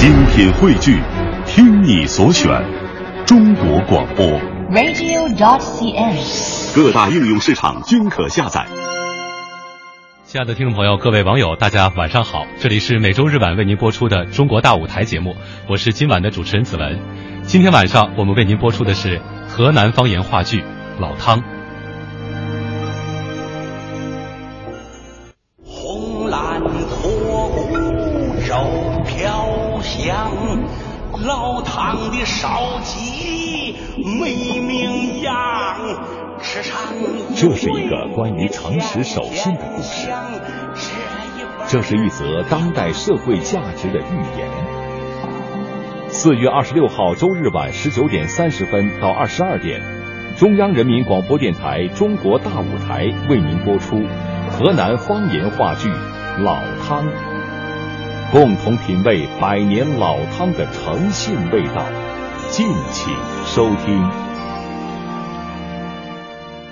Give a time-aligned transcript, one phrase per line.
[0.00, 0.98] 精品汇聚，
[1.44, 2.50] 听你所选，
[3.26, 4.24] 中国广播。
[4.70, 6.74] radio.dot.cn，。
[6.74, 8.66] 各大应用市场均可下载。
[10.24, 12.46] 亲爱的听众朋友，各位网友，大家晚上好！
[12.58, 15.36] 这里是每周日晚为您播出的《中国大舞台》节目，
[15.68, 16.98] 我是今晚的主持人子文。
[17.42, 20.60] 今天晚上我们为您播出的是河南方言话剧
[20.98, 21.40] 《老汤》。
[31.80, 33.74] 老汤的烧鸡
[34.20, 35.32] 美名扬。
[37.34, 40.10] 这是一个关于诚实守信的故事，
[41.68, 44.50] 这是一则当代社会价值的寓言。
[46.08, 49.80] 四月二十六号周日晚十九点三十分到二十二点，
[50.36, 54.02] 中央人民广播电台《中国大舞台》为您播出
[54.50, 55.88] 河南方言话剧
[56.42, 57.06] 《老汤》，
[58.32, 61.84] 共同品味百年老汤的诚信味道，
[62.48, 63.12] 敬请
[63.44, 64.08] 收听。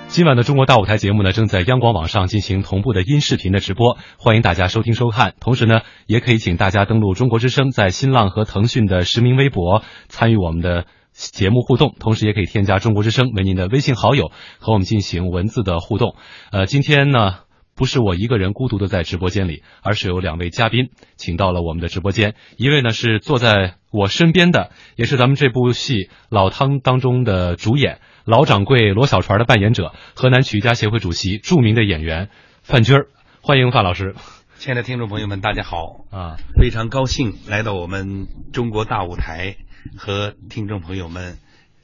[0.07, 5.33] 今晚的中国大舞台节目呢，正在央广网上进行同步的音视频的直播，欢迎大家收听收看。
[5.41, 16.15] 同时呢，也可以请大家登录中国之声，在新浪和腾讯的实名微博参与我们的节目互动，同时也可以添加中国之声为您的微信好友，和我们进行文字的互动。
[16.53, 17.48] 呃，今天呢。
[17.79, 22.35] 不是我一个人孤独的在直播间里，而是有两位嘉宾请到了我们的直播间。
[22.57, 25.93] 一位呢是坐在我身边的，也是咱们这部戏
[26.27, 32.29] 《老汤》当中的主演老掌柜罗小船的扮演者，河南曲艺家协会主席、著名的演员
[32.63, 33.07] 范军儿。
[33.39, 34.13] 欢迎范老师。
[34.57, 36.35] 亲爱的听众朋友们，大家好啊！
[36.59, 39.55] 非常高兴来到我们中国大舞台
[39.95, 41.37] 和听众朋友们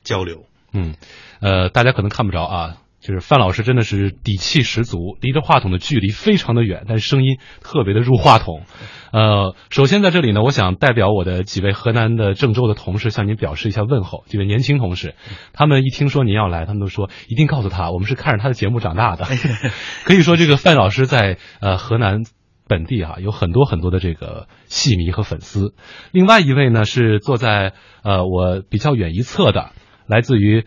[0.04, 0.44] 交流。
[0.74, 0.96] 嗯，
[1.40, 2.78] 呃，大家可能看不着啊。
[3.06, 8.64] 就是范老师真的是底气十足，离着话筒的距离非常的远，但是声音特别的入话筒。
[9.12, 14.23] 呃，首先在这里呢，我想代表我的几位河南的郑州的同事向您表示一下问候。
[14.25, 15.14] 几位年轻同事，
[15.53, 19.25] 他们一听说您要来，他们都说一定告诉他，我们是看着他的节目长大的。
[20.03, 22.24] 可以说，这个范老师在呃河南
[22.68, 25.75] 本地啊有很多很多的这个戏迷和粉丝。
[26.12, 29.74] 另外一位呢是坐在呃我比较远一侧的，
[30.07, 30.66] 来自于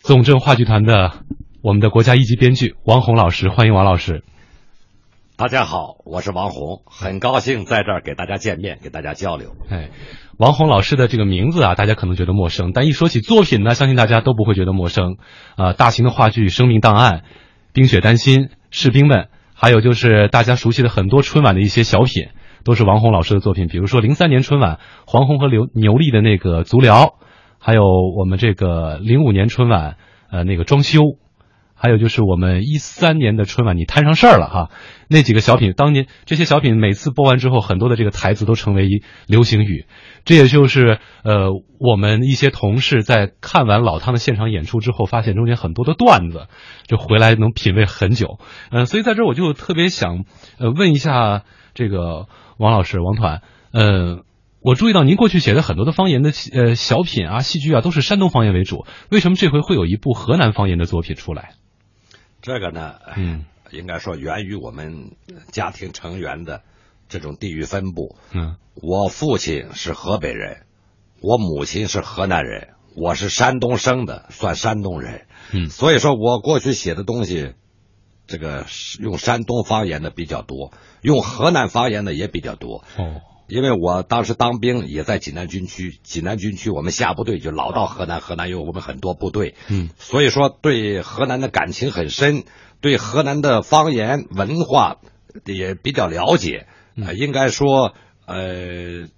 [0.00, 1.12] 总政话剧团的。
[1.62, 4.22] 我们的国家一级编剧王红老师，欢迎王老师。
[5.36, 9.50] 大家好，我是王红，很高兴在这儿给大家见面，给大家交流。
[9.68, 9.90] 哎，
[10.38, 15.18] 王红老师的这个名字啊，大家可能觉得陌生，但一说起作品呢，相信大家都不会觉得陌生。
[15.54, 17.18] 啊、呃，大型的话剧《生命档案》
[17.74, 19.18] 《冰雪丹心》《士兵们》，
[19.52, 22.28] 还有就是大家熟悉的很多春晚的一些小品，
[22.64, 23.66] 都是王红老师的作品。
[23.66, 27.16] 比如说零三年春晚黄宏和刘牛莉的那个足疗，
[27.58, 27.82] 还有
[28.18, 29.98] 我们这个零五年春晚
[30.30, 31.00] 呃那个装修。
[31.82, 34.70] 还有就是我们一三年的春晚，你摊上事儿了哈，
[35.08, 38.86] 那几个小品，当年这些小品每次播完之后，很多的这个台词都成为
[39.26, 39.86] 流行语。
[40.26, 41.48] 这也就是呃，
[41.78, 46.48] 我们一些同事在看完老汤的现场演出之后，发现中间很多的段子，
[46.86, 48.38] 就回来能品味很久。
[48.70, 50.24] 嗯、所以在这儿我就特别想
[50.58, 53.40] 呃问一下这个王老师王团，
[53.72, 54.24] 呃。
[54.62, 58.84] 我注意到您过去写的很多的方言的呃小品啊、戏剧啊，都是山东方言为主。
[59.10, 61.52] 为什么这回会有一部河南方言的作品出来？
[62.42, 65.16] 这个呢，嗯，应该说源于我们
[65.52, 66.62] 家庭成员的
[67.08, 68.16] 这种地域分布。
[68.32, 70.66] 嗯，我父亲是河北人，
[71.20, 75.26] 我母亲是河南人，我是山东生的，算山东人。
[75.52, 77.54] 嗯，所以说我过去写的东西，
[78.26, 78.66] 这个
[79.00, 80.72] 用山东方言的比较多，
[81.02, 82.84] 用河南方言的也比较多。
[82.96, 83.22] 哦。
[83.50, 92.44] 因为我当时当兵也在济南军区，济南军区我们下部队就老到河南，河南有我们很多部队，嗯，所以说对河南的感情很深，
[92.80, 94.96] 对河南的方言文化
[95.44, 96.66] 也比较了解，
[96.96, 97.94] 呃，应该说
[98.26, 99.08] 呃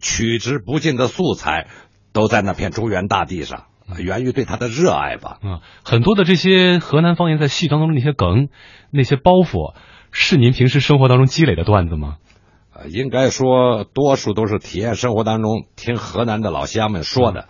[0.00, 1.68] 取之不尽的素材
[2.12, 3.66] 都在那片中原大地上，
[3.98, 5.32] 源于对他的热爱吧。
[5.32, 8.48] 啊、嗯，很多的这些河南方言在戏当中那些梗、
[8.90, 9.74] 那些包袱，
[10.10, 12.16] 是您平时生活当中积累的段子吗？
[12.82, 17.46] 呃，应该说，多数都是体验生活当中听河南的老乡们说的，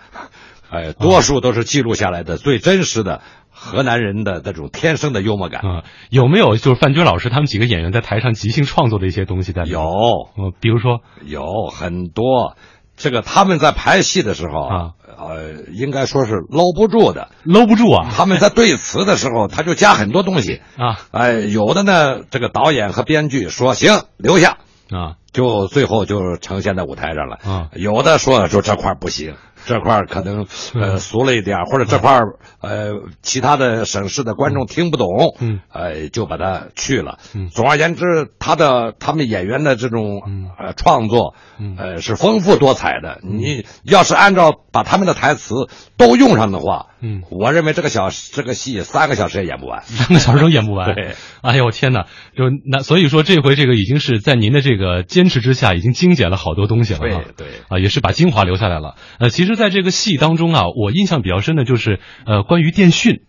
[0.70, 5.60] 嗯、呃， 多数都是记录下来的、嗯、最真实的河南人的那种天生的幽默感。
[5.60, 9.80] 啊、嗯，有没有就是范军老师他们几个演员在台上即兴创作的一些东西在里面？
[9.80, 9.88] 有，
[10.36, 12.56] 呃，比如说有很多，
[12.96, 18.10] 这个他们在排戏的时候啊，呃，应该说是搂不住的，搂不住啊。
[18.12, 24.58] 他们在对词的时候， 他就加很多东西啊，哎，有的呢，这个导演和编剧说行，留下。
[24.92, 27.38] 啊，就最后就呈现在舞台上了。
[27.44, 29.34] 啊，有的说说这块不行，
[29.66, 32.24] 这块儿可能呃俗了一点儿，或者这块儿
[32.60, 32.92] 呃
[33.22, 35.08] 其他的省市的观众听不懂，
[35.40, 37.18] 嗯，呃就把它去了。
[37.34, 43.20] 嗯总而言之，他的他们演员的这种嗯呃创作，嗯呃是丰富多彩的。
[43.22, 45.54] 你要是按照把他们的台词
[45.96, 49.82] 都用上的话，嗯我认为这个小这个戏三个小时也演不完。
[49.82, 50.92] 三个小时都演不完。
[50.94, 52.06] 对，哎呦天哪！
[52.36, 57.00] 就那所以说这回这个已经是在您的这个坚持之下，已经精简了好多东西了。
[57.00, 58.94] 对对啊，也是把精华留下来了。
[59.18, 63.22] 呃，其实，在这个戏当中啊，我印象比较深的就是呃，关于电讯。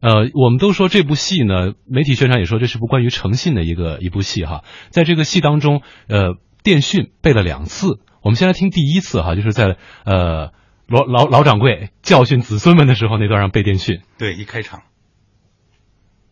[0.00, 4.62] 呃，我们都说这部戏呢，媒体宣传也说这是部关于诚信的一个一部戏哈。
[4.90, 8.00] 在这个戏当中，呃，电讯背了两次。
[8.20, 10.52] 我们先来听第一次哈，就是在呃
[10.86, 14.00] 老老老掌柜教训子孙们的时候那段让背电讯。
[14.18, 14.82] 对，一开场，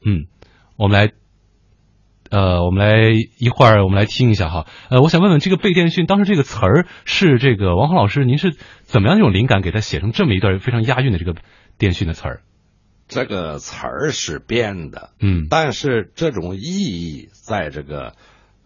[0.05, 0.27] 嗯，
[0.77, 1.13] 我们来，
[2.35, 4.67] 呃，我们来一会儿，我们来听一下哈。
[4.91, 11.37] 呃，我想问问这个背电讯，当时这个词儿是这个王宏老师，您是怎么样一种灵感给他写成这么一段非常押韵的这个
[11.79, 12.41] 电讯的词儿？
[13.07, 18.15] 这个词儿是编的，嗯但是这种意义在这个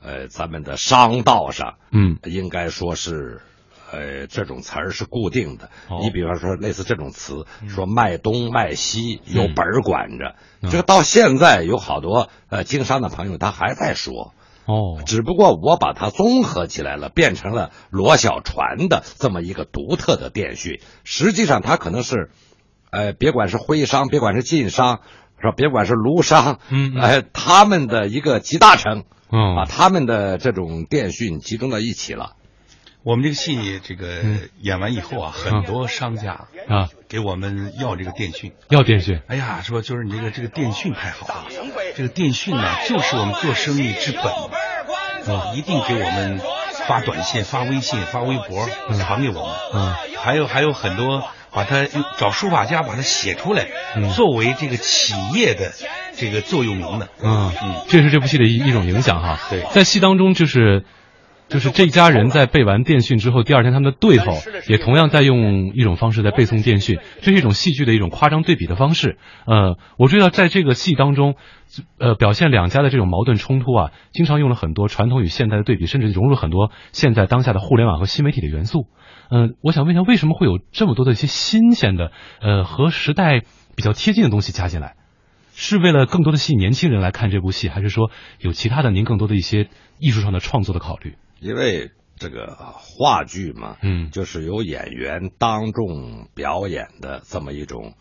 [0.02, 3.42] 呃咱们的商道上，嗯应该说是。
[3.90, 5.70] 呃，这种词儿是固定的。
[5.88, 10.34] 哦你比方说，类似这种词，说卖东卖西，嗯有本儿管着。
[10.60, 14.34] 嗯这个到现在有好多呃经商的朋友，他还在说。
[14.66, 20.80] 哦只不过我把它综合起来了，变成了罗小船的这么一个独特的电讯。
[21.04, 22.30] 实际上，它可能是，
[22.90, 25.00] 呃，别管是徽商，别管是晋商，
[25.40, 25.54] 是吧？
[25.56, 32.34] 别管是卢商，嗯嗯呃，他们的一个集大成，嗯把他们的这种电讯集中到一起了。
[33.04, 34.22] 我们这个戏这个
[34.60, 38.52] 演完以后啊，很多商家啊给我们要这个电讯。
[38.68, 41.46] 要电讯哎呀，说就是你这个这个电讯太好了，
[41.96, 44.24] 这个电讯呢，就是我们做生意之本
[45.34, 46.40] 啊，一定给我们
[46.86, 48.68] 发短信、发微信、发微博
[48.98, 49.54] 传给我们。
[49.74, 51.22] 嗯还有还有很多
[51.52, 51.86] 把它
[52.18, 55.72] 找书法家把它写出来，嗯作为这个企业的
[56.14, 57.08] 这个座右铭的。
[57.22, 59.38] 嗯嗯这是这部戏的一一种影响哈。
[59.48, 60.84] 对在戏当中就是。
[61.48, 64.32] 就是这家人在背完电讯之后，第二天他们的对头
[64.68, 69.18] 也同样在用一种方式在背诵电讯，这是一种戏剧的一种夸张对比的方式。
[69.46, 71.36] 呃，我注意到在这个戏当中，
[71.98, 78.86] 呃，表现两家的这种矛盾冲突啊，经常用了很多传统与现代的对比，甚至融入了很多现在当下的互联网和新媒体的元素。
[79.30, 83.40] 嗯、我想问一下，为什么会有这么多的一些新鲜的，呃，和时代
[83.74, 84.96] 比较贴近的东西加进来？
[85.54, 89.68] 是为了更多的吸引年轻人来看这部戏，还是说有其他的您更多的一些
[89.98, 91.16] 艺术上的创作的考虑？
[91.40, 94.10] 因为这个话剧嘛，嗯。
[94.10, 97.94] 就是由演员当众表演的这么一种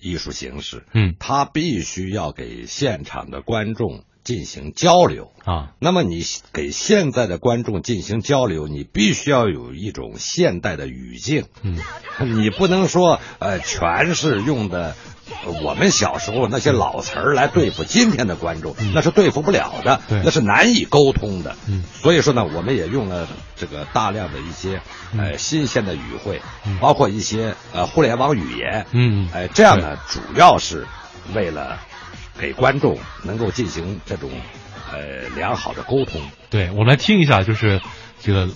[0.00, 1.14] 艺术形式，嗯。
[1.18, 5.32] 他必须要给现场的观众进行交流。
[5.44, 5.74] 啊。
[5.80, 11.78] 那么你给现在的观众进行交流，你必须要有一种现代的语境，嗯，
[12.42, 14.94] 你不能说呃全是用的呃
[15.62, 21.56] 我们小时候那些老词儿来对付今天的观众，那是对付不了的，那是难以沟通的。
[21.66, 21.84] 嗯。
[21.94, 23.26] 所以说呢，我们也用了
[23.56, 24.80] 这个大量的一些
[25.16, 26.40] 呃新鲜的语汇，
[26.80, 29.28] 包括一些呃互联网语言，嗯。
[29.32, 30.86] 哎、这样呢，主要是
[31.34, 31.78] 为了
[32.38, 34.30] 给观众能够进行这种
[34.92, 36.20] 呃良好的沟通。
[36.50, 37.80] 对，我们来听一下，就是
[38.22, 38.48] 这个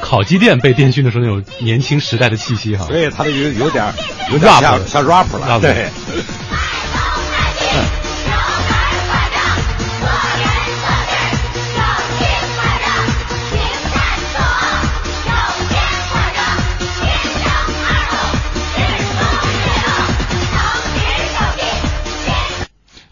[0.00, 2.86] 烤鸡店被电讯的时候那种年轻时代的气息哈。
[2.86, 3.92] 所以他的有有点
[4.32, 5.88] 有点像像 rap 了，rap 对。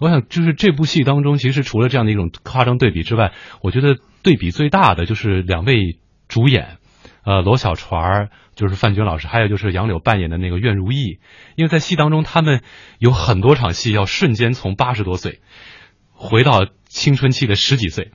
[0.06, 5.98] 我想，就是这部戏当中，其实除了这样的一种夸张对比之外，我觉得对比最大的就是两位
[6.28, 6.76] 主演，
[7.24, 11.18] 呃，罗小船儿就是范军老师，还有就是杨柳扮演的那个苑如意，
[11.56, 12.62] 因为在戏当中，他们
[12.98, 15.40] 有很多场戏要瞬间从八十多岁
[16.12, 18.12] 回到青春期的十几岁，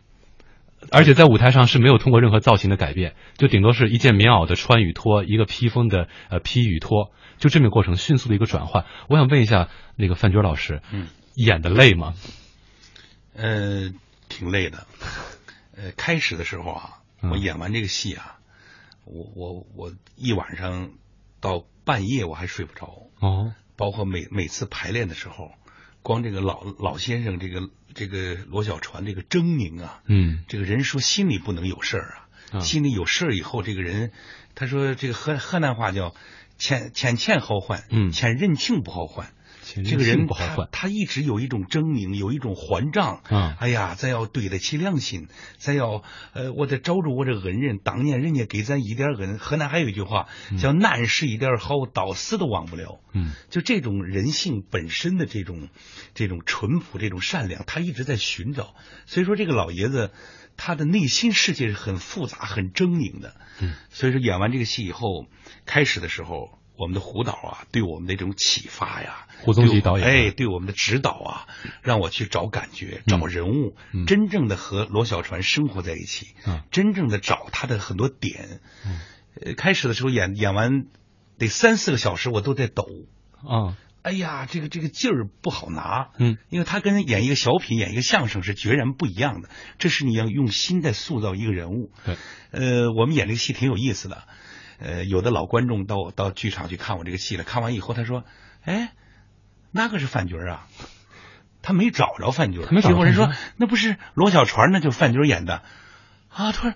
[0.92, 8.86] 而且在舞台上是没有通过任何造型的改变，就顶多是一件棉袄的穿与脱，一个披风的呃披与脱，就这么过程迅速的一个转换。
[9.08, 12.14] 我想问一下那个范军老师，嗯，演的累吗？
[13.34, 13.94] 呃，
[14.30, 14.86] 挺累的。
[15.76, 17.32] 呃，开始的时候啊，嗯。
[17.32, 18.40] 我演完这个戏啊，
[19.06, 20.92] 我我我一晚上
[21.40, 25.52] 到半夜我还睡不着，哦，包括每每次排练的时候，
[26.04, 30.44] 光这个老老先生这个这个罗小船这个狰狞啊，嗯。
[30.48, 32.18] 这个人说心里不能有事儿
[32.52, 34.12] 啊，啊心里有事儿以后，这个人
[34.54, 36.14] 他说这个河河南话叫
[36.60, 38.12] “欠欠欠好换，嗯。
[38.12, 39.34] 欠人情不好换”，
[39.86, 43.22] 这个人不好换，他一直有一种狰狞，有一种还账。
[43.30, 49.38] 啊，哎呀，咱要对得起良心，咱要呃，我得找着我这恩人，当年人家给咱一点恩。
[49.38, 50.28] 河南还有一句话
[50.60, 53.00] 叫“难使一点好，到死都忘不了”。
[53.14, 55.70] 嗯，就这种人性本身的这种
[56.14, 58.76] 这种淳朴、这种善良，他一直在寻找。
[59.06, 60.12] 所以说，这个老爷子
[60.58, 63.36] 他的内心世界是很复杂、很狰狞的。
[63.62, 65.28] 嗯，所以说演完这个戏以后，
[65.66, 66.58] 开始的时候。
[66.76, 71.48] 我们的胡导啊，对我们的这种启发呀，胡宗吉导演，哎，对我们的指导啊，
[71.84, 73.76] 让我去找感觉，找人物，
[74.08, 76.28] 真正的和罗小船生活在一起，
[76.72, 78.62] 真正的找他的很多点。
[79.40, 80.86] 呃，开始的时候演演完
[81.38, 82.86] 得三四个小时，我都在抖。
[83.48, 91.92] 啊，哎呀，这个这个劲儿不好拿，嗯，因为他跟演一个小品、演一个相声是决然不一样的，这是你要用心在塑造一个人物。
[92.06, 92.18] 对，
[92.52, 94.24] 呃，我们演这个戏挺有意思的。
[94.82, 98.24] 呃，有的老观众到到剧场去看我这个戏了，看完以后他说
[98.66, 98.94] ：“哎，
[99.72, 100.68] 那个是范军啊？”
[101.62, 102.64] 他没找着范军。
[102.82, 105.62] 结果人说：“那不是罗小船，那就是范军演的。”
[106.34, 106.74] 啊，他说：“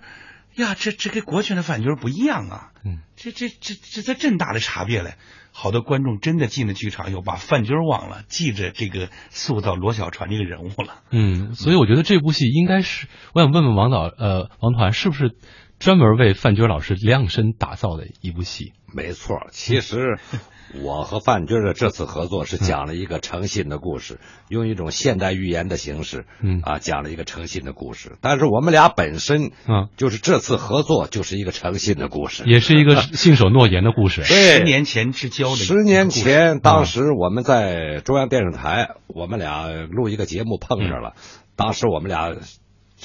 [0.54, 2.70] 呀，这这跟国权的范军不一样啊！
[2.84, 5.14] 嗯，这这这这这么大的差别嘞！
[5.50, 11.02] 好多观众真的进了剧场，又把范军忘了，记着这个塑造罗小船这个人物了。
[11.10, 15.34] 嗯，所以我觉得这部戏应该是，我想问问王导，呃，王团是不是？
[15.78, 19.46] 专门为范军老师量身打造的一部戏，没错。
[19.50, 20.18] 其实
[20.82, 24.18] 我和范军的这次合作是讲了一个诚信的故事，
[24.48, 28.16] 用一种现代寓言的形式，嗯啊，讲了一个诚信的故事。
[28.20, 34.22] 但是我们俩本身，嗯，就是这次合作就是一个诚信的故事，也是一个信守诺言的故事。
[34.26, 41.14] 对，十年前之交的，十年前，当时我们在中央电视台，我们俩录一个节目碰着了，
[41.54, 42.34] 当时我们俩。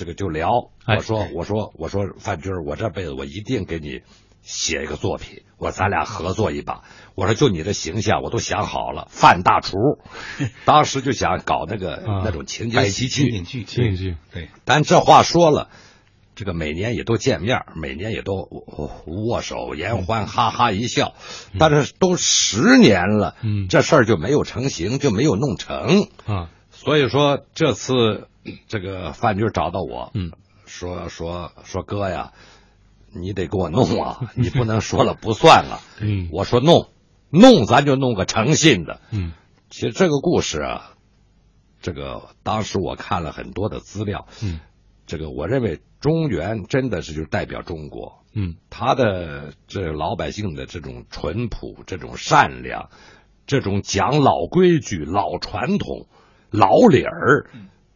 [0.01, 4.01] 这个就聊，我说我说我说范军，我这辈子我一定给你
[4.41, 6.81] 写一个作品，我说咱俩合作一把。
[7.13, 9.77] 我说就你的形象，我都想好了，范大厨，
[10.65, 14.17] 当时就想搞那个那种情景喜剧，情景剧，情景剧。
[14.34, 15.70] 对，但这话说了，
[16.34, 18.50] 这个每年也都见面，每年也都
[19.05, 21.13] 握手言欢，哈哈一笑。
[21.60, 26.50] 但是都十年了，嗯，这事儿就没有成型，就没有弄成啊。
[26.72, 28.29] 所以说这次。
[28.67, 30.31] 这个范军找到我，嗯，
[30.65, 32.33] 说说说哥呀，
[33.13, 35.79] 你得给我弄啊， 你不能说了不算了。
[36.00, 36.89] 嗯，我说弄
[37.29, 39.00] 弄，咱就弄个诚信的。
[39.12, 39.33] 嗯，
[39.69, 40.93] 其实这个故事啊，
[41.81, 44.60] 这个当时我看了很多的资料，嗯，
[45.05, 52.89] 这个我认为中原真的是就代表中国，嗯，他的这老百姓的这种淳朴、这种善良、
[53.45, 56.07] 这种讲老规矩、老传统、
[56.50, 57.50] 老理儿。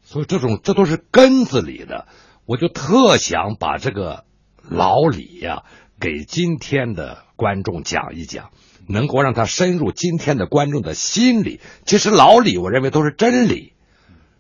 [0.06, 2.08] 所以这种这都是根子里的，
[2.46, 4.24] 我就特想把这个
[4.70, 5.64] 老李呀
[6.00, 8.52] 给今天的观众讲一讲，
[8.88, 11.60] 能够让他深入今天的观众的心里。
[11.86, 13.74] 其实老李我认为都是真理，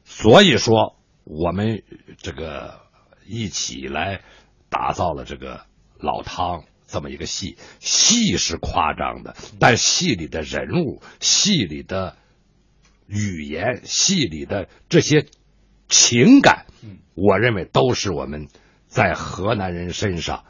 [0.03, 1.81] 所以说我们
[2.19, 2.81] 这个
[3.25, 4.21] 一起来
[4.69, 5.65] 打造了这个
[5.97, 12.15] 老汤这么一个戏，戏是夸张的，但戏里的人物、戏里的
[13.07, 15.25] 语言、戏里的这些。
[15.87, 16.65] 情感，
[17.13, 18.47] 我认为都是我们
[18.87, 20.43] 在河南人身上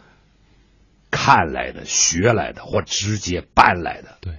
[1.12, 4.18] 看来的、学来的或直接搬来的。
[4.22, 4.34] 对，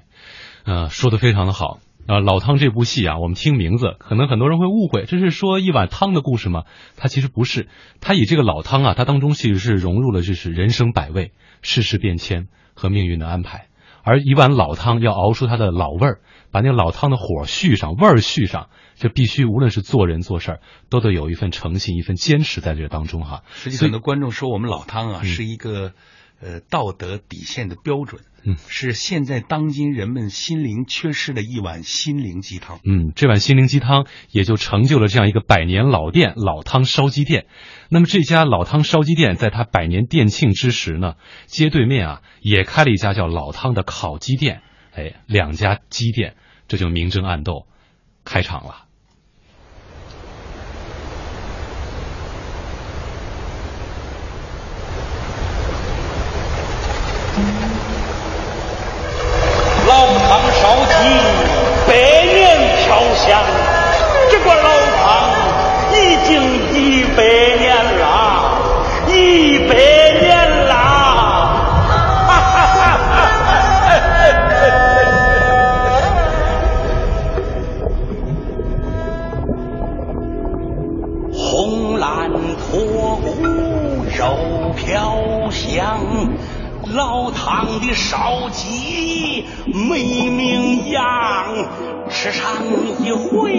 [0.64, 1.80] 呃，说的非常的好。
[2.08, 6.62] 呃，老汤这部戏啊，我们听名字，可能很多人会误会，这是说一碗汤的故事吗？
[6.96, 7.68] 它其实不是，
[8.00, 13.66] 它以这个老汤啊，它当中其实是融入了就是人生百味、世事变迁和命运的安排。
[14.06, 16.20] 而一碗老汤要熬出它的老味儿，
[16.52, 18.68] 把那个老汤的火续上，味儿续上。
[18.94, 23.42] 就必须无论是做人做事儿，都得有一份诚信，一份坚持在这个当中哈。
[23.52, 25.92] 实际很多观众说我们老汤啊是一个
[26.40, 32.80] 呃道德底线的标准，嗯，是现在当今人们心灵缺失的一碗心灵鸡汤。
[32.84, 37.46] 嗯，这碗心灵鸡汤也就成就了这样一个百年老店老汤烧鸡店。
[37.88, 41.14] 那么这家老汤烧鸡店在它百年店庆之时呢，
[41.46, 44.62] 街对面啊也开了一家叫老汤的烤鸡店。
[44.94, 46.36] 哎，两家鸡店
[46.68, 47.66] 这就明争暗斗
[48.24, 48.85] 开场了。
[89.96, 91.00] 没名扬，
[92.10, 92.52] 吃上
[93.02, 93.50] 一回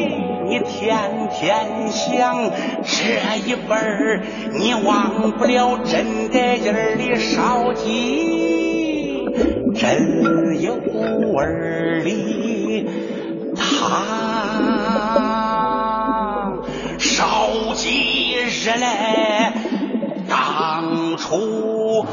[0.48, 2.52] 你天天想，
[2.84, 4.22] 这一辈儿
[4.54, 9.26] 你忘不了真得劲儿的烧鸡，
[9.74, 12.86] 真有味儿的
[13.56, 13.96] 汤，
[17.00, 19.54] 烧鸡热来
[20.30, 22.06] 当初。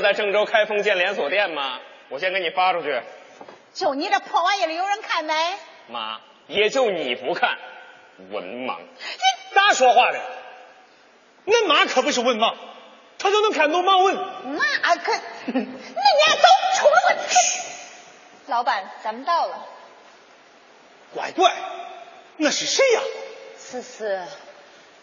[0.00, 1.80] 在郑州开封建连锁店吗？
[2.08, 3.02] 我先给你发出去。
[3.74, 5.34] 就你这破玩意儿有人看没？
[5.88, 7.58] 妈，也就你不看，
[8.30, 8.78] 文盲。
[8.78, 10.20] 你咋说话的？
[11.46, 12.54] 恁妈可不是文盲，
[13.18, 14.14] 她都能看懂盲文。
[14.56, 15.12] 那可，
[15.46, 17.60] 那你俩走，出门去。
[18.46, 19.66] 老板，咱们到了。
[21.14, 21.52] 乖乖，
[22.36, 23.00] 那是谁呀？
[23.58, 24.22] 思思，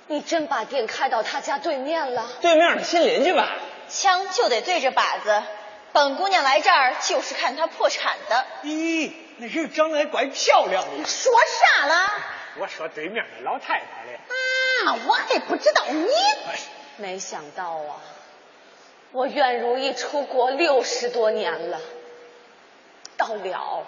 [0.07, 2.27] 你真把店开到他家对面了？
[2.41, 3.49] 对面的新邻居吧。
[3.93, 5.43] 枪就得对着靶子，
[5.91, 8.45] 本姑娘来这儿就是看他破产的。
[8.63, 11.05] 咦，那人长得还怪漂亮的。
[11.07, 11.31] 说
[11.77, 12.11] 啥了？
[12.57, 14.19] 我说对面的老太太嘞。
[14.27, 16.07] 啊，我还不知道你。
[16.97, 18.01] 没想到啊，
[19.11, 21.79] 我愿如意出国六十多年了，
[23.15, 23.85] 到了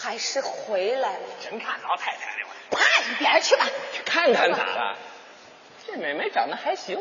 [0.00, 1.20] 还是回来了。
[1.40, 2.48] 真看老太太了。
[2.70, 3.64] 趴一边去吧。
[4.04, 4.96] 看看咋了？
[5.86, 7.00] 这妹妹长得还行。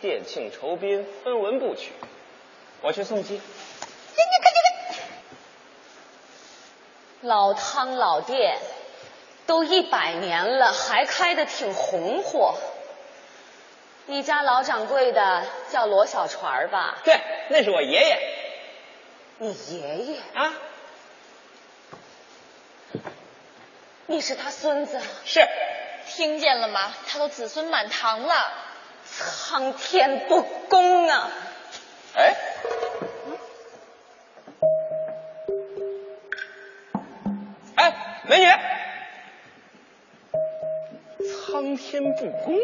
[0.00, 1.92] 店庆酬宾，分文不取。
[2.80, 3.40] 我去送机。
[7.20, 8.58] 老汤老店
[9.46, 12.56] 都一百年了，还开的挺红火。
[14.06, 16.98] 你家老掌柜的叫罗小船吧？
[17.04, 18.18] 对，那是我爷爷。
[19.38, 20.54] 你爷爷啊？
[24.06, 25.00] 你是他孙子？
[25.24, 25.46] 是。
[26.06, 26.94] 听见了吗？
[27.06, 28.52] 他都子孙满堂了。
[29.18, 31.28] 苍天不公啊！
[32.14, 32.36] 哎，
[37.74, 38.46] 哎，美女，
[41.28, 42.60] 苍天不公。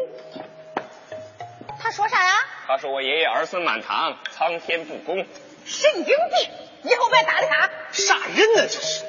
[1.80, 2.32] 他说啥呀？
[2.68, 5.26] 他说我爷爷儿孙满堂，苍天不公。
[5.64, 6.50] 神经病！
[6.84, 7.68] 以后别搭理他。
[7.90, 8.68] 啥人呢？
[8.68, 9.04] 这是。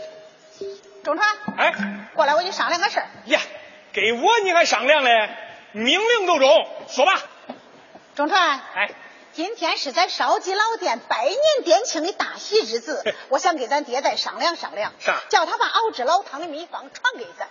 [1.04, 1.28] 中川。
[1.58, 1.74] 哎，
[2.16, 3.06] 过来，我跟你商量个事儿。
[3.26, 3.40] 呀，
[3.94, 5.30] 给我你还商量嘞？
[5.74, 7.22] 命令都中，说吧。
[8.16, 8.96] 中川，哎，
[9.34, 15.22] 今天是咱烧鸡老店百年店庆的大喜日子，我想给咱爹再商量商量，啥？
[15.28, 17.50] 叫他把熬制老汤的秘方传给咱。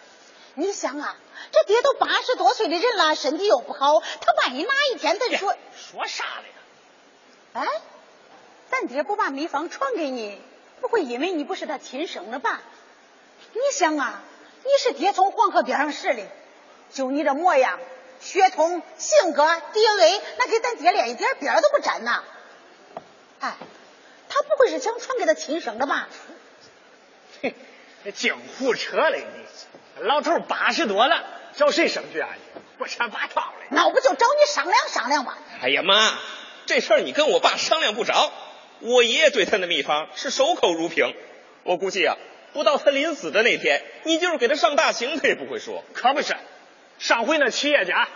[0.55, 1.17] 你想啊，
[1.53, 6.55] 这爹都八十多岁的人了，身体又不好，他万一哪一天他说说啥了呀？
[7.53, 7.67] 哎，
[8.71, 10.41] 咱爹不把秘方传给你，
[10.81, 12.63] 不会因为你不是他亲生的吧？
[13.53, 14.23] 你想啊，
[14.63, 16.23] 你是爹从黄河边上拾的，
[16.91, 17.79] 就你这模样、
[18.25, 22.25] 血统、性格、DNA，那跟咱爹连一点边都不沾呐。
[23.41, 23.55] 哎，
[24.31, 26.09] 他不会是想传给他亲生的吧？
[27.43, 27.55] 嘿，
[28.13, 30.05] 净胡扯嘞你！
[30.07, 31.23] 老头八十多了，
[31.55, 32.31] 找谁生去啊？
[32.79, 33.67] 不扯八套嘞！
[33.69, 35.37] 那我不就找你商量商量吗？
[35.61, 36.19] 哎呀妈，
[36.65, 38.33] 这事儿你跟我爸商量不着。
[38.81, 41.15] 我爷爷对他的秘方是守口如瓶，
[41.63, 42.17] 我估计啊，
[42.55, 45.85] 不到他临死的那天，你就是给他上大刑，他也不会说。
[45.93, 46.35] 可不是，
[46.99, 48.09] 上回那企业家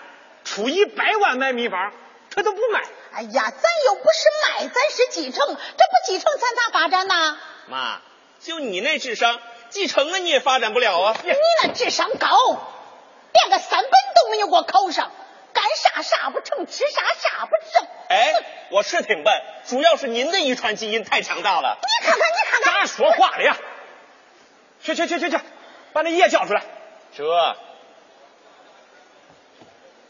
[0.45, 1.93] 出一百万买秘方，
[2.35, 2.83] 他都不卖。
[3.13, 7.39] 哎呀，咱又不是卖，咱是继承，这不继承咱咋发展呢？
[7.67, 8.01] 妈，
[8.41, 9.41] 就你那智商。
[9.71, 11.17] 继承了你也发展不了啊！
[11.23, 11.31] 你
[11.63, 12.27] 那智商高，
[13.35, 15.13] 连个三本都没有给我考上，
[15.53, 17.87] 干啥啥不成，吃啥啥不正。
[18.09, 18.33] 哎，
[18.71, 21.77] 我是挺笨，主要是您的遗传基因太强大了。
[21.83, 23.59] 你看看，你看看，咋说话的呀？
[24.83, 25.39] 去去去去去，
[25.93, 26.63] 把那爷叫出来。
[27.15, 27.25] 这，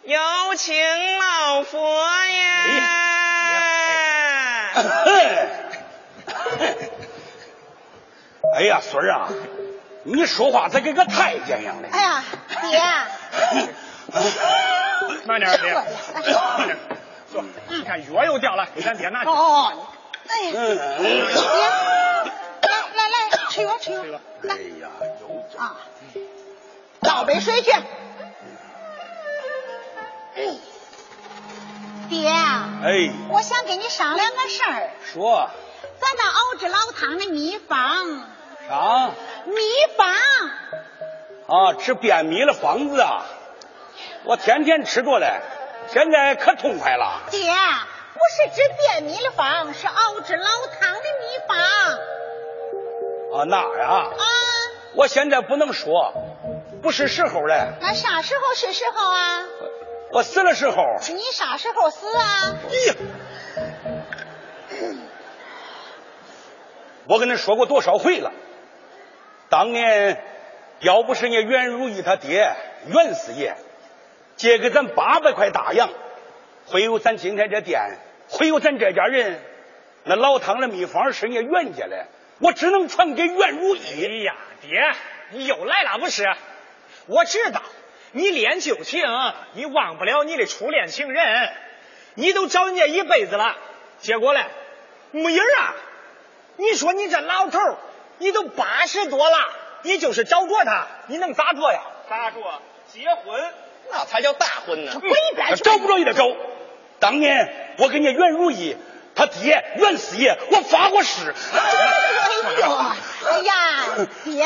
[0.08, 0.18] 有
[0.54, 0.74] 请
[1.18, 1.78] 老佛
[2.24, 2.42] 爷。
[8.56, 9.28] 哎呀，孙儿啊，
[10.04, 11.88] 你说话咋跟个太监一样的？
[11.92, 12.24] 哎呀，
[12.70, 12.80] 爹，
[15.26, 16.22] 慢点，爹，慢
[16.66, 16.78] 点，
[17.30, 17.44] 坐。
[17.68, 19.28] 你看药又掉了，给咱爹拿去。
[19.28, 19.88] 哦，
[20.26, 20.58] 哎，爹，
[22.62, 24.00] 来来来，吃药吃药。
[24.48, 24.88] 哎呀，
[25.20, 25.76] 有啊，
[27.02, 27.70] 倒杯水去。
[32.08, 34.90] 爹，哎，我想跟你商量个事儿。
[35.04, 35.50] 说。
[36.00, 37.78] 咱那熬制老汤的秘方。
[38.68, 39.10] 啥？
[39.46, 39.54] 秘
[39.96, 40.06] 方
[41.48, 43.24] 啊，吃便秘的方子啊！
[44.24, 45.40] 我天天吃着嘞，
[45.92, 47.22] 现在可痛快了。
[47.30, 50.48] 爹，不是治便秘的方，是熬制老
[50.78, 51.58] 汤的秘方。
[53.40, 53.88] 啊，那呀？
[53.88, 54.24] 啊！
[54.94, 56.12] 我现在不能说，
[56.82, 57.72] 不是时候嘞。
[57.80, 59.44] 那啥时候是时候啊？
[60.10, 60.96] 我死的时候。
[61.08, 62.54] 你啥时候死啊？
[62.70, 62.94] 咦！
[67.06, 68.32] 我跟你说过多少回了。
[69.48, 70.22] 当年
[70.80, 72.54] 要不是人家袁如意他爹
[72.86, 73.56] 袁四爷
[74.36, 75.88] 借给咱八百块大洋，
[76.66, 77.80] 会有咱今天这店，
[78.28, 79.40] 会有咱这家人。
[80.04, 82.06] 那老汤的秘方是人家袁家的，
[82.40, 83.80] 我只能传给袁如意。
[84.04, 84.92] 哎呀，爹，
[85.30, 86.24] 你又来了不是？
[87.06, 87.62] 我知道
[88.12, 89.02] 你恋旧情，
[89.52, 91.52] 你忘不了你的初恋情人，
[92.14, 93.56] 你都找人家一辈子了，
[94.00, 94.46] 结果嘞，
[95.10, 95.74] 没影啊！
[96.56, 97.58] 你说你这老头
[98.18, 99.36] 你都八十多了，
[99.82, 101.80] 你就是找着他，你能咋着呀？
[102.08, 102.40] 咋着？
[102.92, 103.52] 结婚
[103.90, 104.92] 那才叫大婚呢！
[104.98, 105.62] 滚一边去！
[105.62, 106.24] 找不着也得找。
[106.98, 108.76] 当年我跟人家袁如意
[109.14, 111.32] 他爹袁四爷，我发过誓。
[111.52, 112.76] 哎呦，
[113.28, 113.54] 哎呀，
[114.24, 114.44] 爹，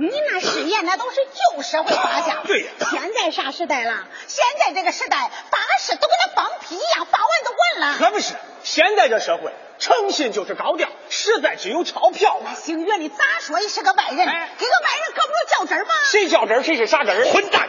[0.00, 2.42] 你那誓言那都是旧社会发下。
[2.46, 2.70] 对呀。
[2.88, 4.06] 现在啥时代了？
[4.28, 7.98] 现在这个时代，发誓都跟那放屁一样，发完就完了。
[7.98, 9.52] 可不是，现在这社会。
[9.80, 12.40] 诚信就是高调，实在只有钞票。
[12.44, 15.94] 那姓袁的咋说也是个外人，给个外人可不能较真吗？
[16.04, 17.68] 谁较真谁是傻子混蛋！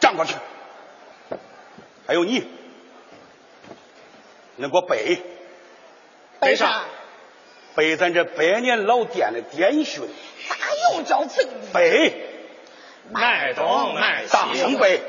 [0.00, 0.34] 站过去。
[2.06, 2.50] 还有你，
[4.56, 5.22] 你给我背。
[6.40, 6.82] 背啥？
[7.76, 10.02] 背咱这百年老店的典训。
[10.48, 10.56] 咋
[10.96, 11.20] 又叫
[11.72, 12.10] 背？
[12.10, 12.14] 背。
[13.12, 14.32] 卖东卖西。
[14.32, 15.00] 大声背。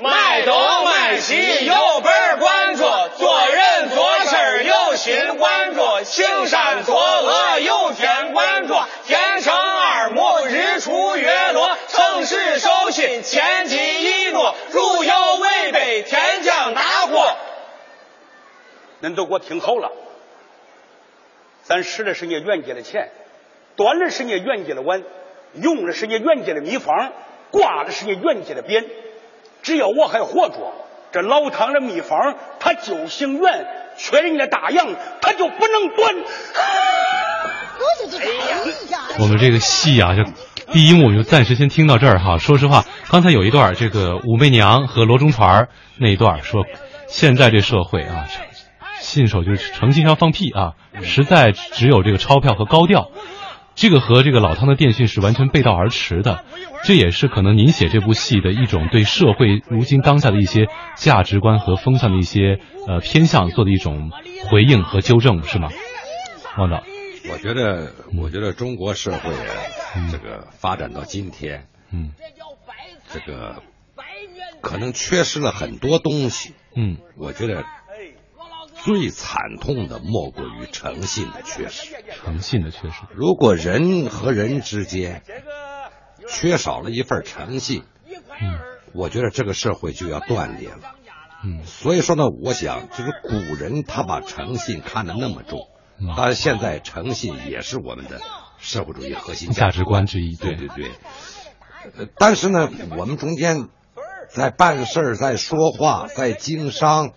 [0.00, 17.36] 卖东卖西有本管着，做人做事有心管着，行善作恶有天管着，天生二目，日出月落，诚实守信，千金一诺，如有违背，天降大祸。
[19.00, 19.92] 恁都给我听好了，
[21.64, 23.10] 咱使的是人家袁家的钱，
[23.74, 25.02] 端的是人家袁家的碗，
[25.54, 27.12] 用的是人家袁家的秘方，
[27.50, 28.84] 挂的是人家袁家的匾。
[29.62, 30.74] 只要我还活着，
[31.10, 36.14] 这老汤的秘方他就姓袁，缺人家大洋他就不能端。
[39.18, 40.22] 我们这个戏啊，就
[40.72, 42.36] 第一幕就暂时先听到这儿哈。
[42.36, 46.66] 说实话，刚才有一段这个武媚娘和罗中传那一段说，
[47.06, 48.26] 现在这社会啊，
[49.04, 53.10] 信手就是诚信上放屁啊，实在只有这个钞票和高调。
[53.76, 56.44] 这个和这个老汤的电讯是完全背道而驰的，
[56.84, 64.12] 这也是可能您写这部戏的一种对社会如今当下的一些价值观和风向的一些呃偏向做的一种
[64.48, 65.70] 回应和纠正，是吗？
[66.56, 66.84] 王导，
[67.32, 69.32] 我觉得，我觉得中国社会
[70.12, 72.12] 这个发展到今天，嗯，
[73.12, 73.60] 这个
[74.60, 76.54] 可能缺失了很多东西。
[76.76, 77.64] 嗯，我觉得
[78.84, 81.94] 最惨痛的莫过于诚信的缺失。
[82.22, 85.22] 诚信的缺失，如果人和人之间
[86.28, 87.84] 缺少了一份诚信，
[88.40, 88.58] 嗯，
[88.94, 90.94] 我觉得这个社会就要断裂了。
[91.44, 95.60] 嗯，所以说呢，我想就是古人他把诚信看得那么重，
[95.98, 98.20] 嗯当然现在诚信也是我们的
[98.58, 100.36] 社会主义核心价值观之一。
[100.36, 100.90] 对对对。
[101.96, 103.68] 呃但是呢，我们中间
[104.30, 107.12] 在办事儿、在说话、在经商，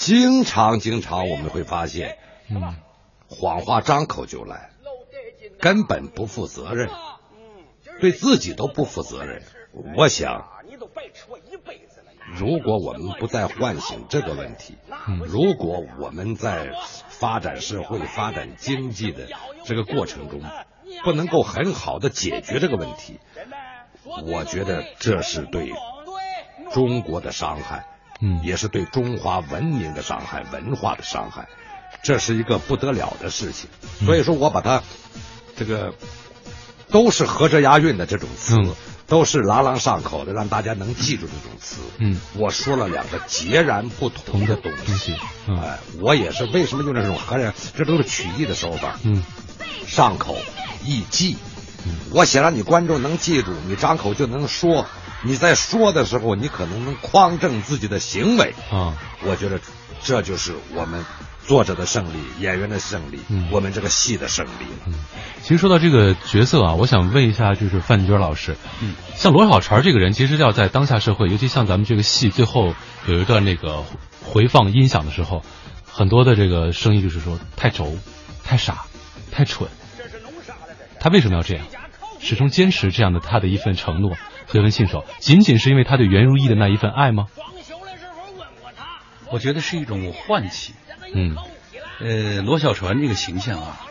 [0.00, 2.16] 经常经常我们会发现，
[2.48, 2.74] 嗯，
[3.28, 4.70] 谎话张口就来，
[5.60, 6.88] 根本不负责任，
[8.00, 9.42] 对自己都不负责任。
[9.94, 10.48] 我想，
[12.34, 14.78] 如果我们不再唤醒这个问题，
[15.26, 16.70] 如果我们在
[17.10, 19.28] 发展社会、发展经济的
[19.64, 20.40] 这个过程中，
[21.04, 23.20] 不能够很好的解决这个问题，
[24.24, 25.70] 我觉得这是对
[26.72, 27.84] 中国的伤害，
[28.20, 31.48] 嗯，也是对中华文明的伤害、文化的伤害，
[32.02, 33.68] 这是一个不得了的事情。
[34.06, 34.82] 所以说我把它
[35.56, 35.94] 这个
[36.88, 38.56] 都是合辙押韵的这种词。
[38.56, 38.74] 嗯
[39.10, 41.80] 都是朗朗上口的，让大家能记住这种词。
[41.98, 45.16] 嗯，我说了两个截然不同的东西。
[45.48, 49.00] 嗯，哎，我也是为什么用这种合着，这都是曲艺的手法。
[49.02, 49.20] 嗯，
[49.84, 50.38] 上口
[50.84, 51.36] 易记。
[51.84, 54.86] 嗯，我想让你观众能记住，你张口就能说。
[55.22, 58.54] 你在说的时候，你可能能匡正自己的行为。
[58.70, 59.60] 啊，我觉得
[60.02, 61.04] 这就是我们
[61.46, 64.64] 作者的胜利，演员的胜利，嗯、我们这个戏的胜利。
[64.86, 64.94] 嗯，
[65.42, 72.74] 其实说到这个角色啊，我想问一下，就是范军老师，嗯，像罗小婵这个人，其实要在当下社会，尤其像咱们这个戏最后
[73.06, 73.84] 有一段那个
[74.24, 75.42] 回放音响的时候，
[75.84, 77.98] 很多的这个声音就是说太轴、
[78.42, 78.86] 太傻、
[79.30, 79.68] 太蠢。
[80.98, 81.66] 他为什么要这样？
[82.20, 84.12] 始终坚持这样的他的一份承诺
[84.50, 87.28] 和一份信守，仅仅是因为他对袁如意的那一份爱吗？
[89.30, 90.74] 我觉得是一种唤起。
[91.14, 91.36] 嗯，
[92.00, 93.86] 呃，罗小船这个形象啊，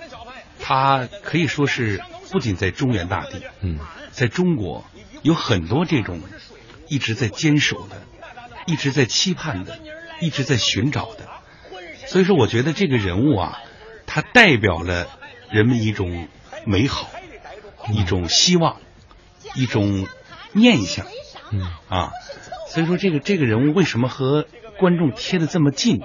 [0.60, 3.80] 他可以说是不仅在中原大地，嗯，
[4.12, 4.84] 在中国
[5.22, 6.20] 有很多这种
[6.90, 8.02] 一直在坚守的、
[8.66, 9.80] 一直在期盼的、
[10.20, 11.26] 一直在寻找的。
[12.06, 13.60] 所以说，我觉得这个人物啊，
[14.06, 15.08] 他代表了
[15.50, 16.28] 人们一种
[16.66, 17.10] 美好、
[17.94, 18.78] 一种希望、
[19.56, 20.06] 一种
[20.54, 21.06] 念一下。
[21.52, 22.12] 嗯啊，
[22.68, 24.46] 所以说这个这个人物为什么和
[24.78, 26.00] 观众贴的这么近？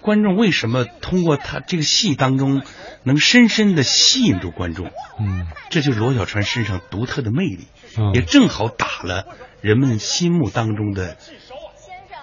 [0.00, 2.62] 观众为什么通过他这个戏当中
[3.02, 4.90] 能深深的吸引住观众？
[5.18, 7.66] 嗯，这就是罗小川身上独特的魅力，
[7.98, 11.18] 嗯、也正好打了人们心目当中的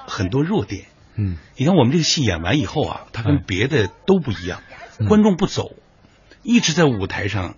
[0.08, 0.86] 很多弱点。
[1.16, 4.64] 嗯，你看我们这个戏演完以后啊，他跟别的都不一样，
[5.00, 5.74] 嗯、观众不走，
[6.42, 7.58] 一直在舞台上。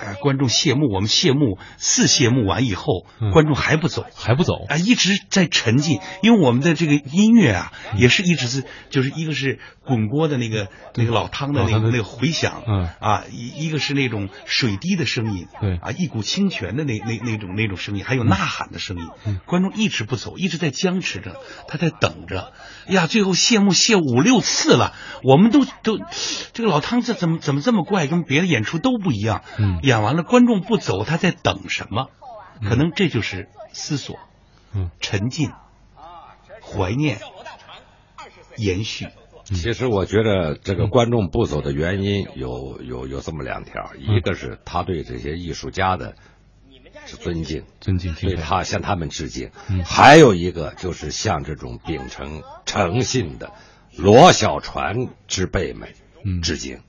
[0.00, 22.52] 呃，观众谢幕，我们谢幕四谢幕完以后，嗯、观众还不走，还不走啊，一直在沉浸，因为我们的这个音乐啊，嗯、也是一直是，就是一个是滚锅的那个那个老汤的那个那个回响，嗯啊，一一个是那种水滴的声音，对啊，一股清泉的那那那种那种声音，还有呐喊的声音，嗯、观众一直不走，一直在僵持着，他在等着，
[22.88, 25.98] 呀，最后谢幕谢五六次了，我们都都
[26.52, 29.80] 这个老汤这怎么怎么这么怪，跟别的演出都不一样，嗯。
[29.82, 32.08] 演完了，观众不走，他在等什么？
[32.68, 34.18] 可能这就是思索、
[34.74, 35.50] 嗯，沉浸、
[36.60, 37.20] 怀念、
[38.56, 39.06] 延续。
[39.44, 46.16] 其实我觉得这个观众不走的原因有有有这么两条，一个是他对这些艺术家的
[47.16, 53.52] 尊敬，尊敬，对他向他们致敬；嗯还有一个就是向这种秉承诚信的
[53.96, 55.94] 罗小船之辈们
[56.42, 56.80] 致敬。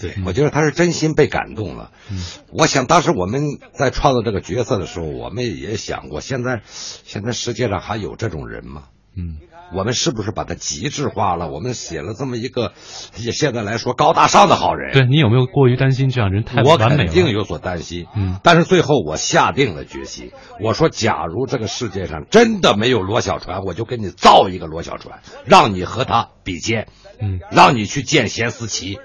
[0.00, 1.90] 对，我觉得他是真心被感动了。
[2.08, 8.84] 嗯，我想当时我们在创造这个角色的时候，我们也想过，现在现在世界上还有这种人吗？
[9.16, 9.38] 嗯，
[9.74, 11.50] 我们是不是把它极致化了？
[11.50, 12.72] 我们写了这么一个，
[13.16, 14.92] 也现在来说高大上的好人。
[14.92, 17.04] 对你有没有过于担心这样人太我完美了？
[17.04, 18.06] 肯定有所担心。
[18.16, 26.88] 嗯，但是最后我下定了决心，我说，假如这个世界上真的没有罗小船，我就给你造一个罗小船，让你和他比肩，
[27.20, 28.98] 嗯，让你去见贤思齐。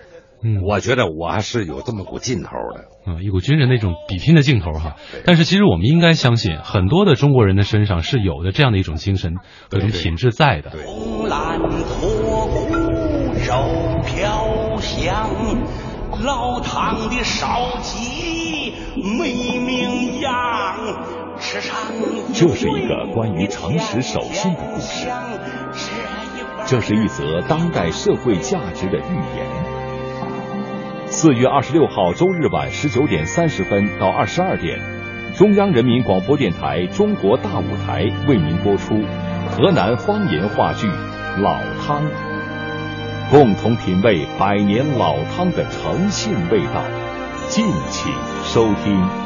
[0.43, 4.95] 嗯，我觉得我还是有这么股劲头的，嗯，一股军人那种比拼的劲头哈。
[5.25, 9.35] 但是其实我们应该相信，很多的中国人的身上是有的这样的一种精神
[9.71, 10.71] 和一种品质在的。
[10.85, 15.29] 红蓝脱骨肉飘香，
[16.23, 18.73] 老汤的烧鸡
[19.17, 20.33] 美名扬，
[21.39, 21.73] 吃上
[22.33, 25.07] 这是一个关于诚实守信的故事，
[26.65, 29.72] 这是一则当代社会价值的预言。
[31.15, 34.79] 四月二十六号周日晚十九点三十分到二十二点，
[35.35, 38.99] 中央人民广播电台《中国大舞台》为您播出
[39.51, 40.87] 河南方言话剧
[41.39, 42.01] 《老汤》，
[43.29, 46.83] 共同品味百年老汤的诚信味道。
[47.47, 48.11] 敬请
[48.43, 49.22] 收听。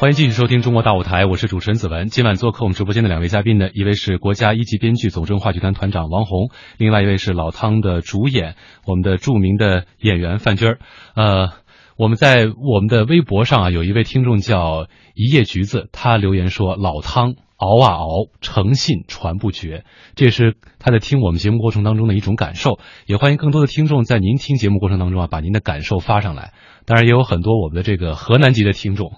[0.00, 2.08] 欢迎继续收听《中国大舞台》，我是主持人子文。
[2.08, 10.78] 今晚做客我们直播间的两位嘉宾呢，一位是国家一级编剧、总政话剧团团长王红，另外一位是老汤的主演，我们的著名的演员范军儿。
[11.14, 11.50] 呃，
[11.96, 19.84] 我们在我们的微博上啊，有一位听众叫一叶橘子，他留言说：“老汤熬啊熬，诚信传不绝。”
[20.16, 22.78] 这是他在听我们节目过程当中的一种感受。
[23.06, 26.52] 也欢迎更多的听众在您听节目过程当中啊，把您的感受发上来。
[26.84, 29.12] 当然，也有很多我们的这个河南籍的听众。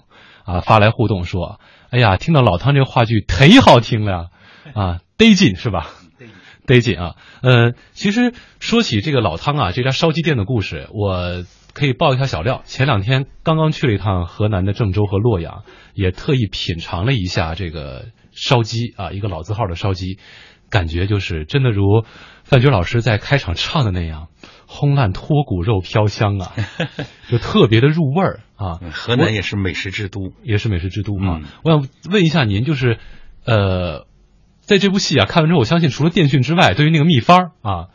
[0.47, 1.59] 啊，发来互动说
[1.91, 4.29] ：“哎呀，听到老汤这个话剧忒好听了，
[4.73, 5.87] 啊，得劲是吧？
[6.65, 7.15] 得劲啊！
[7.41, 12.61] 呃，其实说起这个老汤啊，这家烧鸡店的故事，我可以爆一下小料。
[12.65, 20.17] 前两天刚刚去了一趟河南的郑州和洛阳，也特意品尝了一下这个烧鸡啊，一个老字号的烧鸡，
[20.69, 22.03] 感觉就是真的如
[22.43, 24.27] 范军老师在开场唱的那样。”
[24.67, 26.51] 烘烂脱骨肉飘香啊，
[27.29, 28.79] 就特别的入味儿啊。
[28.91, 31.41] 河南也是美食之都，也是美食之都啊。
[31.63, 32.99] 我想问一下您，就是
[33.45, 34.05] 呃，
[34.61, 37.87] 在这部戏啊看完之后，我相信除了电讯之外，对于那个秘方啊，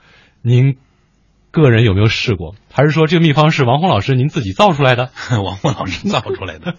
[0.42, 0.76] 您。
[1.54, 2.54] 个人有没有试过？
[2.72, 5.10] 还是说这个秘方是王红老师您自己造出来的？
[5.44, 6.74] 王红老师造出来的，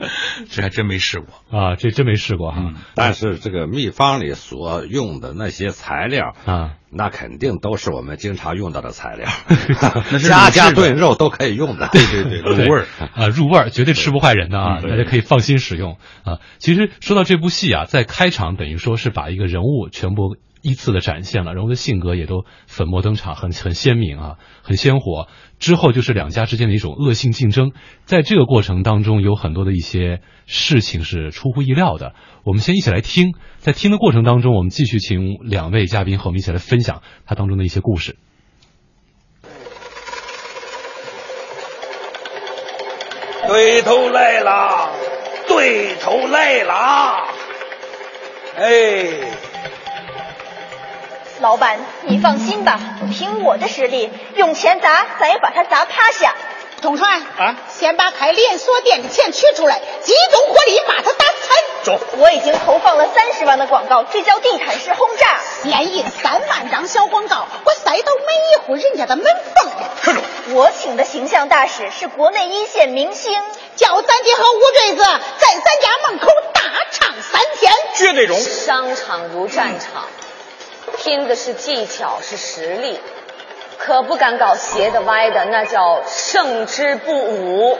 [0.50, 1.74] 这还真没试过啊！
[1.76, 2.74] 这真没试过哈。
[2.94, 9.28] 但是这个秘方里所用的那些材料啊，那肯定都是我们经常用到的材料，
[10.12, 11.88] 那是家家炖肉都可以用的。
[11.92, 14.80] 对对对，入味儿啊，入味儿，绝对吃不坏人的啊！
[14.82, 16.38] 大家可以放心使用啊。
[16.58, 20.36] 其实说到这部戏啊，在开场等于说是把一个人物全部。
[20.62, 25.28] 依次的展现了，人物的性格也都粉墨登场，很很鲜明啊，很鲜活。
[25.58, 27.72] 之后就是两家之间的一种恶性竞争，
[28.04, 32.14] 在这个过程当中，有很多的一些事情是出乎意料的。
[32.44, 38.16] 我们先一起来听，在听的过程当中，我们继续请两位嘉宾和我们一起来分享它当中的一些故事。
[43.48, 44.90] 对头来啦，
[45.48, 47.24] 对头来啦，
[48.56, 49.67] 哎。
[51.40, 52.80] 老板，你放心吧，
[53.12, 56.34] 凭我的实力，用钱砸，咱也把他砸趴下。
[56.82, 61.56] 统川啊，先把开连锁店的钱取出来，集中火力把他打残。
[61.84, 65.40] 走，我已经投放了三十万的广告，这叫地毯式轰炸。
[65.64, 69.84] 连印三万张小广告，我塞到每一户人家的门缝里。
[70.02, 70.20] 站住！
[70.54, 73.40] 我请的形象大使是国内一线明星，
[73.76, 77.72] 叫咱爹和五坠子在咱家门口大唱三天。
[77.94, 78.38] 绝对中。
[78.40, 80.04] 商场如战场。
[80.96, 82.98] 拼的是技巧，是实力，
[83.78, 87.78] 可不敢搞斜的歪的，那叫胜之不武。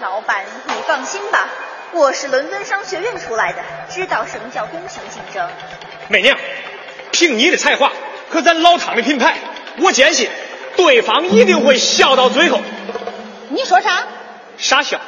[0.00, 1.48] 老板，你放心吧，
[1.92, 5.48] 我是伦敦商学院出来的，知道什么叫公平竞争。
[6.08, 6.38] 美娘，
[7.10, 7.92] 凭你的才华
[8.30, 9.36] 和咱老汤的品牌，
[9.80, 10.28] 我坚信
[10.76, 12.60] 对方一定会笑到最后。
[13.50, 14.04] 你说啥？
[14.58, 15.00] 傻笑，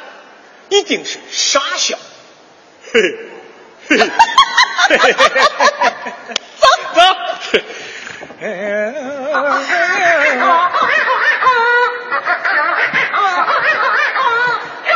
[0.69, 1.97] 一定是傻笑。
[2.93, 2.99] 嘿
[4.89, 5.91] 嘿，嘿嘿嘿嘿嘿
[6.27, 6.35] 嘿。
[6.93, 7.01] 走。
[8.41, 8.47] 开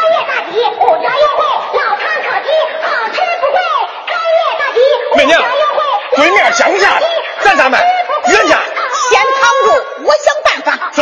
[0.01, 1.39] 业大吉，五家优惠，
[1.73, 2.47] 老汤烤鸡，
[2.81, 3.58] 好吃不贵。
[4.08, 4.77] 开业大吉，
[5.17, 5.34] 美娘，
[6.15, 7.08] 对面降价了，
[7.41, 7.79] 咱咋卖？
[8.27, 8.60] 原价。
[9.10, 9.67] 先扛住，
[10.03, 10.67] 我想办法。
[10.91, 10.97] 走。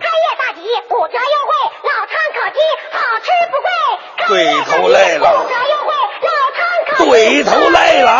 [0.00, 0.42] 开业大
[4.28, 5.46] 对头来了。
[6.98, 8.10] 对头来了。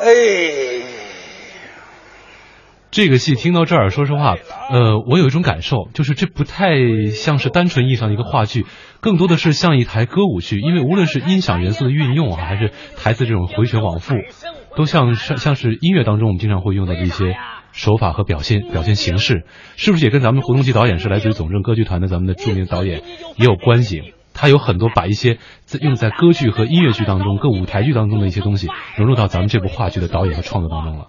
[0.00, 0.82] 哎。
[2.92, 4.36] 这个戏听到这儿，说实话，
[4.70, 6.70] 呃，我有一种感受，就是这不太
[7.14, 8.64] 像是单纯意义上的一个话剧，
[9.00, 14.14] 更多的是像一台歌舞剧，因为无论是音响元素的运用啊，还是台词这种回旋往复，
[14.76, 17.36] 都像像像是音乐当中我们经常会用到的一些
[17.76, 19.44] 手法和表现表现形式，
[19.76, 23.02] 是不是也跟咱们胡东基导演是来自于总政歌剧团的咱们的著名导演
[23.38, 24.14] 也有关系？
[24.38, 31.08] 他有很多把一些在用在歌剧和音乐剧当中、各舞台剧当中的一些东西融入到咱们这部话剧的导演和创作当中了。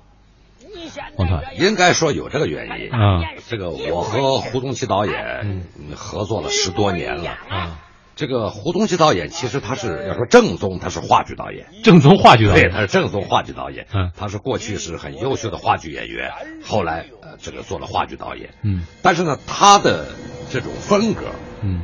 [1.17, 3.21] 王团应该说有这个原因啊。
[3.47, 5.63] 这个我和胡宗奇导演
[5.95, 7.79] 合作了十多年了啊。
[8.17, 13.85] 这个胡东奇导演其实他是要说正宗，他是话剧导演，正宗话剧导演，对，他是正宗话剧导演。
[13.93, 16.31] 嗯，他是过去是很优秀的话剧演员，
[16.65, 18.55] 后来呃这个做了话剧导演。
[18.63, 20.07] 嗯，但是呢，他的
[20.49, 21.25] 这种风格，
[21.61, 21.83] 嗯，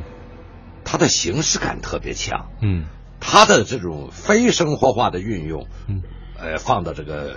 [0.84, 2.50] 他的形式感特别强。
[2.60, 2.86] 嗯，
[3.20, 6.02] 他的这种非生活化的运用，嗯，
[6.36, 7.36] 呃，放到这个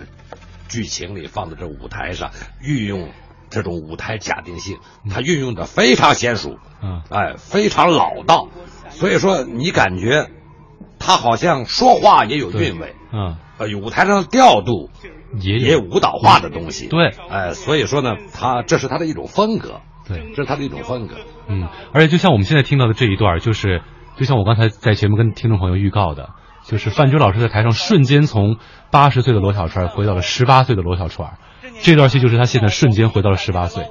[0.67, 3.11] 剧情里，放到这舞台上，运用
[3.51, 8.49] 这种舞台假定性，他运用的非常娴熟，嗯，哎，非常老道，
[8.97, 10.27] 所以说你感觉
[10.97, 14.89] 他好像说话也有韵味，嗯，呃，舞台上的调度
[15.39, 21.15] 也也有舞蹈化的东西，对，哎，所以说呢，他这是他的一种风格，对，这是他的一种风格，
[21.47, 23.83] 嗯，而且就像我们现在听到的这一段，就是
[24.17, 26.29] 就像我刚才在节目跟听众朋友预告的，
[26.65, 28.57] 就是范军老师在台上瞬间从
[28.89, 31.37] 八十岁的罗小川回到了十八岁的罗小川，
[31.81, 33.85] 这段戏就是他现在瞬间回到了十八岁。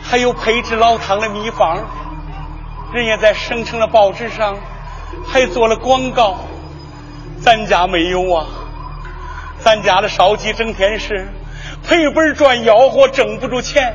[0.00, 1.84] 还有培植老汤的秘方，
[2.92, 4.56] 人家在省城的报纸上
[5.26, 6.38] 还做了广告，
[7.42, 8.46] 咱家没有啊。
[9.60, 11.28] 咱家的烧鸡整天是
[11.86, 13.94] 赔本赚吆喝，挣不住钱。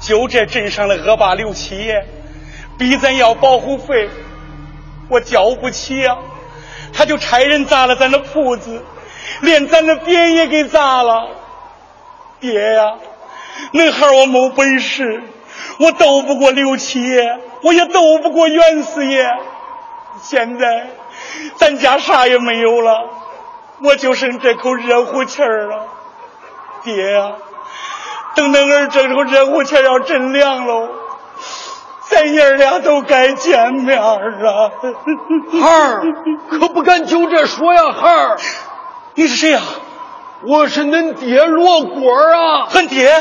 [0.00, 2.04] 就这镇上的恶霸刘七爷，
[2.76, 4.08] 逼咱要保护费，
[5.08, 6.18] 我交不起呀、
[6.92, 8.82] 他就差人砸了咱的铺子，
[9.42, 11.28] 连咱的匾也给砸了。
[12.40, 12.94] 爹呀、
[13.72, 15.22] 恁孩儿我没本事，
[15.78, 19.28] 我斗不过刘七爷，我也斗不过袁四爷。
[20.22, 20.86] 现在
[21.56, 23.10] 咱家啥也没有了，
[23.82, 25.88] 我就剩这口热乎气儿了。
[26.84, 27.32] 爹呀、
[28.36, 30.88] 等恁儿这口热乎气儿要真凉喽，
[32.08, 34.70] 咱爷儿俩都该见面了。
[35.60, 36.02] 孩儿，
[36.50, 38.36] 可不敢就这说呀，孩儿。
[39.14, 39.60] 你是谁呀、
[40.44, 42.68] 我是恁爹罗锅儿啊。
[42.72, 43.12] 俺爹，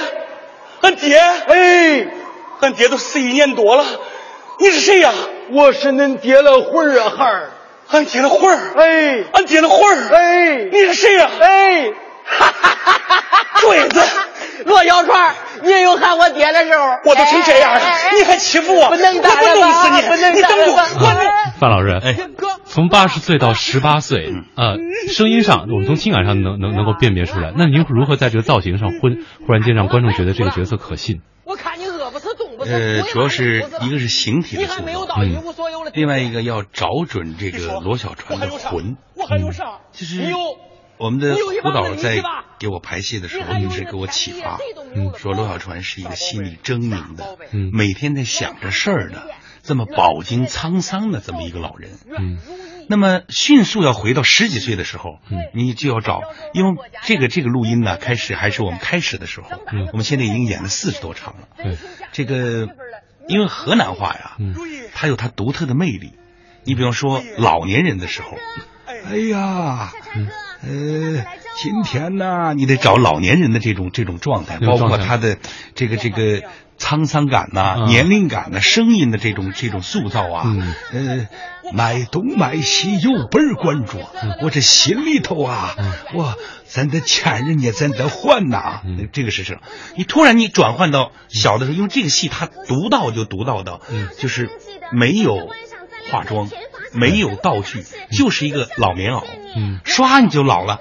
[0.82, 2.08] 俺爹，哎，
[2.62, 3.84] 俺爹都死一年多了。
[4.60, 5.12] 你是谁呀、
[5.52, 7.50] 我是恁爹的魂儿啊，孩儿。
[7.88, 11.92] 俺爹的魂儿，哎，俺爹的魂儿，哎，你是谁呀、哎，
[13.62, 14.02] 坠子，
[14.66, 17.82] 罗小川，你也有喊我爹的时候，我都成这样了，
[18.18, 19.90] 你还欺负我，不能打了不弄死？
[19.92, 21.32] 你，不能你等住，打了吧？
[21.54, 22.16] 我范老师，哎，
[22.66, 24.78] 从八十岁到十八岁，呃，
[25.12, 27.54] 声音上我们从听感上能能能够辨别出来。
[27.56, 29.10] 那您如何在这个造型上忽
[29.46, 31.22] 忽然间让观众觉得这个角色可信？
[31.44, 31.85] 我看你。
[32.66, 35.16] 呃，主要是一个是形体的塑造。
[35.94, 38.98] 另外一个要找准这个罗小船的魂。
[39.16, 39.80] 我还有啥？
[39.92, 40.38] 就是有
[40.98, 42.22] 我们的胡导在
[42.58, 44.58] 给我排戏的时候，一直给我启发
[44.94, 49.28] 嗯，说罗小船是一个心里狰狞的，嗯每天在想着事儿的，
[49.62, 51.92] 这么饱经沧桑的这么一个老人。
[52.18, 52.38] 嗯，
[52.88, 56.22] 那么迅速要回到十几岁的时候，嗯你就要找，
[56.54, 61.48] 因为这个这个录音呢，开始还是我们开始的时候，嗯我们现在已经演了四十多场了。
[61.58, 61.78] 对，
[62.12, 62.70] 这个
[63.28, 64.54] 因为河南话呀，嗯。
[64.98, 66.14] 它有它独特的魅力。
[66.64, 68.38] 你比方说老年人的时候，
[68.88, 69.92] 哎呀，
[70.64, 71.26] 呃，
[71.58, 75.38] 今天呢，你得找老年人的这种这种状态，包括他的
[75.76, 76.44] 这个这个
[76.78, 80.56] 沧桑感呐、嗯年龄感呐、声音的这种这种塑造啊，
[80.94, 81.28] 呃，
[81.74, 83.98] 买东买西有本儿关注，
[84.42, 85.76] 我这心里头啊，
[86.14, 89.58] 我咱得欠人家，咱得还呐，这个事情，
[89.98, 93.82] 你突然你转换到小的时候，因为这个戏他独到就独到到，
[94.18, 94.50] 就是
[94.92, 95.50] 没有
[96.12, 96.50] 化妆，
[96.94, 99.24] 没有道具，就是一个老棉袄，
[99.56, 100.80] 嗯，唰你就老了。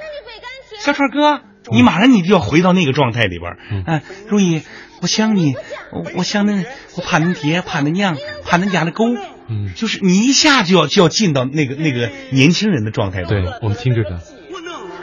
[0.80, 1.40] 小川哥，
[1.70, 3.58] 你马上你就要回到那个状态里边儿。
[3.70, 4.60] 嗯，如意，
[5.00, 5.54] 我想你，
[5.90, 6.64] 我我想恁，
[6.94, 9.04] 我怕恁爹，怕恁娘，怕恁家的狗。
[9.48, 13.44] 嗯，就是你一下就要就要进到那个那个年轻人的状态对。
[13.60, 14.20] 我们听着呢。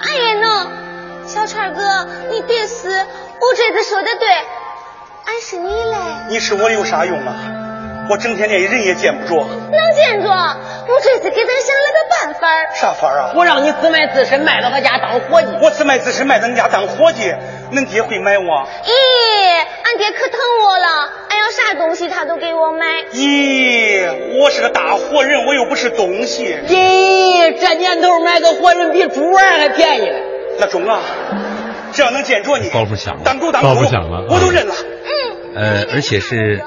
[0.02, 4.28] 哎呀喏，小川哥，你别死，我这次说的对，
[5.26, 5.98] 俺是你嘞。
[6.30, 7.61] 你是我有啥用啊？
[8.12, 12.68] 我整天连人也见不着，能见着，我这次给咱想了个办法儿。
[12.76, 13.32] 啥法儿啊？
[13.38, 15.48] 我让你自卖自身，卖到他家当伙计。
[15.62, 17.34] 我自卖自身卖咱家当伙计，
[17.72, 18.44] 恁爹会买我？
[18.44, 18.92] 咦，
[19.86, 20.88] 俺爹可疼我了，
[21.30, 22.86] 俺要啥东西他都给我买。
[23.14, 26.60] 咦，我是个大活人，我又不是东西。
[26.68, 30.20] 咦，这年头买个活人比猪儿还便宜了。
[30.60, 31.00] 那中啊，
[31.94, 34.76] 只要能见着你，包袱响了当狗当狗，包袱响了我都认了。
[35.56, 36.62] 呃，而且是。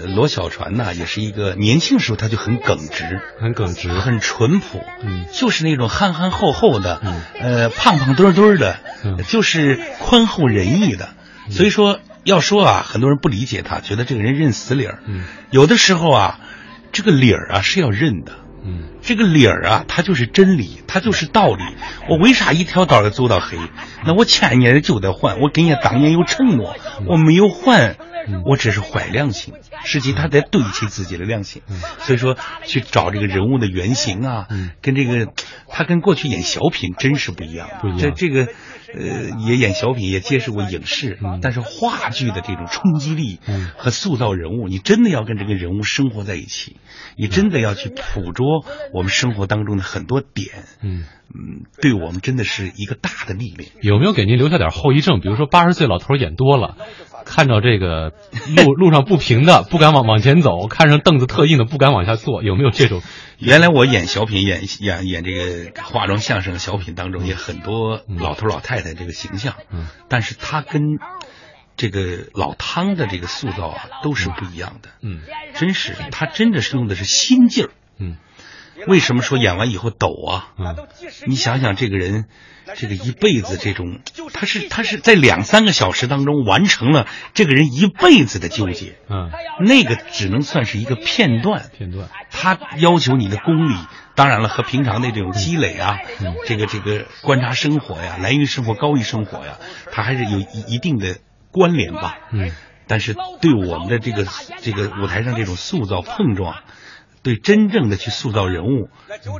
[0.00, 11.10] 呃罗小船呐，也是一个年轻时候他就很耿直，很耿直，很淳朴，嗯，就是那种憨憨厚厚的，嗯，呃，胖胖墩墩的，嗯，就是宽厚仁义的。
[11.50, 14.98] 所以说，要说啊，很多人不理解他，觉得这个人认死理儿。
[15.06, 16.40] 嗯，有的时候啊，
[16.92, 18.32] 这个理儿啊是要认的。
[18.64, 21.62] 嗯，这个理儿啊，它就是真理，它就是道理。
[22.08, 23.58] 我为啥一条道要走到黑？
[24.04, 27.96] 那我前年就得还，我跟人家当年有承诺，我没有还，
[28.44, 29.54] 我这是坏良心。
[29.84, 31.62] 实际他在对得起自己的良心。
[32.00, 34.48] 所以说，去找这个人物的原型啊，
[34.82, 35.32] 跟这个
[35.68, 37.68] 他跟过去演小品真是不一样。
[37.80, 38.52] 不一样这这个
[38.94, 43.38] 呃，也演小品，也接触过影视，但是话剧的这种冲击力
[43.76, 46.76] 和塑造人物，你真的要跟这个人物生活在一起，
[47.16, 48.60] 你真的要去捕捉
[48.92, 50.48] 我我们生活当中的很多点，
[50.82, 53.70] 嗯嗯，对我们真的是一个大的历练。
[53.80, 55.20] 有没有给您留下点后遗症？
[55.20, 56.76] 比如说八十岁老头演多了，
[57.28, 58.14] 看着这个
[58.56, 62.42] 路 路上不平的，不敢往往前走；看上凳子特硬的，不敢往下坐。
[62.42, 63.02] 有没有这种？
[63.38, 70.98] 原来我演小品、演演演这个化妆相声小品当中，也很多老头老太太这个形象，嗯，但是他跟
[71.76, 74.88] 这个老汤的这个塑造啊，都是不一样的。
[75.02, 75.20] 嗯，
[75.54, 77.70] 真是他真的是用的是心劲儿。
[78.00, 78.16] 嗯，
[78.86, 80.52] 为什么说演完以后抖啊？
[80.58, 80.76] 嗯，
[81.26, 82.26] 你想想这个人，
[82.76, 84.00] 这个一辈子这种，
[84.32, 88.98] 他是他是在两三个小时当中完成了这个人一辈子的纠结。
[89.10, 89.30] 嗯，
[89.64, 91.68] 那个只能算是一个片段。
[91.76, 93.74] 片段，他要求你的功力，
[94.14, 99.58] 当然了，和平常的这种积累啊，嗯这个这个观察生活呀，来源于生活，高于生活呀，
[99.90, 101.16] 他还是有一一定的
[101.50, 102.16] 关联吧。
[102.32, 102.52] 嗯，
[102.86, 104.26] 但是对我们的这个
[104.60, 106.56] 这个舞台上这种塑造碰撞，
[107.22, 108.88] 对真正的去塑造人物，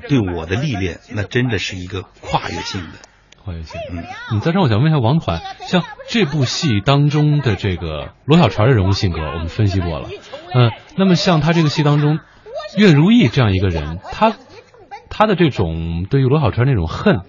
[0.09, 2.99] 对我的历练，那真的是一个跨越性的。
[3.45, 10.09] 跨越性，嗯，你，在这儿我想问一下王团，像这部戏当中的这个罗小船的人物性格，我们分析过了，
[10.55, 12.19] 嗯，那么像他这个戏当中，
[12.77, 14.35] 苑如意这样一个人，他
[15.09, 17.21] 他的这种对于罗小川那种恨、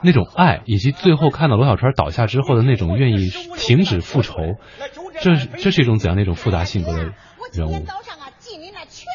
[0.00, 4.34] 那种爱，以及最后看到罗小川倒下之后的那种愿意停止复仇，
[5.22, 7.12] 这是这是一种怎样的一种复杂性格的
[7.52, 7.84] 人物？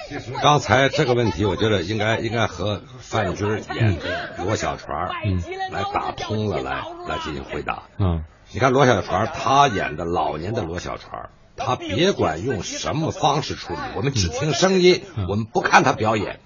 [0.10, 5.42] 其 实刚才这个问题，我觉得应该应该和范军演的罗小船嗯。
[5.72, 7.84] 来打通了，来来进行回答。
[8.00, 16.40] 嗯，你看罗小船他演的老年的罗小船，他别管用什么方式处理，我们只听声音，我们不看他表演，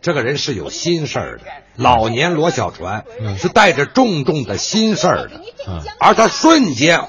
[0.00, 1.44] 这个人是有心事儿的。
[1.76, 3.04] 老年罗小船
[3.36, 5.82] 是带着重重的心事儿的，嗯。
[6.00, 7.02] 而他瞬间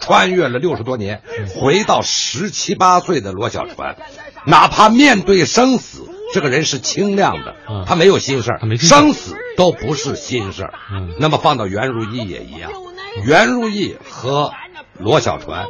[0.00, 1.22] 穿越了六十多年，
[1.54, 3.96] 回到十七八岁的罗小船，
[4.46, 7.54] 哪怕面对生死，这个人是清亮的，
[7.86, 10.74] 他没有心事儿，生死都不是心事儿。
[10.92, 12.70] 嗯那么放到袁如意也一样，
[13.24, 14.52] 袁如意和
[14.98, 15.66] 罗小船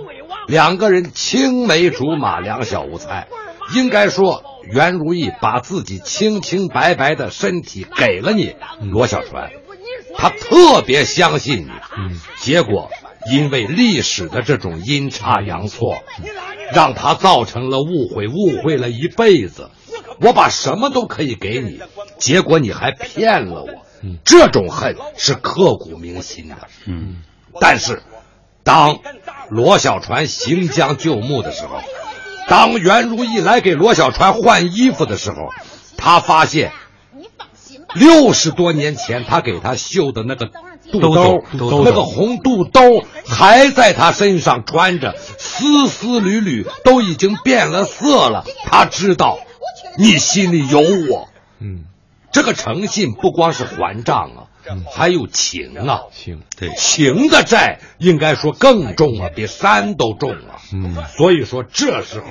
[0.46, 3.28] 两个人青梅竹马，两小无猜。
[3.74, 8.54] 应该说，袁如意把自己清清白白的身体给了你，
[8.92, 9.50] 罗小船，
[10.18, 11.70] 他特别相信你。
[11.96, 12.90] 嗯，结果
[13.30, 16.02] 因为历史的这种阴差阳错，
[16.72, 19.70] 让他造成了误会，误会了一辈子。
[20.20, 21.80] 我把什么都可以给你，
[22.18, 23.84] 结果你还骗了我。
[24.22, 26.56] 这种恨是刻骨铭心的。
[26.86, 27.22] 嗯，
[27.60, 28.02] 但是
[28.62, 28.98] 当
[29.48, 31.80] 罗小船行将就木的时候，
[32.48, 35.36] 当袁如意来给罗小船换衣服的时候，
[35.96, 36.72] 他发现
[37.94, 40.50] 六十多年前他给他绣的那个
[41.00, 41.44] 肚兜，
[41.84, 48.44] 那个红肚兜还在他身上穿着，丝丝缕缕都已经变了色了。
[48.64, 49.38] 他知道
[49.98, 51.28] 你心里有我，
[51.60, 51.84] 嗯，
[52.32, 54.40] 这个诚信不光是还账啊，
[54.92, 60.60] 还有情啊，情对情的债应该说更重啊，比山都重啊。
[60.72, 62.26] 嗯，所以说这时候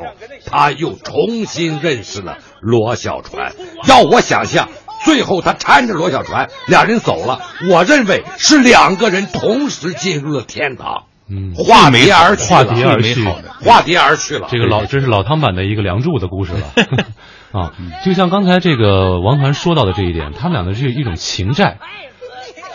[0.46, 3.54] 他又重新认识了罗小船。
[3.88, 4.70] 要我想象，
[5.04, 7.40] 最后他搀着罗小船，俩人走了。
[7.70, 11.04] 我认为是两个人同时进入了天堂。
[11.30, 14.48] 嗯，化蝶而去了，化蝶而去，化蝶而去了。
[14.50, 16.68] 这个老这是老汤版的一个梁祝的故事了
[17.58, 17.72] 啊！
[18.04, 21.78] 就像刚才这个王团说到的这一点，他们俩的是一种情债。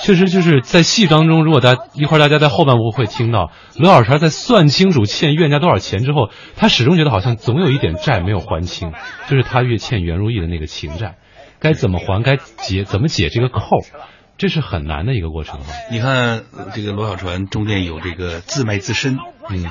[0.01, 8.93] 确实就是在戏当中，如果大家一会儿大家在后半部会听到罗小川在算清楚欠冤家多少钱之后，他始终觉得好像总有一点债没有还清，
[9.29, 11.17] 就是他越欠袁如意的那个情债，
[11.61, 13.61] 该怎么还，该解怎么解这个扣，
[14.37, 15.73] 这是很难的一个过程哈。
[15.91, 19.17] 你看呃这个罗小船中间有这个自卖自身，
[19.49, 19.65] 嗯，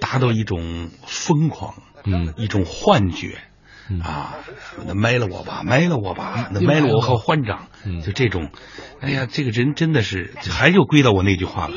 [0.00, 1.74] 达到一种疯狂，
[2.04, 3.38] 嗯，一种幻觉。
[4.02, 4.36] 啊，
[4.86, 8.00] 那卖了我吧，卖了我吧，那卖了我好还账，嗯。
[8.00, 8.48] 就这种，
[9.02, 11.74] 哎呀，这个人真的是，还就归到我那句话了，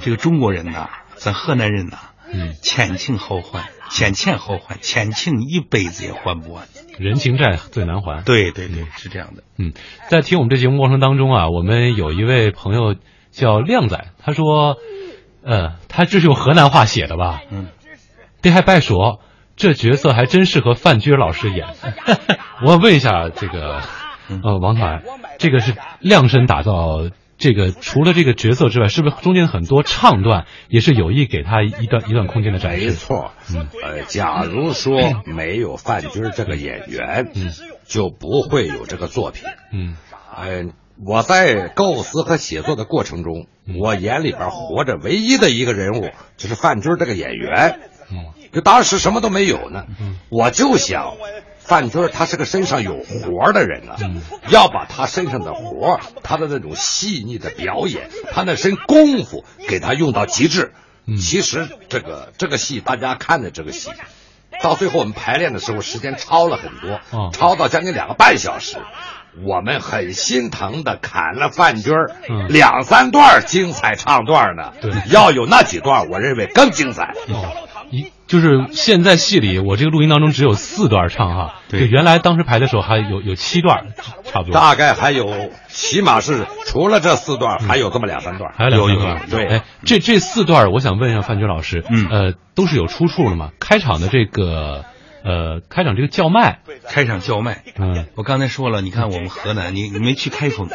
[0.00, 1.98] 这个中国人呐，咱河南人呐，
[2.32, 8.22] 嗯，欠情好还，欠钱好还，欠情一辈子也还不完，人情债最难还。
[8.24, 9.42] 对对对，是这样的。
[9.58, 9.72] 嗯，
[10.08, 12.94] 在听我们这节目过程当中啊，我们有一位朋友
[13.30, 14.76] 叫靓仔，他说，
[15.42, 17.40] 呃，他这是用河南话写的吧？
[17.50, 17.68] 嗯，
[18.42, 19.20] 这还别说，
[19.56, 21.66] 这角色还真适合范军老师演。
[22.64, 23.80] 我问一下这个，
[24.42, 25.02] 呃，王团，
[25.38, 27.08] 这个是量身打造。
[27.38, 32.86] 这个除了这个角色之外，是不是中间很多唱段也是有意给他一段一段空间的展示？
[32.86, 37.52] 没错，嗯，呃，假如说没有范军这个演员，嗯，
[37.86, 39.44] 就不会有这个作品。
[39.72, 39.96] 嗯，
[40.36, 40.64] 呃，
[41.06, 43.46] 我在构思和写作的过程中，
[43.78, 47.78] 我眼里边活着唯一的一个人物就是范军这个演员。
[48.10, 51.14] 嗯，就当时什么都没有呢，嗯，我就想
[51.68, 53.96] 范军儿他是个身上有活儿的人啊，
[54.48, 60.72] 要把他身上的活儿，他的那种细腻的表演，他那身功夫给他用到极致。
[61.20, 63.90] 其实这个这个戏，大家看的这个戏，
[64.62, 68.76] 到最后我们排练的时候，时间超了很多，超到将近两个半小时。
[69.46, 72.10] 我们很心疼的砍了范军儿
[72.48, 74.72] 两三段精彩唱段呢。
[74.80, 77.14] 对，要有那几段，我认为更精彩。
[77.28, 77.32] 一
[78.28, 83.86] 就是现在戏里，我这个录音当中只有四段唱哈，对原来当时排的时候还有有七段，
[84.22, 84.52] 差不多。
[84.52, 88.52] 大概还有，起码是除了这四段，还有这么两三段。
[88.54, 93.50] 还有两三段，对，哎，这这四段，我想问一下范军老师，嗯，呃，都是有出处的吗？
[93.58, 94.84] 开场的这个，
[95.24, 100.68] 呃，开场这个叫卖，开场叫卖，嗯，我刚才说了，你看我们河南，你你没去开封，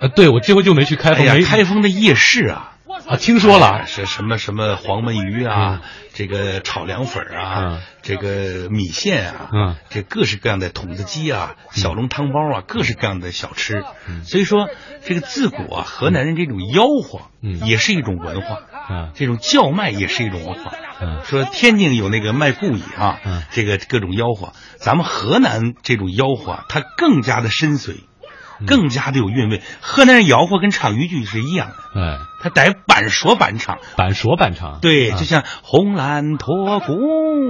[0.00, 2.72] 呃，对我这回就没去开封，哎呀没开封的夜市啊。
[3.06, 3.68] 啊，听说了。
[3.68, 5.80] 哎是什么什么黄焖鱼啊，
[6.12, 13.84] 这个炒凉粉儿啊，这个米线啊，嗯，这各式各样的筒子鸡啊、小笼汤包啊，各式各样的小吃。
[14.24, 14.68] 所以说，
[15.04, 17.30] 这个自古啊，河南人这种吆喝，
[17.64, 20.72] 也是一种文化，啊，这种叫卖也是一种文化。
[21.00, 28.00] 嗯，说天津有那个卖布艺啊，嗯，这个各种吆喝，咱们河南这种吆喝啊，它更加的深邃。
[28.66, 36.94] 更加的有韵味，河南人吆喝跟唱豫剧是一样的，哎，他带板说板唱，板说板唱，对，啊就像红蓝脱骨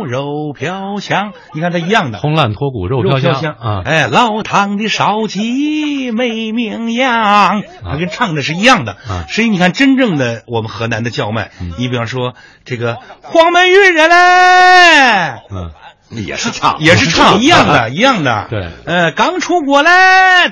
[0.05, 2.19] 肉飘香，你看它一样的。
[2.19, 8.93] 红烂脱骨肉飘飘香啊，哎，老汤的烧鸡没名扬，它跟唱的是一样的。
[8.93, 12.35] 啊所以你看，真正的我们河南的叫卖，嗯你比方说
[12.65, 15.71] 这个黄焖鱼人嘞，嗯，
[16.11, 18.47] 也是唱，也是唱一样的， 一样的。
[18.51, 19.91] 对，呃，刚出国嘞，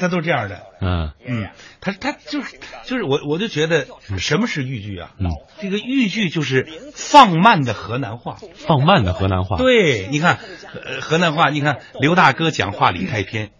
[0.01, 0.63] 他都这样的。
[0.81, 1.13] 嗯。
[1.27, 1.49] 嗯，
[1.81, 3.87] 他他就是就是我我就觉得
[4.19, 5.11] 什么是豫剧啊？
[5.19, 5.31] 嗯，
[5.61, 10.39] 这个豫剧就是放慢的河南话，放慢的河南话，对，你看，
[10.75, 13.51] 呃，河南话，你看刘大哥讲话理太偏，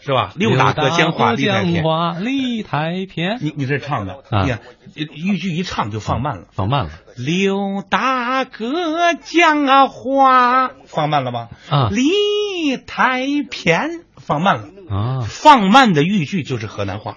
[0.00, 0.32] 是吧？
[0.34, 4.42] 六大哥讲话理太偏，讲话理太偏，你你这唱的，啊。
[4.42, 4.60] 你看
[4.94, 6.90] 豫剧一唱就放慢了，放慢了。
[7.16, 11.48] 刘大哥讲啊话放慢了吧？
[11.68, 14.68] 啊李太偏放慢了。
[14.88, 17.16] 啊，放慢的豫剧就是河南话，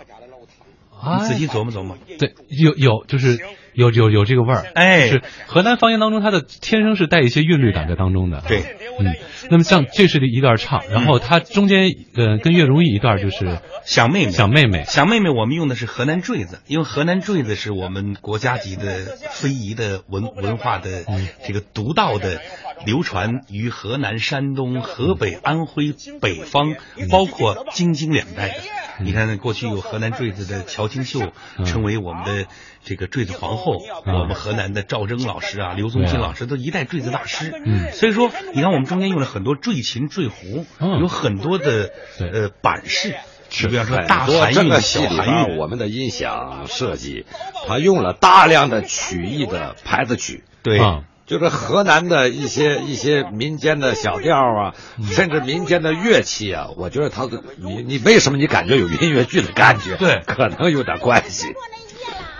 [1.03, 1.97] 哎你仔细琢磨琢磨。
[2.17, 3.45] 对，有有就是
[3.77, 5.07] 有有有这个味儿，哎。
[5.07, 8.43] 是河南方言当中，它的天生是带一些韵律感在当中的。
[8.47, 8.59] 对，
[8.99, 9.15] 嗯，
[9.49, 21.05] 那么像这是一段唱，然后它中间呃跟岳如意一段就是想妹妹，想妹妹，想妹妹，我们用的是河南坠子，因为河南坠子是我们国家级的非遗的文文化的
[21.45, 22.41] 这个独到的，
[22.85, 26.75] 流传于河南、山东、河北、安徽北方，
[27.11, 28.55] 包括京津两带的。
[28.99, 31.31] 你看，过去有河南坠子的乔清秀，
[31.65, 32.47] 成为我们的
[32.87, 33.77] 这个坠子皇后。
[34.05, 37.53] 我们河南的赵征老师啊，刘宗庆老师都一代坠子大师。
[37.65, 40.65] 嗯所以说，你看我们中间用了很多坠琴、坠胡，
[41.01, 43.13] 有很多的呃版式。
[43.49, 47.25] 是比方说大很多这韩韵、个戏里小韩韵，边我们的音响设计，
[47.65, 54.75] 他用了大量的曲艺的牌子曲，对啊就是河南的一些一些民间的小调啊，
[55.11, 59.95] 甚至民间的乐器啊，我觉得他的你你为什么你感觉有音乐剧的感觉？
[59.95, 61.47] 对可能有点关系。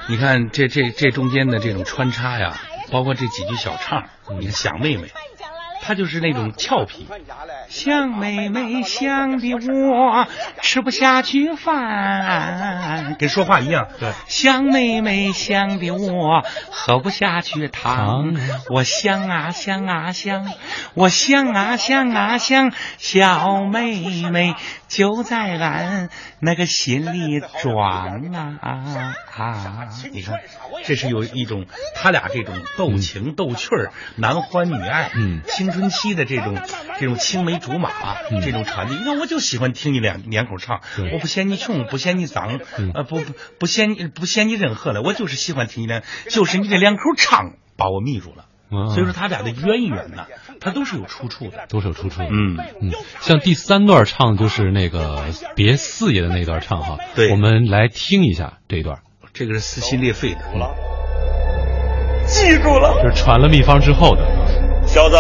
[0.10, 2.54] 你看这这这中间的这种穿插呀，
[2.92, 4.06] 包括这几句小唱，
[4.40, 5.10] 你看想妹妹，
[5.82, 7.08] 她就是那种俏皮。
[7.68, 10.26] 想妹妹想的我
[10.62, 13.90] 吃不下去饭，跟说话一样。
[14.00, 18.34] 对，想妹妹想的我喝不下去汤，
[18.70, 20.50] 我想啊想啊想，
[20.94, 24.56] 我想啊想啊想，小妹妹
[24.88, 26.10] 就在俺
[26.40, 27.76] 那个心里装
[28.32, 28.72] 啊啊
[29.38, 29.88] 啊！
[30.12, 30.40] 你看，
[30.86, 31.66] 这是有一种
[31.96, 36.58] 他俩这种斗情斗趣儿、男欢女爱、嗯青春期的这种
[37.00, 37.92] 这种青梅竹马、
[38.42, 38.96] 这种传递。
[38.96, 40.82] 你看，我就喜欢听你两两口唱，
[41.14, 48.46] 我不嫌你穷，不嫌你脏，嗯呃，不不不嫌你不嫌你任何的，我就是喜欢听你两，就是你这两口唱把我迷住了。
[48.70, 50.28] 啊所以说他俩的渊源呢，
[50.60, 51.66] 它都是有出处的。
[51.70, 52.28] 都是有出处的。
[52.32, 52.92] 嗯嗯，
[53.22, 55.24] 像第三段唱就是那个
[55.56, 59.00] 别四爷的那段唱哈，对我们来听一下这一段。
[59.34, 60.40] 这个是撕心裂肺的。
[62.26, 64.22] 记住了，这是传了秘方之后的。
[64.86, 65.16] 小子，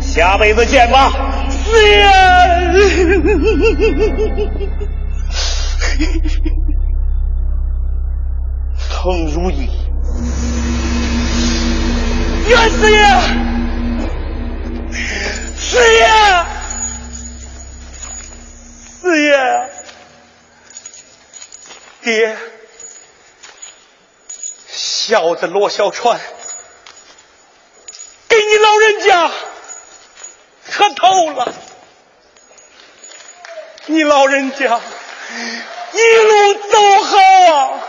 [0.00, 1.12] 下辈子见吧。
[1.48, 2.04] 四爷，
[25.14, 26.20] 小子罗小川。
[28.26, 29.30] 给你老人家
[30.72, 31.54] 磕头了，
[33.86, 34.80] 你老人家
[35.92, 37.18] 一路走好
[37.54, 37.80] 啊，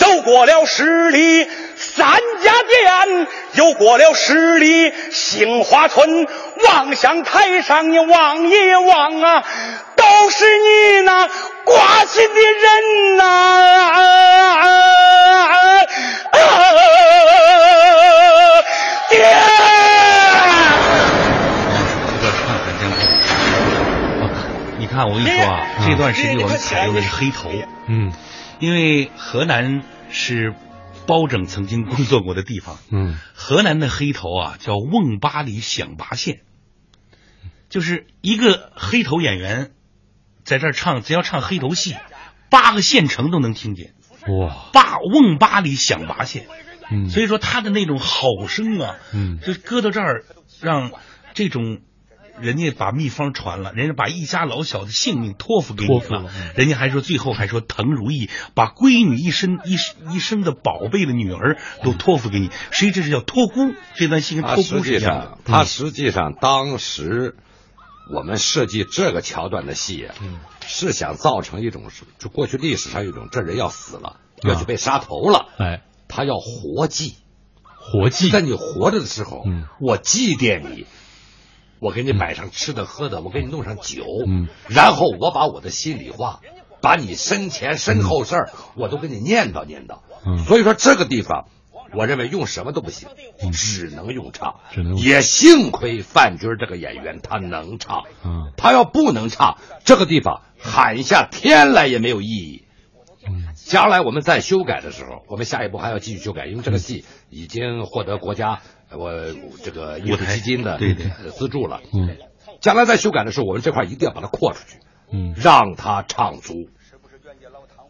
[0.00, 1.46] 走过了十里
[1.76, 6.26] 三家店，又过了十里杏花村，
[6.64, 9.44] 望向台上你望一望啊，
[9.96, 11.28] 都是你那
[11.64, 14.64] 挂心的人呐、啊！
[19.10, 19.36] 爹。
[24.78, 27.50] 你看，我跟你说啊，这段时间我们采用的是黑头，
[27.86, 28.10] 嗯，
[28.60, 30.54] 因为河南是
[31.06, 36.42] 包拯曾经工作过的地方，嗯，河南的黑头啊叫瓮巴里响拔县，
[37.68, 39.72] 就是一个黑头演员
[40.44, 41.96] 在这儿唱，只要唱黑头戏，
[42.50, 43.94] 八个县城都能听见。
[44.28, 46.46] 哇，八瓮巴里响拔县，
[46.92, 47.08] 嗯。
[47.08, 49.40] 所以说他的那种吼声啊，嗯。
[49.40, 50.24] 就搁到这儿，
[50.60, 50.92] 让
[51.32, 51.80] 这种
[52.38, 59.76] 人家把秘方传了，人家把一家老小的性命托付给你托付了了，人家还说最后还说滕如意把闺女一生一
[60.14, 65.38] 一生的宝贝的女儿都托付给你，实际这是叫托孤，这段戏跟托孤是实际上一样的，。
[65.44, 67.36] 他实际上当时
[68.14, 70.14] 我们设计这个桥段的戏啊，
[70.66, 77.16] 是想造成一种是就过去历史上有一种这人要死了，要去被杀头了，哎，他要活祭，
[77.64, 79.64] 活祭，在你活着的时候，嗯。
[79.80, 80.86] 我祭奠你。
[81.80, 86.40] 我给你摆上吃的喝的，我给你弄上酒，嗯，然后我把我的心里话，
[86.82, 90.00] 把你身前身后事儿，我都给你念叨念叨。
[90.24, 91.46] 嗯所以说这个地方，
[91.96, 93.08] 我认为用什么都不行，
[93.52, 94.60] 只能用唱。
[94.70, 102.64] 只能也幸亏范军这个演员他能唱，嗯他要不能唱，这个地方喊一下天来也没有意义。
[103.54, 109.12] 将来我们在修改的时候，我们下一步还要继续修改，因为这个戏已经获得国家呃我
[109.62, 111.80] 这个艺术基金的对对呃资助了。
[111.94, 112.16] 嗯
[112.60, 114.80] 将来在修改的时候，我们这块一定要把它扩出去，
[115.10, 116.68] 嗯，让它唱足。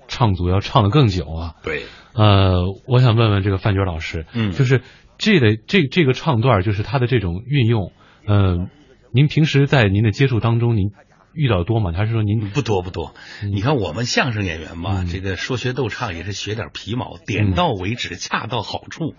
[0.07, 1.57] 唱足要唱的更久啊。
[1.65, 4.83] 对，呃，我想问问这个范军老师，嗯就是
[5.19, 7.91] 这个这这个唱段，就是它的这种运用，
[8.27, 8.69] 呃，
[9.13, 10.93] 您平时在您的接触当中，您
[11.33, 11.93] 遇到多吗？
[11.97, 19.15] 还是说您不多不多，你看我们相声演员嘛，这个说学逗唱也是学点皮毛，点到为止，恰到好处。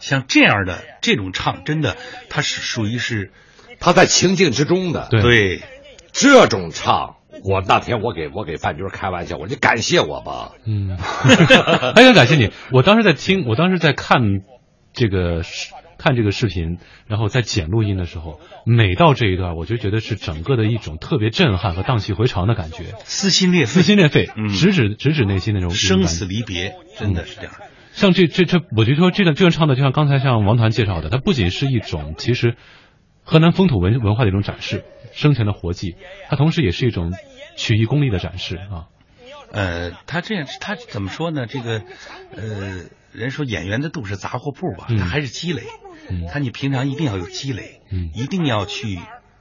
[0.00, 1.96] 像这样的这种唱，真的
[2.28, 3.32] 它是属于是
[3.80, 5.08] 他在情境之中的。
[5.10, 5.62] 对对
[6.12, 10.52] 这种唱，我那天我给我给范军开玩笑，我说你感谢我吧。
[10.64, 10.96] 嗯，
[11.94, 12.50] 非常感谢你。
[12.72, 14.20] 我当时在听，我当时在看
[14.92, 27.52] 这个视看这个视频，然后在剪录音的时候，每到这一段，我就觉得是整个的一种特别震撼和荡气回肠的感觉，撕心裂撕，心裂肺，嗯直指直指内心那种生死离别，真的是这样。
[27.92, 32.56] 像这这这，我就说这段这段唱的，就像刚才像王团介绍的，它不仅是一种其实
[33.24, 35.96] 河南风土文文化的一种展示，生前的活计，
[36.28, 37.12] 它同时也是一种
[37.56, 38.86] 曲艺功力的展示啊。
[39.50, 41.46] 呃，他这样，他怎么说呢？
[41.46, 41.82] 这个，
[42.36, 42.82] 呃，
[43.12, 45.62] 人说演员的肚是杂货铺吧，嗯他还是积累。
[45.62, 45.85] 嗯
[46.32, 48.98] 他你平常一定要有积累，嗯一定要去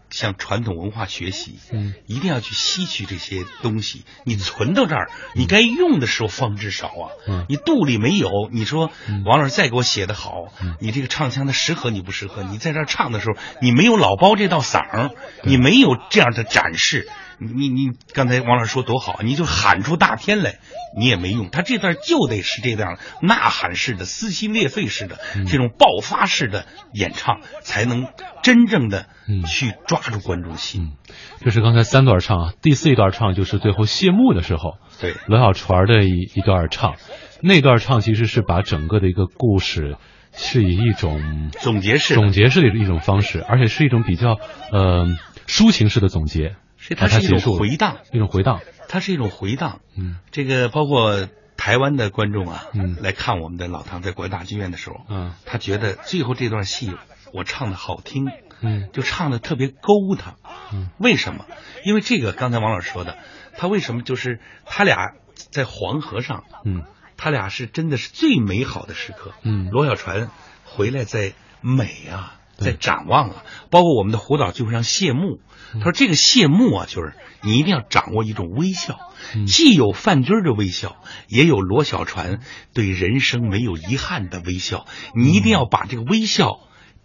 [0.10, 4.06] 向传统文化学习，嗯一定要去吸取这些东西。
[4.24, 7.06] 你存到这儿，你该用的时候方知少啊。
[7.28, 8.92] 嗯你肚里没有，你说
[9.26, 12.44] 王老师再给我写的好，嗯你这个唱腔的适合你不适合？
[12.44, 15.12] 你在这儿唱的时候，你没有老包这道嗓儿，
[15.44, 17.08] 你没有这样的展示。
[17.40, 20.60] 你你你刚才王老师说多好，你就喊出大天来，
[20.98, 21.50] 你也没用。
[21.52, 28.08] 他这段就得是这样呐喊式的、撕心裂肺式的、这种爆发式的演唱，才能
[28.44, 29.08] 真正的
[29.48, 30.94] 去抓住观众心。
[31.42, 36.96] 这是刚才三段唱啊，第四一段唱就是最后谢幕的时候，对罗小船的一一段唱，
[37.42, 39.98] 那段唱其实是把整个的一个故事
[40.34, 44.38] 是以一种总结式总结式的一种方式，而且是一种比较
[44.72, 45.08] 呃
[45.48, 46.56] 抒情式的总结，
[46.96, 49.80] 它是一种回荡，一种回荡，它是一种回荡。
[49.98, 51.28] 嗯，这个包括
[51.58, 52.98] 台湾的观众啊，嗯。
[53.02, 55.34] 来看我们的老唐在国家大剧院的时候，嗯。
[55.46, 56.94] 他觉得最后这段戏
[57.34, 58.28] 我唱的好听，
[58.62, 58.90] 嗯。
[58.94, 60.36] 就唱的特别勾他。
[60.74, 61.46] 嗯，为什么？
[61.86, 63.18] 因为这个刚才王老师说的，
[63.58, 65.14] 他为什么就是他俩
[65.52, 66.84] 在黄河上，嗯。
[67.18, 69.32] 他俩是真的是最美好的时刻。
[69.42, 69.70] 嗯。
[69.72, 70.30] 罗小船
[70.66, 71.32] 回来在
[71.62, 75.40] 美啊，在展望啊，包括我们的胡导就会上谢幕。
[75.74, 78.98] 他说这个谢幕啊，就是你一定要掌握一种微笑，
[79.46, 80.96] 既有范军儿的微笑，
[81.28, 82.40] 也有罗小船
[82.74, 84.86] 对人生没有遗憾的微笑。
[85.14, 86.60] 你一定要把这个微笑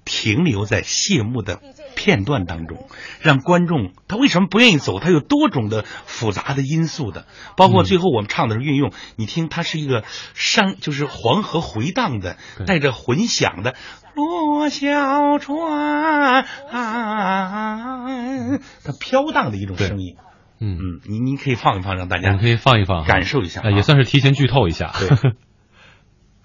[0.04, 1.60] 停留在谢幕的
[1.94, 2.86] 片段当中，
[3.20, 4.98] 让观众他为什么不愿意走？
[4.98, 7.26] 他有多种的复杂的因素的，
[7.56, 12.36] 包括最后我们唱的是运用，你听它是一个山，就是黄河回荡的，
[12.66, 13.74] 带着混响的。
[14.14, 18.58] 落小船，它
[18.98, 20.16] 飘荡的一种声音，
[20.60, 24.92] 嗯嗯，你你可以放一放，让大家可以放一放，感受一下、啊呃，也算是提前剧透一下。
[24.98, 25.32] 对。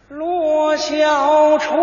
[0.08, 1.74] 罗小船，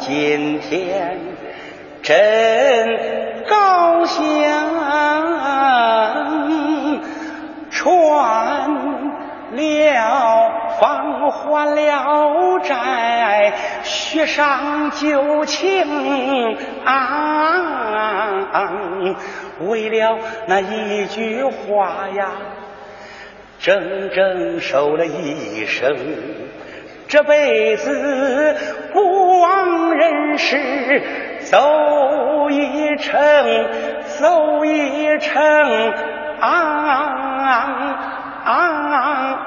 [0.00, 1.18] 今天
[2.02, 4.22] 真高兴，
[7.70, 8.70] 穿
[9.52, 15.84] 了房，还了债，雪上旧情
[16.84, 18.50] 啊！
[19.60, 22.32] 为了那一句话呀。
[23.62, 25.94] 整整守了一生，
[27.10, 28.56] 这辈子
[28.92, 31.02] 不枉人世
[31.40, 33.20] 走一程，
[34.20, 35.42] 走一程
[36.38, 36.94] 啊啊
[37.42, 37.56] 啊
[38.44, 38.54] 啊啊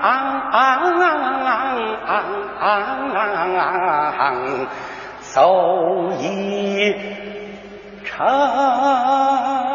[0.01, 0.11] 啊
[0.51, 0.59] 啊
[2.05, 2.11] 啊
[2.59, 2.68] 啊啊
[3.55, 3.64] 啊
[4.20, 4.22] 啊！
[5.22, 6.93] 走一
[8.03, 9.72] 程。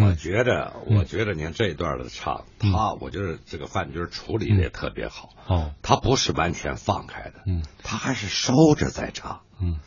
[0.00, 5.30] 我觉得，我觉得您这一段的唱，他，我觉得这个范军处理的也特别好。
[5.46, 9.78] 哦，他不是完全放开的，嗯，他还是收着在唱，嗯，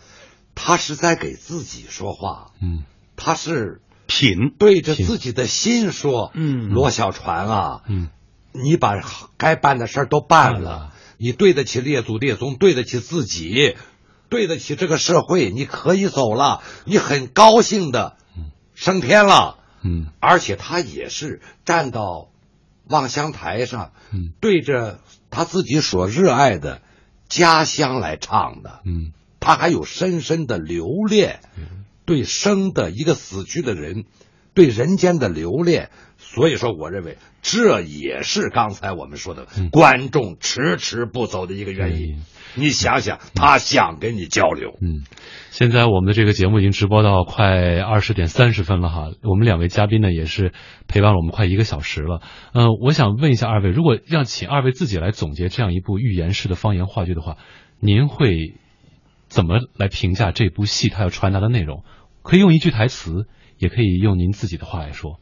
[0.55, 2.83] 他是在给自己说话，嗯，
[3.15, 4.53] 他是品。
[4.57, 8.09] 对着自己的心说，嗯，罗小船啊，嗯，
[8.51, 9.01] 你把
[9.37, 13.75] 该办的事儿都办了，你对得起列祖列宗，对得起自己，
[14.29, 18.17] 对得起这个社会，你可以走了，你很高兴的
[18.73, 19.57] 升天了。
[19.83, 22.29] 嗯，而且他也是站到
[22.87, 26.81] 望乡台上，嗯，对着他自己所热爱的
[27.29, 31.39] 家乡来唱的，嗯，他还有深深的留恋，
[32.05, 34.05] 对生的一个死去的人，
[34.53, 35.89] 对人间的留恋。
[36.33, 42.21] 所以说，我认为这也是刚才我们说的、嗯、观众迟迟不走的一个原因。
[42.55, 44.71] 你想想，他想跟你交流。
[44.81, 45.03] 嗯，
[45.49, 49.09] 现在我们的这个节目已经直播到快二十点三十分了哈。
[49.23, 50.53] 我们两位嘉宾呢也是
[50.87, 52.21] 陪伴了我们快一个小时了。
[52.53, 57.35] 嗯、呃，我想问一下二位，如果让请二位自己来总结这样一部寓言式的方言话剧的话，
[57.81, 58.55] 您会
[59.27, 61.83] 怎么来评价这部戏它要传达的内容？
[62.21, 63.25] 可以用一句台词，
[63.57, 65.19] 也可以用您自己的话来说。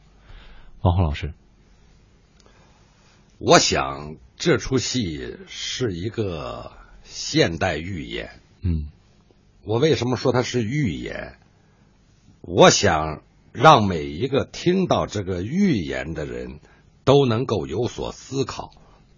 [0.81, 1.33] 王红老师，
[3.37, 6.71] 我想这出戏是一个
[7.03, 8.39] 现代寓言。
[8.61, 8.87] 嗯，
[9.65, 11.37] 我为什么说它是寓言？
[12.39, 16.61] 我想让每一个听到这个寓言的人
[17.03, 18.71] 都能够有所思考，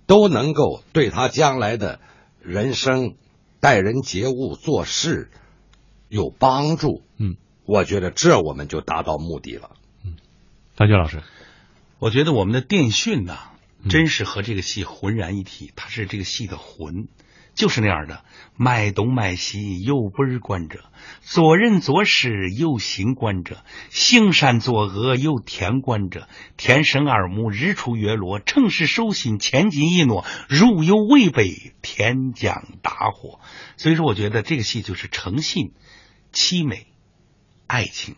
[0.07, 1.99] 都能够对他将来的
[2.41, 3.14] 人生、
[3.59, 5.30] 待人接物、做事
[6.09, 7.03] 有帮助。
[7.18, 7.36] 嗯，
[7.66, 9.70] 我觉得这我们就达到目的了。
[10.03, 10.16] 嗯，
[10.76, 11.22] 张军老师。
[12.02, 13.38] 我觉得我们的电讯呐、
[13.84, 17.08] 嗯真是和这个戏浑然一体，它是这个戏的魂，
[17.54, 18.26] 就是那样的，
[18.58, 20.84] 卖东卖西，有本观者，
[21.22, 26.28] 做人做事有心观者，行善作恶有天观者，
[26.58, 33.39] 天生二目，日出月落，诚实守信，千金一诺，如有违背，天降大火。
[33.78, 35.74] 所以说，我觉得这个戏就是诚信、
[36.34, 36.88] 凄美、
[37.68, 38.16] 爱情。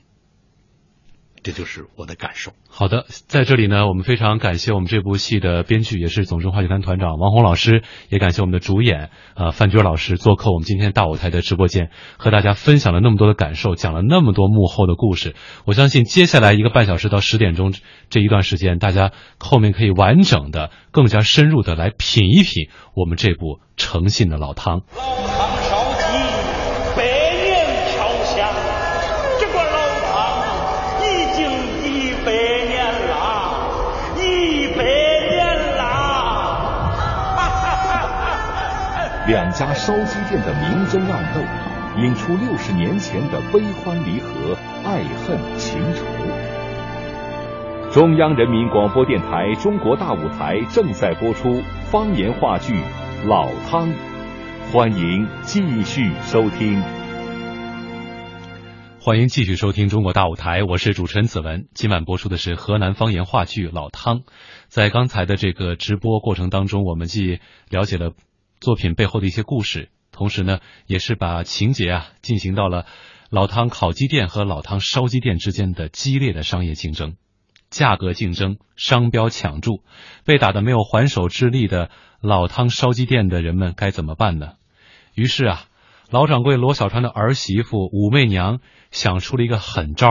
[1.43, 2.53] 这就是我的感受。
[2.69, 15.35] 好的，在这里呢，我们非常感谢我们这部戏的编剧，也是总政话剧团团长王红老师，也感谢我们的主演呃范军老师做客我们今天大舞台的直播间，和大家分享了那么多的感受，讲了那么多幕后的故事。
[15.65, 17.73] 我相信接下来一个半小时到十点钟
[18.09, 24.81] 这一段时间，大家后面可以完整的、更加深入的来品一品我们这部诚信的老汤。
[24.95, 25.62] 老汤
[39.33, 41.41] 两家烧鸡店的明争暗斗，
[41.99, 44.55] 引出六十年前的悲欢离合、
[44.85, 46.05] 爱恨情仇。
[47.91, 52.75] 中央人民广播电台中国大舞台正在播出方言话剧
[53.27, 53.89] 《老汤》，
[54.71, 56.79] 欢迎继续收听。
[59.01, 61.67] 欢迎继续收听中国大舞台，我是主持人子文。
[61.73, 64.17] 今晚播出的是河南方言话剧《老汤》。
[64.67, 67.39] 在刚才的这个直播过程当中，我们既
[67.71, 68.11] 了解了
[68.63, 72.85] 作品背后的一些故事，同时呢，也是把情节啊进行到了
[73.29, 77.17] 老汤烤鸡店和老汤烧鸡店之间的激烈的商业竞争。
[77.69, 79.83] 价格竞争、商标抢注，
[80.23, 81.89] 被打得没有还手之力的
[82.21, 84.53] 老汤烧鸡店的人们该怎么办呢？
[85.13, 85.65] 于是啊，
[86.09, 88.61] 老掌柜罗小川的儿媳妇武媚娘
[88.91, 90.07] 想出了一个狠招，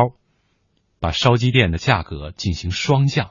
[1.00, 3.30] 把烧鸡店的价格进行双降。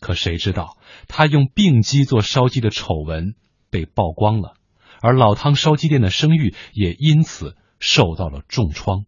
[0.00, 3.34] 可谁知道，她用病鸡做烧鸡的丑闻
[3.70, 4.54] 被曝光了，
[5.00, 9.04] 而老汤烧鸡店的声誉也因此受到了重创。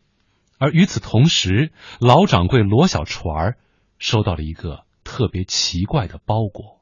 [0.58, 3.58] 而与此同时，老掌柜罗小船儿
[3.98, 6.80] 收到了一个特别奇怪的包裹。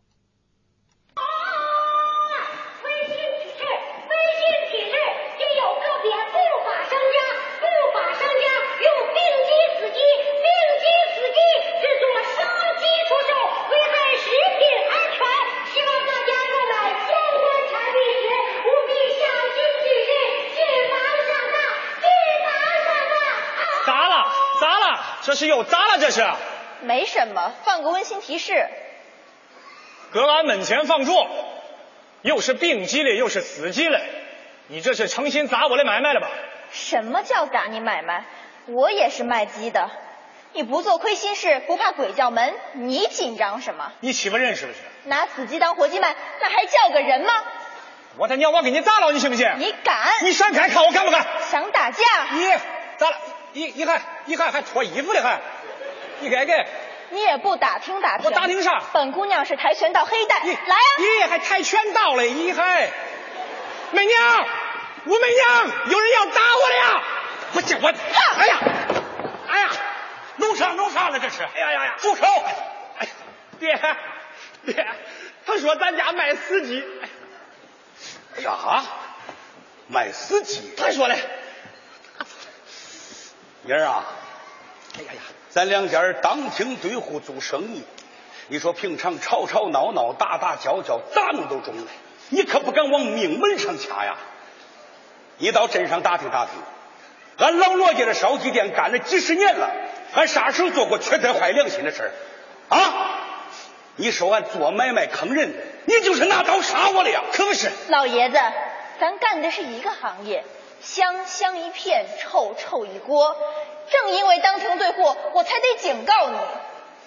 [25.39, 25.99] 是又砸了？
[26.01, 26.27] 这是？
[26.83, 28.69] 没什么，放个温馨提示。
[30.11, 31.13] 搁俺门前放住，
[32.23, 34.03] 又是病鸡嘞，又是死鸡嘞，
[34.67, 36.29] 你这是诚心砸我的买卖了吧？
[36.73, 38.25] 什么叫砸你买卖？
[38.67, 39.91] 我也是卖鸡的，
[40.55, 43.93] 你不做亏心事，不怕鬼叫门，你紧张什么？
[44.01, 44.79] 你欺负人是不是？
[45.05, 47.33] 拿死鸡当活鸡卖，那还叫个人吗？
[48.17, 49.49] 我他娘，我给你砸了，你信不信？
[49.59, 50.11] 你敢？
[50.23, 51.25] 你闪开，看我敢不敢？
[51.51, 52.03] 想打架？
[52.33, 52.47] 你
[52.97, 53.17] 砸了？
[53.59, 55.41] 你你还你还还脱衣服了还？
[56.21, 56.67] 你给给。
[57.11, 58.27] 你也不打听打听。
[58.27, 58.81] 我打听啥？
[58.93, 60.39] 本姑娘是跆拳道黑带。
[60.39, 60.87] 来啊！
[60.99, 62.31] 你还跆拳道嘞？
[62.31, 62.89] 你还？
[63.91, 64.47] 美娘，
[65.07, 67.03] 武媚娘，有人要打我了呀！
[67.55, 68.59] 我这我，哎呀，
[69.49, 69.71] 哎呀，
[70.37, 71.43] 弄啥弄啥了这是？
[71.43, 71.97] 哎呀呀呀！
[71.99, 72.25] 住手！
[72.99, 73.09] 哎，
[73.59, 73.81] 爹，
[74.67, 74.87] 爹，
[75.45, 76.85] 他说咱家卖司机。
[78.37, 78.85] 哎呀，
[79.89, 80.75] 卖司机？
[80.77, 81.19] 他说嘞。
[83.69, 84.03] 妮儿啊，
[84.97, 87.85] 哎呀呀，咱两家当庭对户做生意，
[88.47, 91.83] 你说平常吵吵闹闹、打打交交，咋弄都中了。
[92.31, 94.17] 你可不敢往命门上掐呀！
[95.37, 96.55] 你到镇上打听打听，
[97.37, 99.71] 俺老罗家的烧鸡店干了几十年了，
[100.15, 102.11] 俺啥时候做过缺德坏良心的事
[102.71, 103.19] 啊？
[103.97, 105.53] 你说俺做买卖坑人，
[105.85, 107.23] 你就是拿刀杀我了呀？
[107.35, 108.39] 可不是，老爷子，
[108.99, 110.43] 咱干的是一个行业。
[110.81, 113.37] 香香一片，臭臭一锅。
[113.91, 116.37] 正因为当庭对户，我才得警告你，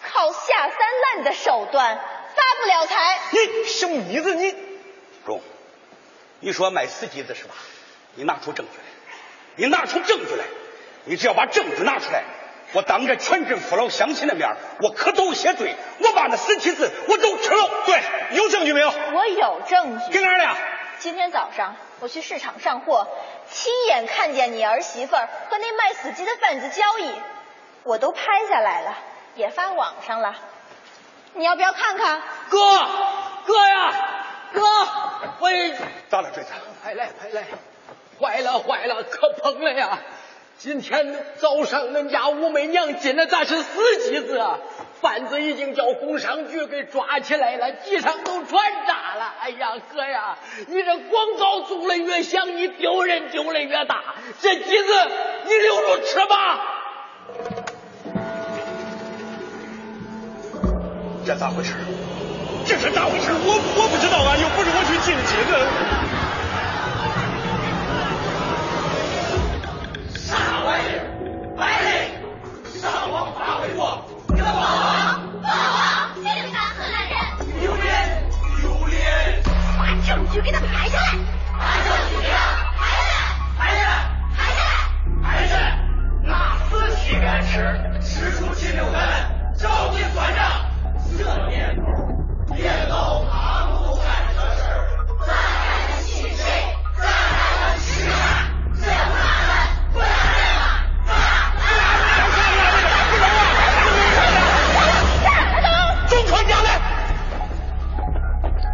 [0.01, 0.77] 靠下三
[1.15, 3.19] 滥的手段发不了财。
[3.31, 4.55] 你小妮子，你
[5.25, 5.41] 中，
[6.39, 7.53] 你说卖死鸡子是吧？
[8.15, 8.83] 你拿出证据来，
[9.55, 10.43] 你拿出证据来，
[11.05, 12.23] 你只要把证据拿出来，
[12.73, 14.49] 我当着全镇父老乡亲的面，
[14.81, 17.69] 我可都谢罪，我把那死鸡子我都吃了。
[17.85, 18.01] 对，
[18.37, 18.91] 有证据没有？
[19.13, 20.11] 我有证据。
[20.11, 20.57] 给哪儿呢？
[20.99, 23.07] 今天早上我去市场上货。
[23.49, 27.11] 亲眼看见你儿媳妇儿和那卖死鸡的贩子交易，
[27.83, 28.97] 我都拍下来了，
[29.35, 30.35] 也发网上了。
[31.33, 32.21] 你要不要看看？
[32.49, 32.57] 哥，
[33.45, 33.93] 哥呀，
[34.53, 34.61] 哥，
[35.39, 35.73] 喂，
[36.09, 36.51] 咋了，这子？
[36.83, 37.43] 快来，快来！
[38.19, 39.99] 坏了，坏了，可碰了呀！
[40.57, 44.59] 今天早上恁家武媚娘进的咋是死鸡子啊？
[45.01, 49.33] 贩子已经叫工商局给抓起来了，机上都传炸了。
[49.41, 50.37] 哎呀，哥呀，
[50.67, 54.03] 你这广告做的越响，你丢人丢的越大。
[54.39, 54.93] 这鸡子
[55.45, 56.59] 你留着吃吧。
[61.25, 61.73] 这咋回事？
[62.65, 63.31] 这是咋回事？
[63.33, 65.51] 我我不知道啊，又不是我去进鸡子。
[70.29, 71.01] 啥玩意儿？
[71.57, 71.89] 败类！
[72.79, 74.05] 上网发微博。
[74.61, 77.17] 霸王，霸王，竟敢河南人！
[77.59, 77.83] 丢脸，
[78.61, 79.41] 丢脸！
[79.75, 81.17] 把证据给他拍下来！
[81.57, 82.37] 把证据给他
[82.77, 83.17] 拍下来！
[83.57, 83.91] 拍下来！
[84.37, 84.69] 拍下来！
[85.23, 85.65] 拍下来！
[86.21, 86.29] 拿
[86.69, 89.01] 死鸡敢吃，吃出禽流感，
[89.57, 90.41] 找你算账！
[91.17, 93.23] 这年头，别老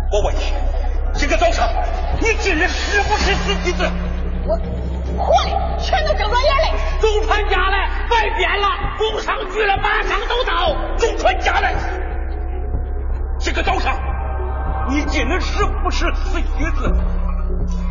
[0.09, 0.53] 我问你，
[1.13, 1.67] 这个早上
[2.21, 3.83] 你进的是不是死机子？
[4.45, 4.55] 我
[5.21, 5.33] 会，
[5.79, 6.71] 全都睁着眼嘞。
[7.01, 10.73] 都传家来，别编了，工商局了马上都到。
[10.97, 11.73] 都传家来，
[13.37, 13.99] 这个早上
[14.87, 16.93] 你进的是不是死鸡子？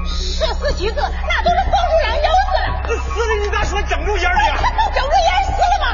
[0.07, 2.99] 是死鸡子，那都是黄鼠狼咬死了。
[2.99, 4.57] 死的你咋说睁着眼了呀？
[4.57, 5.87] 他都睁着眼死了吗？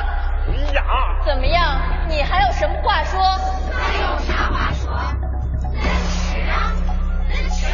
[0.46, 0.84] 哎呀！
[1.26, 1.80] 怎么样？
[2.08, 3.20] 你还有什么话说？
[3.72, 4.71] 还有啥话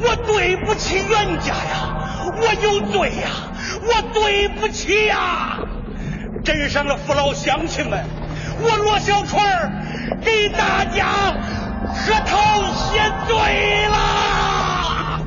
[0.00, 1.92] 我对不起袁家呀！
[2.38, 3.30] 我有罪呀，
[3.82, 5.58] 我对不起呀！
[6.44, 8.04] 镇上的父老乡亲们，
[8.62, 9.72] 我罗小川
[10.22, 11.06] 给大家
[11.94, 12.36] 磕头
[12.74, 15.20] 谢罪啦！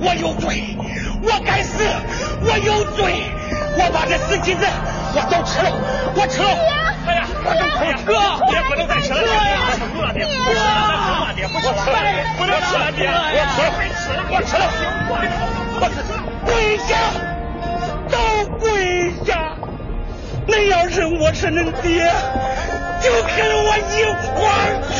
[0.00, 0.76] 我有罪，
[1.22, 1.82] 我该死，
[2.42, 3.22] 我有罪，
[3.76, 4.66] 我把这死金子
[5.14, 5.70] 我都吃了，
[6.16, 6.87] 我吃了。
[7.08, 7.24] 哎呀，
[7.80, 8.12] 哎呀，哥，
[8.46, 9.26] 爹不能再吃了，爹，
[9.66, 11.72] 不吃了，爹，不吃了，爹，不吃了，
[12.36, 13.72] 不吃了，爹，我吃了，
[14.30, 14.62] 我吃了，
[15.80, 16.12] 我吃了，
[16.44, 16.90] 跪下，
[18.10, 18.14] 都
[18.58, 18.66] 跪
[19.24, 19.28] 下！
[20.46, 22.10] 恁要认我是恁爹，
[23.02, 24.04] 就跟我一
[24.34, 24.38] 块
[24.94, 24.98] 去。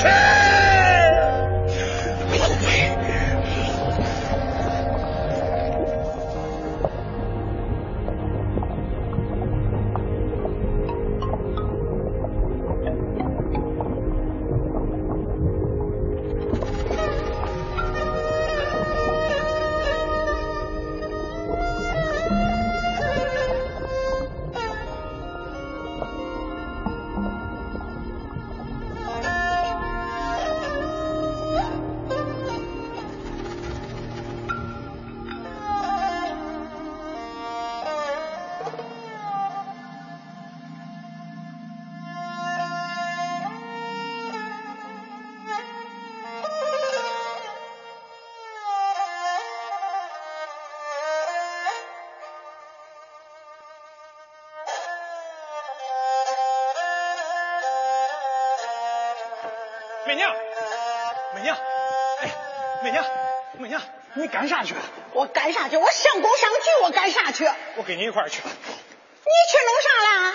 [64.29, 64.75] 你干啥去？
[65.15, 65.79] 我干啥去？
[65.79, 67.49] 我上工商局，我干啥去？
[67.77, 68.43] 我跟你一块儿去。
[68.43, 70.35] 你去弄啥了？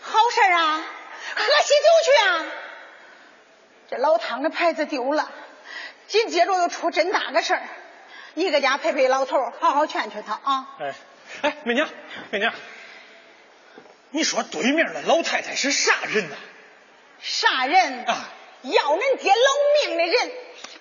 [0.00, 0.86] 好事啊，
[1.34, 2.46] 喝喜酒去啊！
[3.90, 5.30] 这老汤的牌子丢了，
[6.08, 7.62] 紧接着又出真大个事儿，
[8.32, 10.76] 你搁家陪陪老头儿，好好劝劝他啊！
[10.80, 10.94] 哎，
[11.42, 11.86] 哎，美娘，
[12.30, 12.54] 美娘，
[14.10, 16.36] 你说对面的老太太是啥人呐？
[17.20, 18.30] 啥人啊？
[18.62, 20.32] 要恁爹老命的人。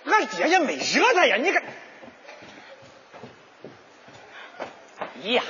[0.06, 1.64] 俺爹也没惹他呀，你看。
[5.32, 5.44] 呀，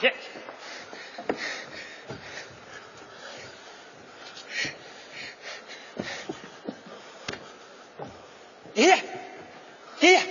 [0.00, 0.14] 也。
[8.74, 9.04] 爷爷，
[10.00, 10.22] 爷爷，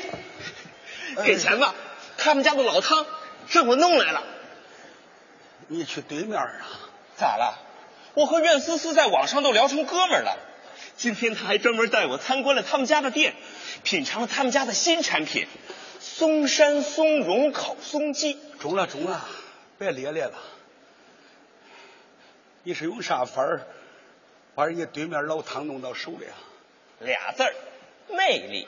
[1.23, 1.75] 给钱吧，
[2.17, 3.05] 他们家的老汤
[3.49, 4.23] 让我弄来了。
[5.67, 6.67] 你去对面啊？
[7.15, 7.59] 咋了？
[8.15, 10.37] 我和苑思思在网上都聊成哥们了。
[10.97, 13.35] 今天他还专门带我参观了他们家的店，
[13.83, 15.47] 品尝了他们家的新产品——
[16.01, 18.37] 松山松茸烤松鸡。
[18.59, 19.29] 中了中了，
[19.77, 20.33] 别咧咧了。
[22.63, 23.67] 你是用啥法儿
[24.55, 26.33] 把人家对面老汤弄到手里啊？
[26.99, 27.53] 俩字儿，
[28.09, 28.67] 魅力，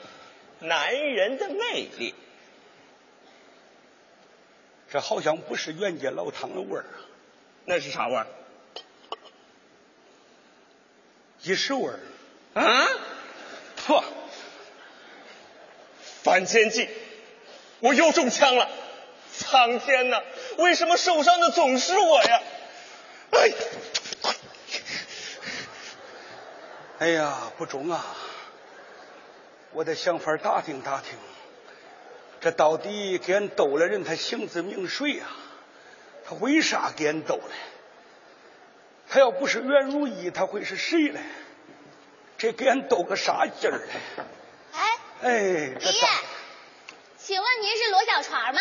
[0.60, 2.14] 男人的魅力。
[4.90, 7.02] 这好像不是原街老汤的味儿啊，
[7.64, 8.26] 那是啥味儿？
[11.42, 11.98] 一时味儿。
[12.54, 12.86] 啊！
[13.76, 14.04] 破，
[16.22, 16.88] 反间计，
[17.84, 18.66] 我又中枪了！
[19.36, 20.22] 苍天呐，
[20.56, 22.42] 为什么受伤的总是我呀？
[23.30, 23.52] 哎，
[27.00, 28.02] 哎呀，不中啊！
[29.72, 31.18] 我得想法打听打听，
[32.40, 35.26] 这到底给俺斗了人，他姓字名谁呀、
[36.24, 37.54] 他为啥给俺斗嘞？
[39.10, 41.20] 他要不是袁如意，他会是谁嘞？
[42.38, 43.92] 这给俺斗个啥劲儿嘞？
[44.72, 45.30] 哎，哎，
[45.78, 46.08] 这爷爷咋？，
[47.26, 48.60] 请问您是罗小船吗？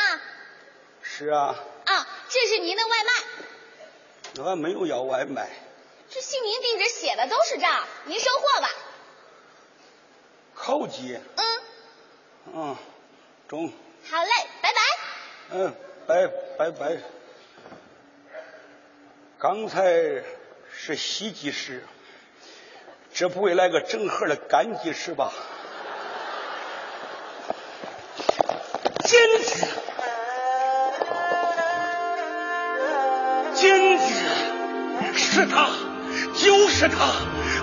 [1.02, 1.54] 是啊，
[1.86, 5.50] 啊，这是您的外卖，我没有要外卖。
[6.10, 8.70] 这姓名地址写的都是这儿，您收货吧。
[10.56, 11.62] 烤鸡，嗯，
[12.54, 12.78] 嗯，
[13.50, 13.74] 中，
[14.10, 14.30] 好嘞，
[14.62, 14.80] 拜拜。
[15.50, 15.76] 嗯，
[16.08, 16.28] 拜
[16.58, 16.98] 拜拜。
[19.40, 20.24] 刚才
[20.72, 21.86] 是西鸡翅，
[23.14, 25.34] 这不会来个整盒的干鸡翅吧？
[29.04, 29.68] 坚决，
[33.54, 34.06] 坚决
[35.14, 35.70] 是他，
[36.34, 37.14] 就是他，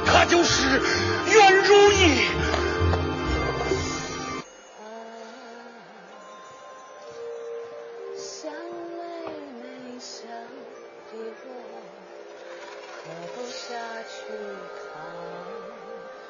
[0.05, 0.81] 他就是
[1.33, 2.29] 袁如意。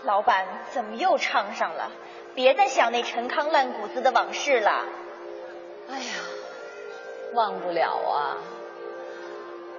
[0.05, 1.91] 老板怎么又唱上了？
[2.35, 4.87] 别再想那陈康烂谷子的往事了。
[5.91, 6.15] 哎呀，
[7.35, 8.39] 忘不了啊！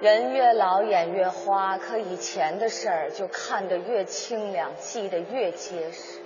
[0.00, 6.18] 人越老眼越花，可以前的事儿就看得越清凉，记得越结实。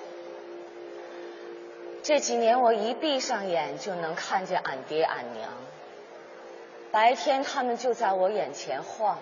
[2.03, 5.51] 这几年我一闭上眼就能看见俺爹俺娘，
[6.90, 9.19] 白天他们就在我眼前晃，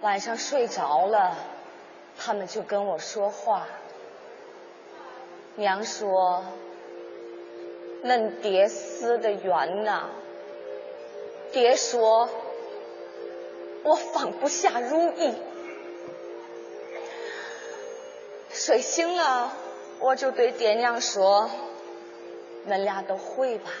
[0.00, 1.36] 晚上睡着了，
[2.18, 3.66] 他们就跟我说话。
[5.58, 6.44] 娘说
[8.06, 10.08] ：“恁爹死的冤呐。”
[11.50, 12.28] 爹说
[13.82, 15.34] ：“我放不下如意。”
[18.50, 19.50] 睡醒了，
[19.98, 21.50] 我就对爹娘说
[22.70, 23.72] ：“恁俩都回吧，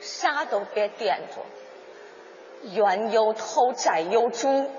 [0.00, 2.70] 啥都别惦着。
[2.72, 4.70] 冤有头，债有主，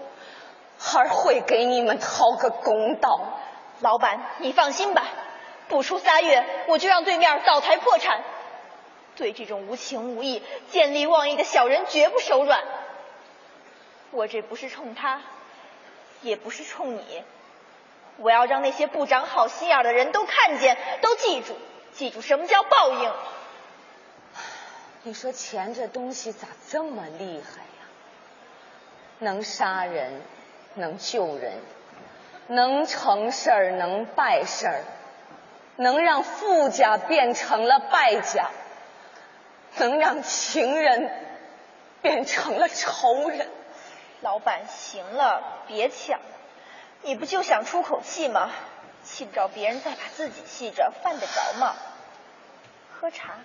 [0.80, 3.38] 孩儿会给你们讨个公道。”
[3.82, 5.01] 老板，你放心吧。
[5.72, 8.22] 不出仨月，我就让对面倒台破产。
[9.16, 12.62] 对这种无情无义、见利忘义的小人，绝不手软。
[14.12, 15.22] 我这不是冲他，
[16.22, 17.24] 也不是冲你，
[18.18, 21.56] 我要让那些不长好心眼的人都看见，都记住，
[21.94, 23.14] 记住什么叫报应。
[25.04, 27.88] 你说钱这东西咋这么厉害呀？
[29.20, 30.22] 能杀人，
[30.74, 31.54] 能救人，
[32.48, 34.84] 能成事儿，能败事儿。
[35.82, 38.52] 能让富家变成了败家，
[39.78, 41.12] 能让情人
[42.04, 43.50] 变成了仇人。
[44.22, 46.26] 老板，行了，别抢了，
[47.02, 48.52] 你不就想出口气吗？
[49.04, 51.74] 气不着别人，再把自己气着，犯得着吗？
[52.94, 53.40] 喝茶。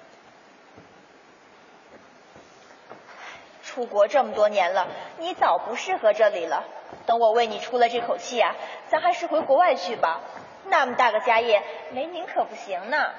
[3.65, 6.65] 出国这么多年了，你早不适合这里了。
[7.07, 8.55] 等我为你出了这口气啊，
[8.91, 10.21] 咱还是回国外去吧。
[10.69, 11.63] 那么大个家业，
[11.93, 13.13] 没您可不行呢。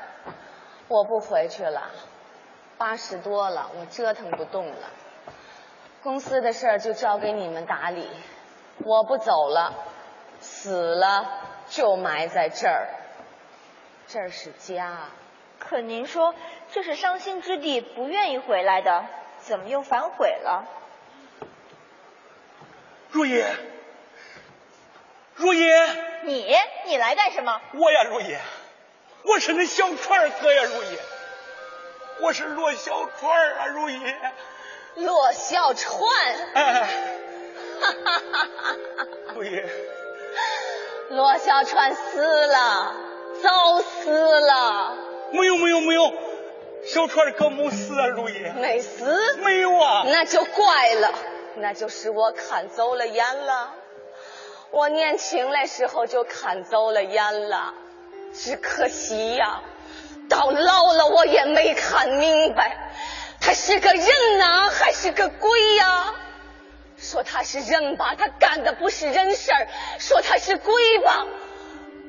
[0.87, 1.91] 我不回去了，
[2.77, 4.89] 八十多了，我折腾不动了。
[6.03, 8.09] 公司的事儿就交给你们打理，
[8.83, 9.73] 我不走了，
[10.39, 11.25] 死了
[11.67, 12.87] 就埋在这儿。
[14.07, 14.97] 这儿是家。
[15.59, 16.35] 可您说
[16.71, 19.05] 这是伤心之地，不愿意回来的，
[19.39, 20.65] 怎么又反悔了？
[23.09, 23.43] 如意。
[25.37, 25.67] 如意，
[26.23, 26.55] 你
[26.85, 27.61] 你来干什么？
[27.75, 28.35] 我呀，如意，
[29.23, 30.97] 我是那小船哥呀，如意，
[32.21, 34.01] 我是罗小船啊，如意，
[34.95, 36.01] 罗小船，
[36.55, 36.87] 哎，
[37.79, 38.43] 哈哈哈
[38.97, 39.61] 哈如意，
[41.09, 42.95] 罗小船死了，
[43.43, 44.97] 早死了，
[45.33, 46.13] 没有没有没有，
[46.83, 51.13] 小船哥没死啊，如意，没死，没有啊，那就怪了，
[51.57, 53.75] 那就是我看走了眼了。
[54.71, 57.73] 我年轻的时候就看走了眼了，
[58.33, 59.61] 只可惜呀，
[60.29, 62.91] 到老了我也没看明白，
[63.39, 66.13] 他是个人呐，还是个鬼呀？
[66.97, 69.67] 说他是人吧，他干的不是人事儿；
[69.99, 71.25] 说他是鬼吧，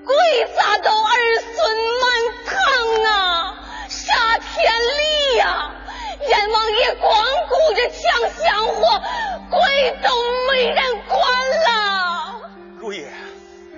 [0.05, 0.15] 鬼
[0.57, 1.17] 咋都儿
[1.55, 2.11] 孙满
[2.45, 3.59] 堂啊，
[3.89, 5.73] 杀天理呀！
[6.27, 9.03] 阎王爷光顾着抢香火，
[9.51, 10.11] 鬼都
[10.51, 12.08] 没人管了。
[12.89, 13.05] 如意，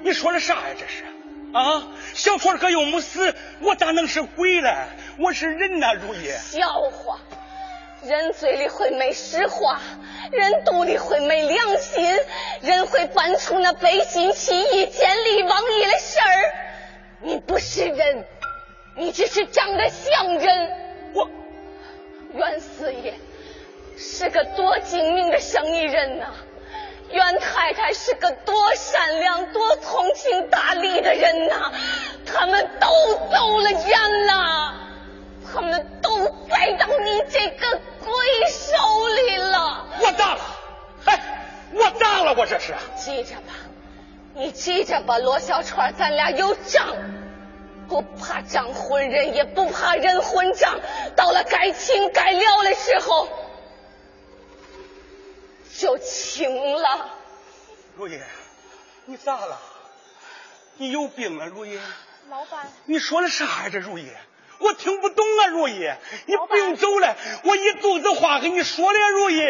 [0.04, 0.74] 你说的啥呀？
[0.78, 1.02] 这是
[1.52, 1.88] 啊！
[2.14, 4.70] 小川哥又没死，我咋能是鬼呢？
[5.18, 6.30] 我是人呐，如意。
[6.30, 7.18] 笑话，
[8.04, 9.80] 人嘴里会没实话，
[10.30, 12.06] 人肚里会没良心，
[12.62, 16.54] 人会办出那背信弃义、见利忘义的事儿。
[17.20, 18.24] 你不是人，
[18.96, 20.70] 你只是长得像人。
[21.14, 21.28] 我
[22.32, 23.14] 袁四爷
[23.98, 26.32] 是个多精明的生意人呐。
[27.12, 31.72] 袁太太是个多善良、多通情达理的人呐，
[32.24, 32.88] 他们都
[33.30, 34.74] 走了眼了，
[35.52, 38.14] 他们都栽到你这个鬼
[38.48, 39.86] 手里了。
[40.00, 40.40] 我咋了？
[41.06, 41.20] 哎，
[41.72, 42.34] 我咋了？
[42.34, 42.74] 我这是？
[42.96, 43.54] 记着吧，
[44.34, 46.86] 你记着吧，罗小川，咱俩有账，
[47.88, 50.78] 不怕账混人，也不怕人混账。
[51.16, 53.28] 到了该清该了的时候。
[56.40, 57.10] 就清了，
[57.96, 58.18] 如意，
[59.04, 59.60] 你咋了？
[60.78, 61.78] 你有病了，如意。
[62.30, 63.68] 老板，你说的啥呀？
[63.70, 64.10] 这如意，
[64.58, 65.92] 我听不懂啊，如意。
[66.24, 67.14] 你不用走了，
[67.44, 69.42] 我一肚子话跟你说了，如意，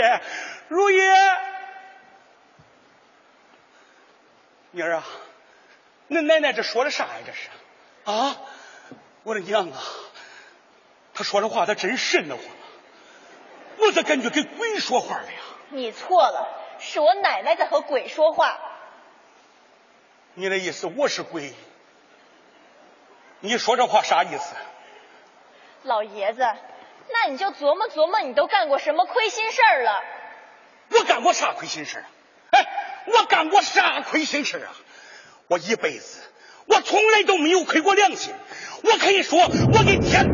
[0.67, 1.01] 如意。
[4.73, 5.05] 妮儿啊，
[6.09, 7.21] 恁奶奶这说的啥呀？
[7.25, 7.49] 这是
[8.05, 8.37] 啊，
[9.23, 9.81] 我的娘啊，
[11.15, 12.45] 她说的话她真瘆得慌，
[13.79, 15.39] 我咋感觉跟鬼说话了呀？
[15.73, 16.49] 你错了，
[16.81, 18.59] 是我奶奶在和鬼说话。
[20.35, 21.53] 你的意思我是鬼？
[23.41, 24.55] 你说这话啥意思？
[25.83, 30.03] 老爷子，那你就琢磨琢磨，你都干过什么亏心事儿了？
[30.91, 32.05] 我干过啥亏心事啊？
[32.51, 32.67] 哎，
[33.07, 34.73] 我干过啥亏心事啊？
[35.49, 36.21] 我一辈子
[36.67, 38.35] 我从来都没有亏过良心。
[38.85, 40.25] 我可以说，我给天，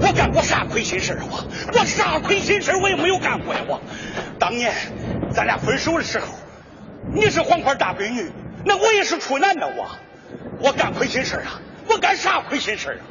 [0.00, 1.24] 我干过啥亏心事啊？
[1.30, 3.62] 我我啥亏心事我也没有干过呀！
[3.66, 3.80] 我
[4.38, 4.74] 当年
[5.32, 6.26] 咱俩分手的时候，
[7.14, 8.30] 你是黄花大闺女，
[8.62, 9.88] 那我也是处男的我，
[10.60, 11.62] 我干亏心事啊？
[11.88, 13.02] 我干啥亏心事啊？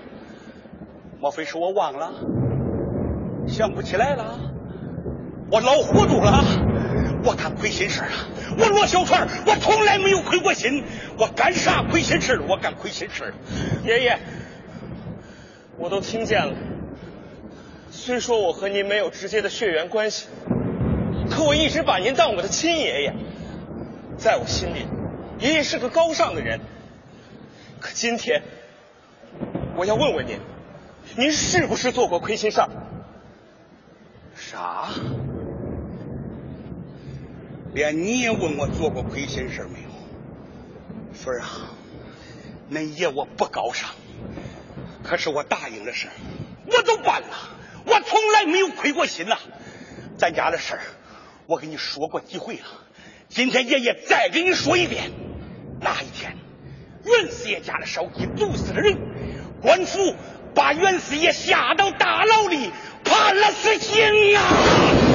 [1.20, 2.14] 莫非是我忘了？
[3.48, 4.40] 想不起来了？
[5.50, 6.44] 我老糊涂了？
[7.24, 8.30] 我干亏心事啊！
[8.60, 10.84] 我罗小川，我从来没有亏过心。
[11.18, 13.34] 我干啥亏心事我干亏心事
[13.84, 14.20] 爷爷，
[15.80, 16.54] 我都听见了。
[18.08, 20.28] 虽说我和您没有直接的血缘关系，
[21.30, 23.14] 可我一直把您当我的亲爷爷。
[24.18, 24.88] 在我心里，
[25.40, 26.62] 爷爷是个高尚的人。
[27.82, 28.44] 可今天，
[29.76, 30.40] 我要问问您，
[31.18, 32.62] 您是不是做过亏心事？
[34.38, 34.88] 啥？
[37.74, 39.90] 连你也问我做过亏心事没有？
[41.14, 41.76] 孙儿啊，
[42.72, 43.90] 恁爷我不高尚，
[45.04, 46.08] 可是我答应的事
[46.68, 47.50] 我都办了，
[47.88, 49.38] 我从来没有亏过心呐。
[50.18, 50.82] 咱家的事儿
[51.48, 52.66] 我跟你说过几回了，
[53.30, 55.12] 今天爷爷再跟你说一遍。
[55.80, 56.36] 那一天，
[57.06, 58.98] 袁四爷家的烧鸡毒死了人，
[59.62, 60.16] 官府
[60.54, 62.72] 把袁四爷下到大牢里
[63.06, 65.07] 判了死刑啊！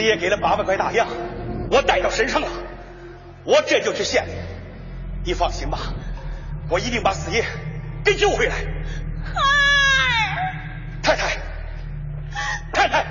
[0.00, 1.06] 四爷给了八百块大洋，
[1.70, 2.48] 我带到身上了，
[3.44, 4.30] 我这就去县里。
[5.26, 5.78] 你放心吧，
[6.70, 7.44] 我一定把四爷
[8.02, 8.54] 给救回来。
[11.02, 11.36] 太太，
[12.72, 13.04] 太太，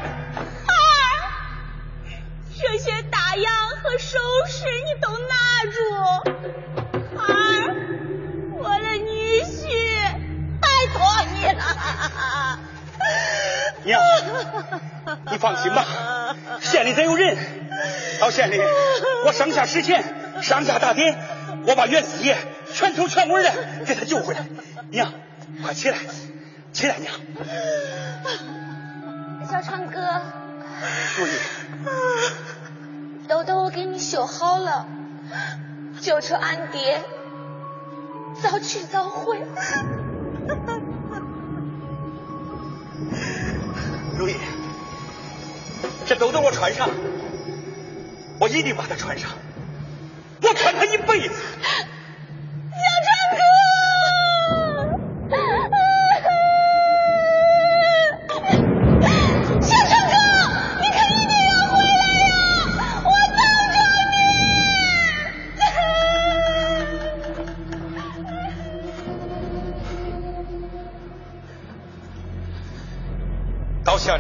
[2.60, 3.53] 这些大洋
[3.84, 4.18] 和首
[4.48, 5.36] 饰你都拿
[5.70, 5.78] 住，
[7.20, 7.76] 儿，
[8.57, 9.70] 我的女婿，
[10.60, 11.06] 拜托
[11.36, 12.60] 你了。
[13.84, 14.02] 娘，
[15.32, 15.86] 你放心吧，
[16.62, 17.38] 县里咱有人，
[18.20, 18.62] 到县里
[19.26, 20.04] 我上下使钱，
[20.42, 21.18] 上下打点，
[21.66, 22.38] 我把袁四爷
[22.74, 23.52] 全头全尾的
[23.86, 24.42] 给他救回来。
[24.92, 25.14] 娘，
[25.64, 25.98] 快起来，
[26.72, 27.14] 起来，娘。
[29.50, 30.22] 小川哥，
[31.18, 31.32] 如意，
[33.28, 34.86] 豆豆我给你修好了，
[36.00, 37.02] 救出俺爹
[38.42, 39.42] 早去早回。
[44.20, 44.36] 如意，
[46.06, 46.90] 这兜兜我穿上，
[48.38, 49.30] 我一定把它穿上，
[50.41, 51.36] 我穿它一辈子。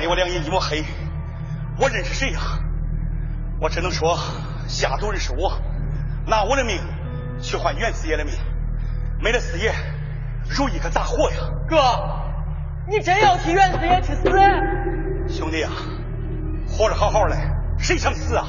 [0.09, 0.83] 我两眼一抹黑，
[1.77, 2.39] 我认识谁呀？
[3.61, 4.17] 我只能说
[4.67, 5.61] 下毒人是我，
[6.25, 6.81] 拿我的命
[7.39, 8.33] 去换袁四爷的命，
[9.21, 9.71] 没了四爷，
[10.49, 11.37] 如意可咋活呀？
[11.67, 11.77] 哥，
[12.87, 14.23] 你真要替袁四爷去死？
[15.27, 15.71] 兄弟啊，
[16.67, 17.37] 活着好好的，
[17.77, 18.47] 谁想死啊？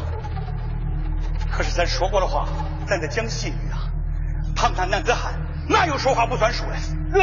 [1.50, 2.48] 可是咱说过的话，
[2.86, 3.84] 咱得讲信誉啊！
[4.56, 5.34] 堂堂男子汉，
[5.68, 6.72] 哪有说话不算数的？
[7.12, 7.20] 哥，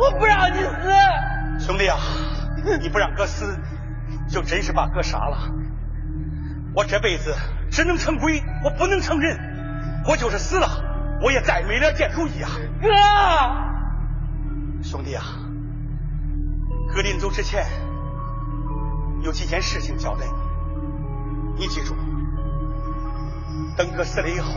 [0.00, 1.66] 我不让你死。
[1.66, 1.98] 兄弟啊，
[2.76, 3.58] 你不让哥死，
[4.28, 5.50] 就真是把哥杀了。
[6.74, 7.34] 我这辈子
[7.70, 9.38] 只能成鬼，我不能成人。
[10.06, 10.68] 我就是死了，
[11.22, 12.50] 我也再没脸见如意啊！
[12.80, 12.88] 哥，
[14.82, 15.24] 兄弟啊，
[16.94, 17.66] 哥临走之前
[19.22, 20.24] 有几件事情交代
[21.56, 21.94] 你，你记住，
[23.76, 24.52] 等哥死了以后，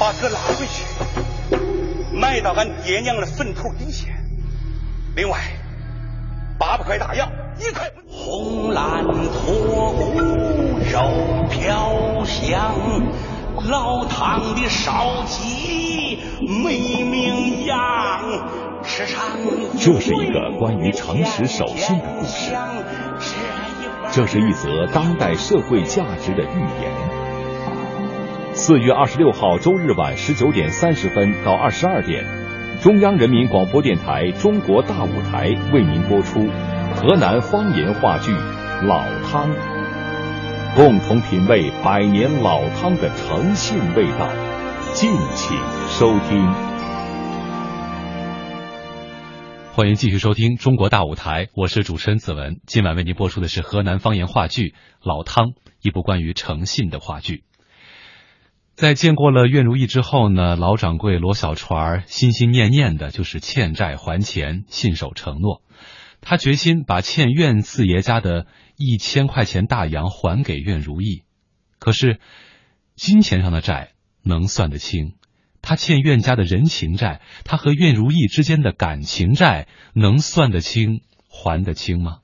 [0.00, 0.84] 把哥拉回去，
[2.16, 4.08] 埋到俺爹娘的坟头底下。
[5.14, 5.38] 另外，
[6.58, 7.30] 八百块大洋，
[7.60, 7.88] 一块。
[8.08, 10.12] 红蓝脱骨，
[10.90, 12.74] 肉飘香，
[13.70, 16.18] 老汤的烧鸡
[16.64, 17.78] 没名扬，
[18.82, 19.20] 吃上
[19.78, 22.52] 这是一个关于诚实守信的故事，
[24.10, 26.90] 这是一则当代社会价值的寓言。
[28.54, 32.24] 四月二十六号周日晚十九点三十分到二十二点，
[32.80, 36.46] 中央人民广播电台《中国大舞台》为您播出
[36.94, 38.30] 河南方言话剧
[38.86, 39.50] 《老汤》，
[40.76, 44.30] 共同品味百年老汤的诚信味道，
[44.92, 46.48] 敬请收听。
[49.72, 52.60] 欢迎继续收听《中国大舞台》，我是主持人子文。
[52.64, 54.68] 今晚为您播出的是河南方言话剧
[55.02, 55.46] 《老汤》，
[55.82, 57.42] 一部关于诚信的话剧。
[58.78, 65.62] 在见过了苑如意之后呢，老掌柜罗小船心心念念的就是欠债还钱，信守承诺。
[66.20, 68.46] 他决心把欠苑四爷家的
[68.76, 71.24] 一千块钱大洋还给苑如意。
[71.80, 72.20] 可是，
[72.94, 75.14] 金钱上的债能算得清，
[75.60, 82.18] 他欠苑家的人情债，他和苑如意之间的感情债能算得清、还得清吗？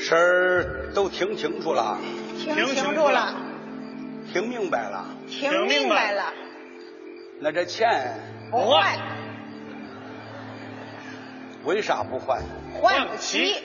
[0.00, 1.98] 事儿都听清楚了，
[2.38, 3.34] 听清楚了，
[4.32, 6.32] 听明白了，听明白了。
[7.40, 8.18] 那这钱
[8.50, 8.98] 不还，
[11.64, 12.42] 为啥不还？
[12.82, 13.62] 还不起。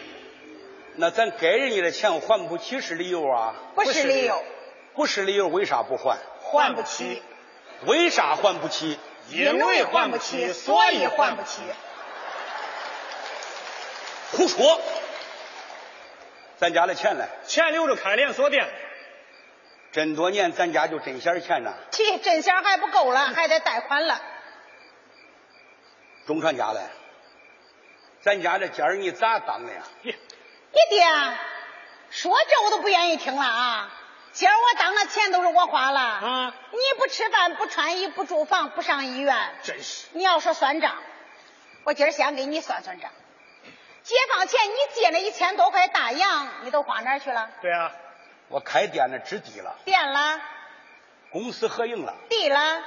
[0.97, 3.55] 那咱给人家的钱还不起是理由啊？
[3.73, 4.43] 不是理由。
[4.93, 6.17] 不是理由，为啥不还？
[6.41, 7.21] 还不起。
[7.85, 8.97] 为啥还不起？
[9.29, 11.61] 因为还不起，所以还不起。
[14.33, 14.79] 胡说！
[16.57, 17.26] 咱家的钱呢？
[17.45, 18.68] 钱留着开连锁店。
[19.91, 21.73] 这么多年，咱家就真闲钱呢。
[21.91, 24.22] 去，真闲还不够了， 还得贷款了。
[26.27, 26.82] 中传家的，
[28.22, 29.84] 咱家这家儿你咋当的呀？
[30.02, 30.11] 你
[30.90, 31.06] 爹
[32.10, 33.91] 说这我都不愿意听了啊！
[34.32, 36.56] 今儿我当了钱都是我花了啊！
[36.72, 40.07] 你不吃饭，不穿衣，不住房，不上医院，真是！
[40.11, 40.95] 你要说算账，
[41.84, 43.11] 我今儿先给你算算账。
[44.06, 47.49] 解放前你借那一千多块大洋，你都花哪儿去了？
[47.60, 47.91] 对啊，
[48.49, 49.76] 我开店的，置地了。
[49.84, 50.40] 店了。
[51.32, 52.14] 公私合营了。
[52.30, 52.84] 地了。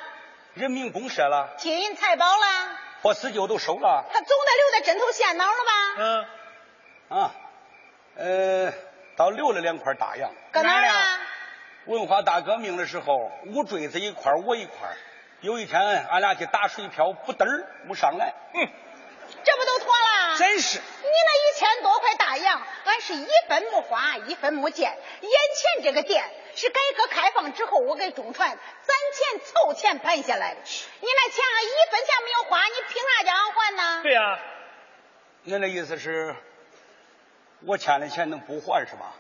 [0.55, 1.55] 人民公社了。
[1.57, 2.79] 金银财宝了。
[3.03, 4.05] 破四旧都收了。
[4.13, 6.27] 他总得留在针头线脑了吧？
[7.11, 7.19] 嗯。
[7.19, 7.31] 啊，
[8.15, 8.73] 呃，
[9.17, 10.31] 倒留了两块大洋。
[10.53, 11.19] 搁哪儿啊？
[11.87, 14.89] 文化大革命的时候，五坠子一块，我一块。
[15.41, 18.33] 有一天，俺俩去打水漂，不嘚儿没上来。
[18.55, 18.69] 嗯。
[19.51, 20.37] 这不都妥了？
[20.39, 20.79] 真是！
[20.79, 24.91] 你那一千多块大洋，俺是一分没花，一分没见。
[25.23, 26.23] 眼前这个店
[26.55, 30.61] 是改革开放之后我给中传攒钱凑钱盘下来的。
[30.61, 34.03] 你那钱俺一分钱没有花，你凭啥叫俺还呢？
[34.03, 34.39] 对呀。
[35.47, 36.37] 恁的意思是，
[37.65, 39.15] 我欠的钱能不还是吧？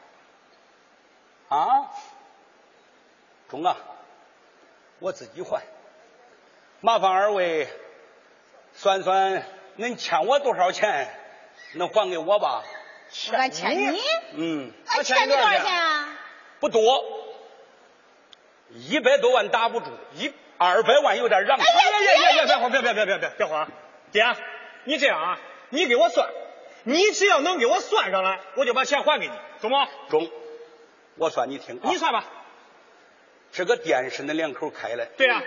[1.48, 1.90] 啊，
[3.48, 3.74] 中啊，
[4.98, 5.62] 我自己还。
[6.80, 7.66] 麻烦二位
[8.74, 9.42] 算算。
[9.78, 11.08] 恁欠我多少钱？
[11.74, 12.64] 能还给我吧？
[13.32, 14.00] 俺欠你？
[14.34, 14.72] 嗯。
[14.86, 16.18] 俺欠你多少钱啊？
[16.60, 17.04] 不多，
[18.70, 21.58] 一百多万打不住，一二百万有点让。
[21.58, 22.46] 哎呀呀呀呀！
[22.46, 23.70] 别慌，别别别别别别慌！
[24.10, 24.24] 爹，
[24.84, 25.38] 你这样啊，
[25.68, 26.28] 你给我算，
[26.82, 29.76] 你只要能给我算上来，我就把钱还给你，中不？
[30.10, 30.30] 中。
[31.16, 31.78] 我算你听。
[31.84, 32.24] 你算吧。
[33.52, 35.06] 这个店是恁两口开的。
[35.16, 35.42] 对呀。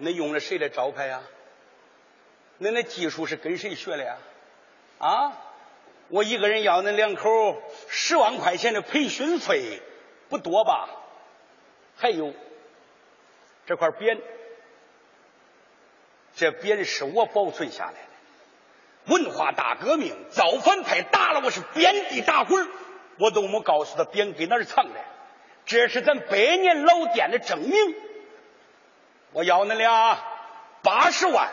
[0.00, 1.20] 恁用了谁的招牌呀？
[2.60, 4.16] 恁那技术是跟谁学的呀？
[4.98, 5.32] 啊！
[6.08, 9.80] 我一个人要恁两口十万块钱的培训费，
[10.28, 10.88] 不多吧？
[11.96, 12.32] 还有
[13.66, 14.20] 这块匾，
[16.36, 19.12] 这匾是我保存下来的。
[19.12, 22.68] 文化大革命，造反派打了我是遍地打滚
[23.18, 25.00] 我都没告诉他匾搁哪儿藏的。
[25.66, 27.72] 这是咱百年老店的证明。
[29.32, 30.18] 我要恁俩
[30.82, 31.50] 八十万。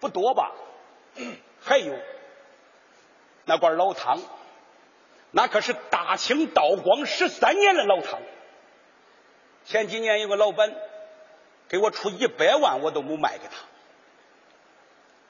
[0.00, 0.52] 不多吧？
[1.62, 1.94] 还有
[3.44, 4.20] 那罐老汤，
[5.30, 8.20] 那可是大清道光十三年的老汤。
[9.64, 10.74] 前几年有个老板
[11.68, 13.54] 给我出一百万，我都没卖给他。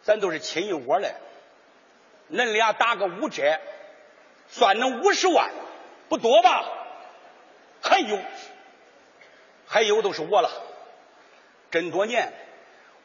[0.02, 1.14] 咱都是亲一窝的，
[2.30, 3.60] 恁俩打个五折，
[4.48, 5.50] 算能五十万，
[6.08, 6.64] 不多吧？
[7.82, 8.18] 还有，
[9.66, 10.50] 还有都是我了，
[11.70, 12.32] 这么多年。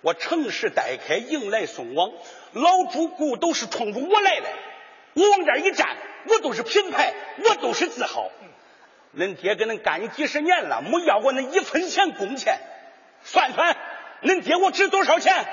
[0.06, 2.12] 我乘势待开，迎来送往，
[2.54, 4.48] 老主顾都是冲着我来的。
[5.16, 8.30] 我往这一站，我都是品牌，我都是自豪。
[9.18, 12.60] 恁爹跟恁干你几十年了，没要过恁一分钱工钱。
[13.24, 13.76] 算算，
[14.22, 15.44] 恁爹我值多少钱？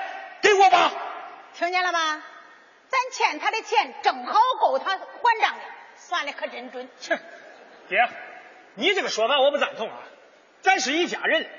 [0.43, 0.93] 给我吧。
[1.55, 2.23] 听见了吗？
[2.89, 5.61] 咱欠他的钱正好够他还账的，
[5.95, 6.87] 算的可真准。
[6.99, 7.19] 切，
[7.89, 8.07] 爹，
[8.75, 9.97] 你这个说法我不赞同啊。
[10.61, 11.49] 咱是一家人，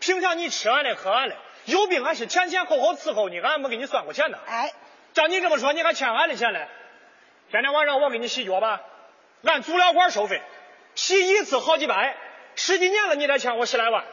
[0.00, 1.36] 平常你吃俺的喝俺的。
[1.66, 4.38] 有病俺是前前后后伺候你，俺没给你算过钱呢。
[4.46, 4.72] 哎，
[5.12, 6.68] 照你这么说，你还欠俺的钱嘞？
[7.50, 8.80] 天天晚上我给你洗脚吧，
[9.44, 10.40] 按足疗馆收费，
[10.94, 12.16] 洗一次好几百，
[12.54, 14.04] 十几年了你才欠我十来万。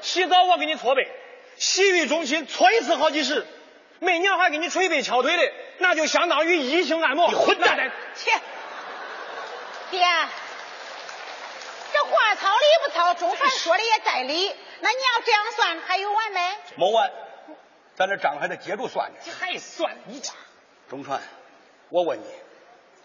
[0.00, 1.08] 洗澡我给你搓背，
[1.56, 3.46] 洗浴中心搓一次好几十，
[4.00, 7.28] 每年还给你捶背敲腿的，那就相当于一性按摩。
[7.28, 7.90] 你混蛋！
[8.14, 8.30] 切，
[9.90, 10.00] 爹，
[11.92, 14.54] 这话糙理不糙，中凡说的也在理。
[14.82, 16.40] 那你要这样算，还有完没？
[16.74, 17.12] 没完，
[17.94, 19.18] 咱这账还得接着算呢。
[19.38, 20.34] 还算你家？
[20.90, 21.22] 中传，
[21.88, 22.26] 我问你，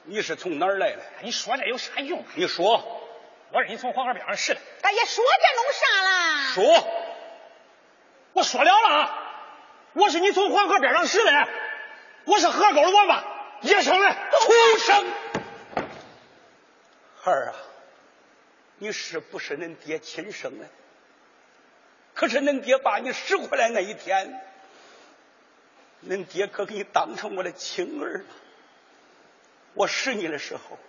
[0.05, 1.03] 你是从哪儿来的？
[1.21, 2.25] 你说这有啥用？
[2.33, 2.83] 你说，
[3.51, 4.59] 我是你从黄河边上拾的。
[4.81, 6.51] 哎呀说这弄啥啦？
[6.55, 6.87] 说，
[8.33, 9.33] 我说了了啊，
[9.93, 11.31] 我是你从黄河边上拾的，
[12.25, 13.23] 我是河沟的王八，
[13.61, 15.05] 野生的畜生。
[17.21, 17.53] 孩儿啊，
[18.79, 20.65] 你是不是恁爹亲生的？
[22.17, 24.41] 可是恁爹把你拾回来那一天，
[26.09, 28.25] 恁爹可给你当成我的亲儿了。
[29.75, 30.79] 我拾你的时候，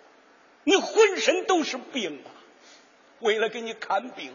[0.65, 2.33] 你浑身都是病啊！
[3.19, 4.35] 为了给你看病，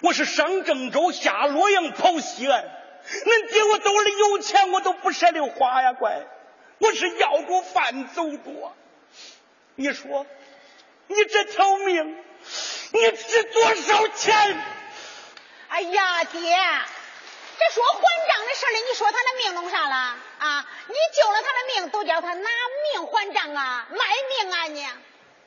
[0.00, 2.64] 我是上郑州下洛阳跑西安。
[3.04, 6.26] 恁爹我兜里有钱，我都不舍得花呀，乖！
[6.78, 8.72] 我是要着饭走着。
[9.74, 10.24] 你说？
[11.06, 12.16] 你这条命，
[12.92, 14.56] 你值多少钱？
[15.70, 16.40] 哎呀，爹，
[17.58, 20.16] 这说还账的事儿你说他的命弄啥了？
[20.40, 22.50] 啊，你救了他的命，都叫他拿
[22.92, 23.98] 命还账啊，卖
[24.42, 24.86] 命啊你！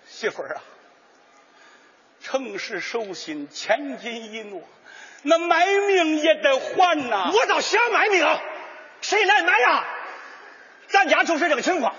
[0.07, 0.61] 媳妇儿啊，
[2.23, 4.61] 诚实守信，千金一诺，
[5.23, 7.29] 那卖命也得还呐。
[7.33, 8.25] 我倒想卖命，
[9.01, 9.85] 谁来买呀？
[10.87, 11.93] 咱家就是这个情况，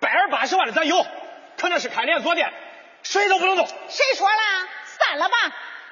[0.00, 1.06] 百儿八十万的咱有，
[1.56, 2.52] 可那是开连锁店。
[3.02, 3.66] 谁都不能动。
[3.66, 4.68] 谁说了？
[4.98, 5.36] 散了吧，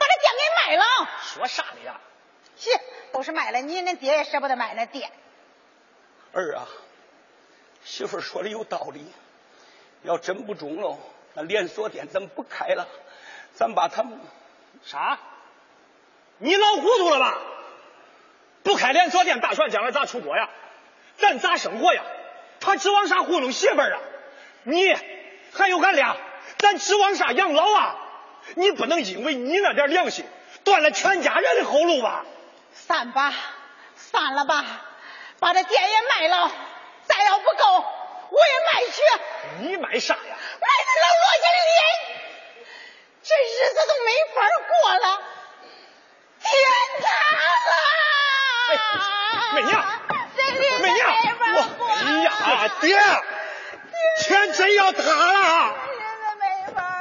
[0.09, 0.85] 把这店给卖了。
[1.23, 2.01] 说啥呢呀？
[2.57, 2.71] 是，
[3.13, 5.11] 都是卖了，你恁爹也舍不得卖那店。
[6.33, 6.67] 儿啊，
[7.85, 9.07] 媳妇说的有道理。
[10.03, 10.99] 要真不中喽，
[11.35, 12.87] 那连锁店咱不开了，
[13.55, 14.21] 咱把他们
[14.85, 15.19] 啥？
[16.39, 17.39] 你老糊涂了吧？
[18.63, 20.49] 不开连锁店，打算将来咋出国呀？
[21.17, 22.05] 咱咋生活呀？
[22.61, 24.01] 他指望啥糊弄媳妇儿啊？
[24.63, 24.95] 你
[25.53, 26.17] 还有俺俩。
[26.59, 27.97] 咱指望啥养老啊？
[28.55, 30.27] 你不能因为你那点良心
[30.65, 32.25] 断了全家人的后路吧？
[32.73, 33.35] 散吧，
[33.97, 34.65] 散了吧，
[35.41, 36.51] 把这店也卖了，
[37.07, 37.85] 再要不够
[38.31, 39.03] 我也卖去。
[39.61, 40.21] 你卖啥呀？
[40.23, 41.81] 卖那老罗家的脸，
[43.23, 44.37] 这日子都没法
[44.69, 45.07] 过了，
[46.41, 46.49] 天
[47.03, 47.07] 塌
[47.69, 47.73] 了！
[49.55, 49.71] 美娘，
[50.81, 51.01] 美娘，
[51.55, 51.57] 我
[51.95, 52.27] 哎呀，
[52.81, 52.87] 爹，
[54.21, 55.77] 天真要塌了！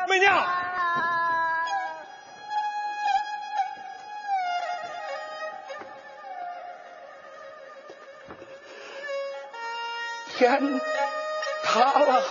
[0.08, 0.48] 美娘，
[10.38, 10.80] 天
[11.64, 12.24] 塌了，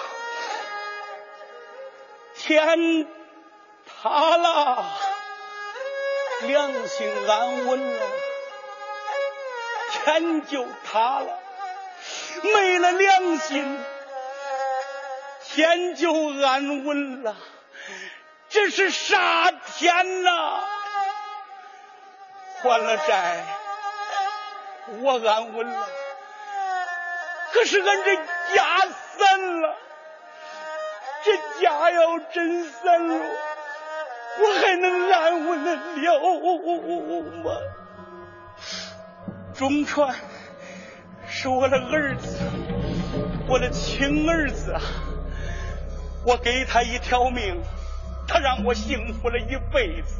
[2.37, 3.05] 天
[3.85, 4.85] 塌了，
[6.43, 8.07] 良心安稳了，
[9.91, 11.37] 天就塌了，
[12.45, 13.85] 没了良心，
[15.43, 16.13] 天就
[16.45, 17.35] 安稳了。
[18.49, 20.61] 这是啥天呐？
[22.63, 23.45] 还了债，
[25.01, 25.89] 我安稳了。
[27.57, 28.15] 可是俺这
[28.55, 28.63] 家
[29.17, 29.75] 散了，
[31.25, 36.21] 这家要真散了，我还能安稳的了
[37.43, 37.51] 吗？
[39.55, 40.15] 中川
[41.27, 42.41] 是我的儿子，
[43.49, 44.83] 我的亲儿子啊！
[46.27, 47.59] 我给他一条命。
[48.29, 50.17] 他让我幸福了一辈子，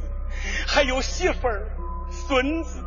[0.67, 1.69] 还有媳妇儿、
[2.11, 2.79] 孙子。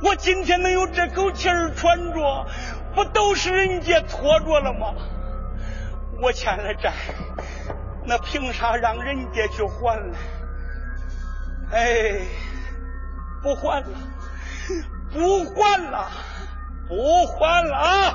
[0.00, 2.46] 我今天能有这口气儿喘着，
[2.96, 4.94] 不都是人家拖着了吗？
[6.22, 6.94] 我欠了债，
[8.06, 10.16] 那凭啥让人家去还呢？
[11.72, 12.22] 哎，
[13.42, 13.88] 不还了，
[15.12, 16.08] 不还了，
[16.88, 18.14] 不还了啊！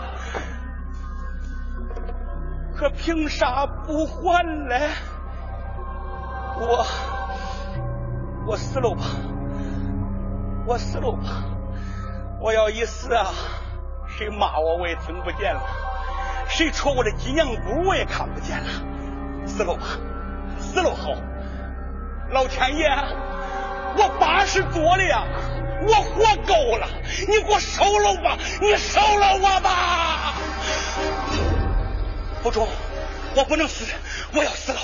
[2.76, 4.90] 可凭啥不还嘞？
[6.58, 6.86] 我
[8.48, 9.04] 我死了吧，
[10.66, 11.44] 我死了吧！
[12.40, 13.28] 我要一死啊，
[14.18, 15.62] 谁骂我我也听不见了，
[16.50, 18.68] 谁戳我的脊梁骨我也看不见了。
[19.48, 19.98] 死了吧，
[20.60, 21.16] 死了好！
[22.30, 22.88] 老天爷，
[23.98, 25.24] 我八十多了呀，
[25.88, 26.88] 我活够了，
[27.28, 30.34] 你给我收了吧，你收了我吧！
[32.44, 32.68] 不中，
[33.36, 33.86] 我不能死，
[34.34, 34.80] 我要死了。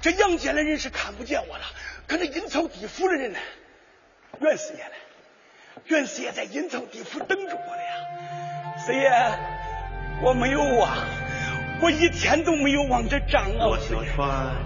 [0.00, 1.64] 这阳间的人是看不见我了，
[2.08, 3.38] 可那阴曹地府的人呢？
[4.40, 4.94] 袁四爷呢？
[5.84, 7.94] 袁四爷在阴曹地府等着我了呀！
[8.84, 9.08] 四爷，
[10.20, 11.06] 我没有啊，
[11.80, 13.62] 我一天都没有往这账啊！
[13.62, 14.56] 罗小川，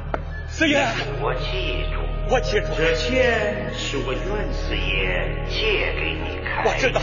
[0.49, 0.81] 四爷，
[1.21, 4.25] 我记住，我记住，这钱是我袁
[4.55, 6.99] 四爷借给你开我知道，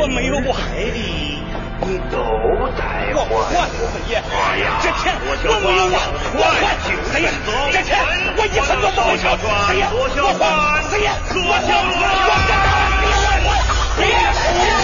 [0.00, 0.58] 我没有啊，
[1.86, 3.14] 你都得还。
[3.14, 4.18] 我还，四爷，
[4.82, 5.30] 这钱我
[5.62, 7.30] 没有啊，我还，四爷，
[7.70, 8.02] 这钱
[8.36, 9.46] 我一分都不会少，四
[9.78, 11.06] 爷，我还，四爷，
[11.46, 11.70] 我还，
[12.26, 12.50] 我还，
[13.94, 14.74] 四爷，我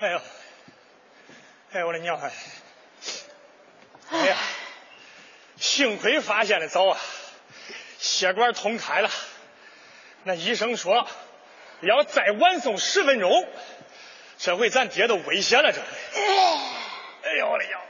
[0.00, 0.20] 哎呦，
[1.72, 2.32] 哎我的娘哎！
[4.10, 4.36] 哎呀，
[5.58, 6.98] 幸亏发现的早啊，
[7.98, 9.10] 血管通开了。
[10.22, 11.06] 那医生说，
[11.82, 13.46] 要再晚送十分钟，
[14.38, 15.70] 这回咱爹都危险了。
[15.70, 15.86] 这回，
[17.22, 17.80] 哎呦我的娘！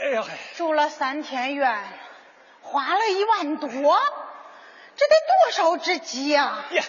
[0.00, 1.82] 哎呦嘿，住了三天院，
[2.60, 5.14] 花了一万多，这得
[5.46, 6.66] 多少只鸡呀？
[6.72, 6.84] 呀，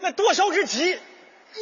[0.00, 1.00] 那多少只鸡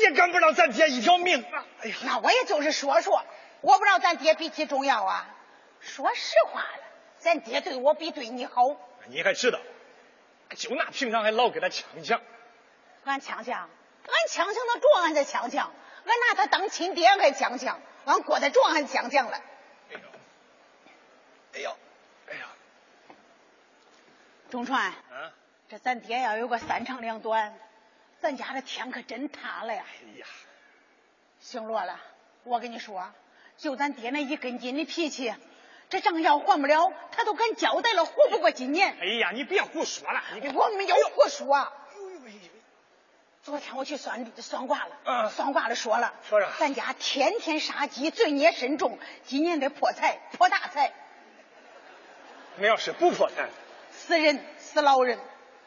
[0.00, 1.64] 也赶不上咱爹一条命啊！
[1.82, 3.24] 哎呀，那我也就是说说，
[3.60, 5.26] 我不知道咱爹比起重要啊。
[5.80, 6.84] 说实话了，
[7.18, 8.76] 咱爹对我比对你好。
[9.06, 9.58] 你还知道？
[10.56, 12.20] 就那平常还老给他呛呛。
[13.04, 13.68] 俺呛呛，
[14.04, 15.72] 俺呛呛那壮，俺再呛呛。
[16.06, 19.40] 俺拿他当亲爹还呛呛，俺过得壮还呛呛了。
[19.90, 20.00] 哎呦，
[21.54, 21.76] 哎呦，
[22.30, 22.46] 哎呀！
[24.50, 25.32] 中川，嗯，
[25.68, 27.58] 这咱爹要有个三长两短，
[28.24, 29.84] 咱家的天可真塌了呀！
[29.84, 30.26] 哎呀，
[31.40, 31.94] 姓罗的，
[32.44, 33.12] 我跟你说，
[33.59, 35.34] 就咱爹那一根筋的脾气，
[35.90, 38.96] 这账要还不了，他都敢交代了，活不过今年。
[38.98, 41.70] 哎呀，你别胡说了，你我没有胡说。
[43.42, 46.48] 昨天我去算算卦了，嗯，算卦的说了，说啥？
[46.59, 50.94] 咱家天天杀鸡，罪孽深重，今年得破财，破大财。
[52.56, 53.51] 那要是不破财，
[53.92, 55.18] 死人死老人，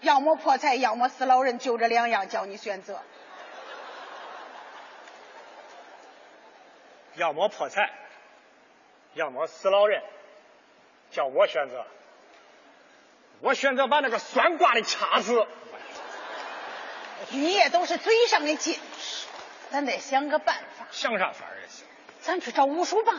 [0.02, 3.02] 要么破财，要么死老人，就这两样，叫你选择。
[7.15, 7.91] 要么破财，
[9.15, 10.03] 要么死老人，
[11.10, 11.86] 叫我选择。
[13.41, 15.48] 我选择把那个算卦的掐死。
[17.30, 18.80] 你也都是嘴上的劲，
[19.72, 20.86] 咱得想个办法。
[20.91, 21.88] 想啥法也行。
[22.22, 23.14] 咱去找五叔吧。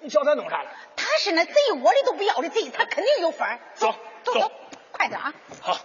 [0.00, 0.70] 你叫他弄啥了？
[0.96, 1.52] 他是那贼
[1.82, 3.60] 窝里都不要的贼，他肯定有法儿。
[3.74, 4.52] 走走走，
[4.92, 5.34] 快点啊！
[5.60, 5.78] 好。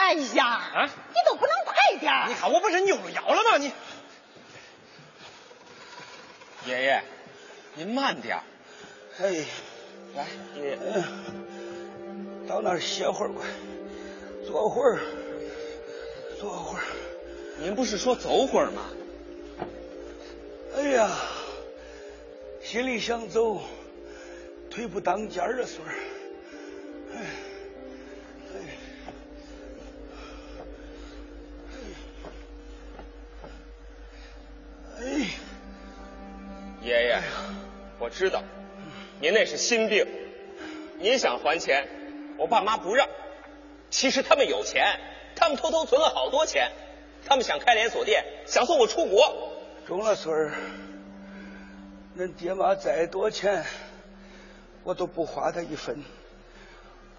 [0.00, 3.58] 哎呀，啊，你都不能快点你看我不是扭着腰了吗？
[3.58, 3.70] 你
[6.66, 7.02] 爷爷，
[7.74, 8.40] 您慢点
[9.20, 9.44] 哎，
[10.16, 10.78] 来，爷爷
[12.48, 13.42] 到那儿歇会儿吧。
[14.46, 14.98] 坐会儿，
[16.40, 16.84] 坐会儿。
[17.58, 18.82] 您不是说走会儿吗？
[20.76, 21.10] 哎呀，
[22.62, 23.60] 心里想走，
[24.70, 25.94] 腿不当间儿啊，孙儿。
[38.10, 38.42] 我知道，
[39.20, 40.04] 您那是心病，
[40.98, 41.88] 您想还钱，
[42.36, 43.08] 我爸妈不让。
[43.88, 44.98] 其实他们有钱，
[45.36, 46.72] 他们偷偷存了好多钱，
[47.24, 49.52] 他们想开连锁店，想送我出国。
[49.86, 50.52] 中了孙儿，
[52.18, 53.64] 恁爹妈再多钱，
[54.82, 56.02] 我都不花他一分。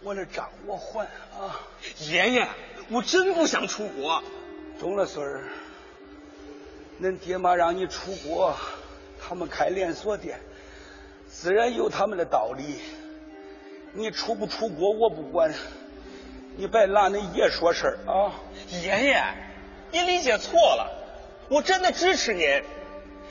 [0.02, 1.06] 我那账我还
[1.40, 1.58] 啊！
[2.00, 2.46] 爷爷，
[2.90, 4.22] 我真不想出国。
[4.78, 5.46] 中了孙儿，
[7.02, 8.54] 恁爹妈让你出国，
[9.22, 10.38] 他们开连锁店，
[11.32, 12.82] 自然有他们的道理。
[13.94, 15.54] 你出不出国，我不管。
[16.58, 18.34] 你别拿你爷说事儿啊！
[18.84, 19.24] 爷爷，
[19.92, 20.92] 您理解错了，
[21.50, 22.62] 我真的支持您。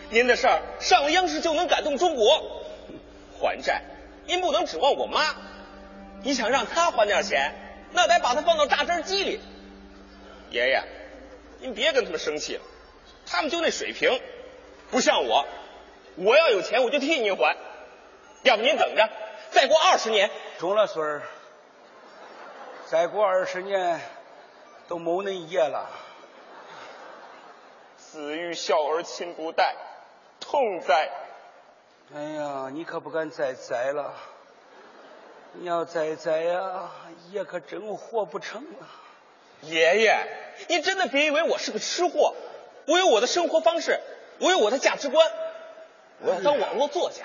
[0.08, 2.42] 您的事儿上了央视就能感动中国。
[3.38, 3.82] 还债，
[4.26, 5.36] 您不能指望我妈。
[6.22, 7.52] 你想让她还点钱，
[7.92, 9.40] 那得把她放到榨汁机里。
[10.50, 10.82] 爷爷，
[11.60, 12.62] 您别跟他们生气了，
[13.26, 14.10] 他们就那水平，
[14.90, 15.46] 不像我。
[16.16, 17.56] 我要有钱，我就替您还。
[18.42, 19.08] 要不您等着，
[19.50, 20.30] 再过二十年。
[20.58, 21.22] 中了孙儿。
[22.86, 24.00] 再过二十年，
[24.88, 25.88] 都没恁爷了。
[27.98, 29.76] 子欲孝而亲不待，
[30.40, 31.08] 痛哉！
[32.14, 34.14] 哎呀，你可不敢再栽了。
[35.52, 36.90] 你要再栽呀，
[37.30, 38.88] 爷可真活不成了。
[39.60, 40.16] 爷爷，
[40.68, 42.34] 你真的别以为我是个吃货，
[42.86, 44.00] 我有我的生活方式，
[44.40, 45.30] 我有我的价值观。
[46.22, 47.24] 我要当网络作家。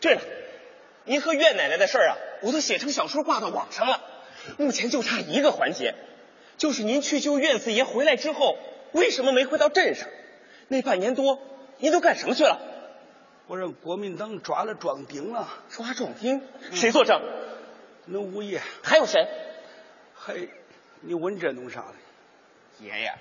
[0.00, 0.20] 对了，
[1.04, 4.02] 您和岳奶奶的事儿啊，我都写成小说挂到网上了。
[4.56, 5.94] 目前就差一个环节，
[6.56, 8.56] 就是您去救岳四爷回来之后，
[8.92, 10.08] 为什么没回到镇上？
[10.68, 11.40] 那半年多，
[11.78, 12.60] 您都干什么去了？
[13.46, 15.48] 我让国民党抓了壮丁了。
[15.70, 16.42] 抓壮丁？
[16.72, 17.20] 谁作证？
[18.06, 18.60] 那物业。
[18.82, 19.26] 还有谁？
[20.14, 20.34] 还，
[21.00, 21.94] 你问这弄啥呢？
[22.80, 23.12] 爷爷，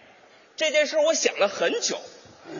[0.55, 1.97] 这件事我想了很久，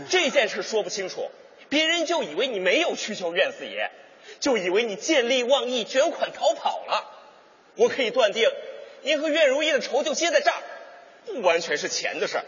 [0.10, 1.30] 这件事说不清楚，
[1.70, 3.92] 别人就以为你没有去救岳四爷，
[4.40, 7.12] 就以为你见利忘义，卷款逃跑了。
[7.76, 8.50] 我可以断定，
[9.02, 10.58] 您和苑如意的仇就结在这儿，
[11.26, 12.46] 不完全是钱的事儿。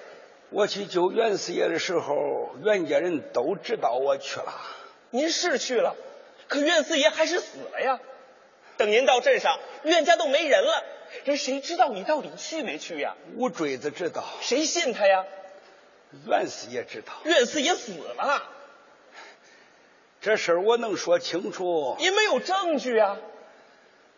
[0.49, 4.59] 我去救袁四爷的时候，袁家人都知道我去了。
[5.11, 5.95] 您是去了，
[6.47, 7.99] 可袁四爷还是死了呀。
[8.77, 10.83] 等您到镇上，袁家都没人了，
[11.25, 13.15] 人谁知道你到底去没去呀？
[13.35, 14.23] 五坠子知道。
[14.41, 15.25] 谁信他呀？
[16.25, 17.13] 袁四爷知道。
[17.23, 18.43] 袁四爷死了。
[20.29, 21.95] 这事儿我能说清楚。
[21.97, 23.17] 你没有证据啊。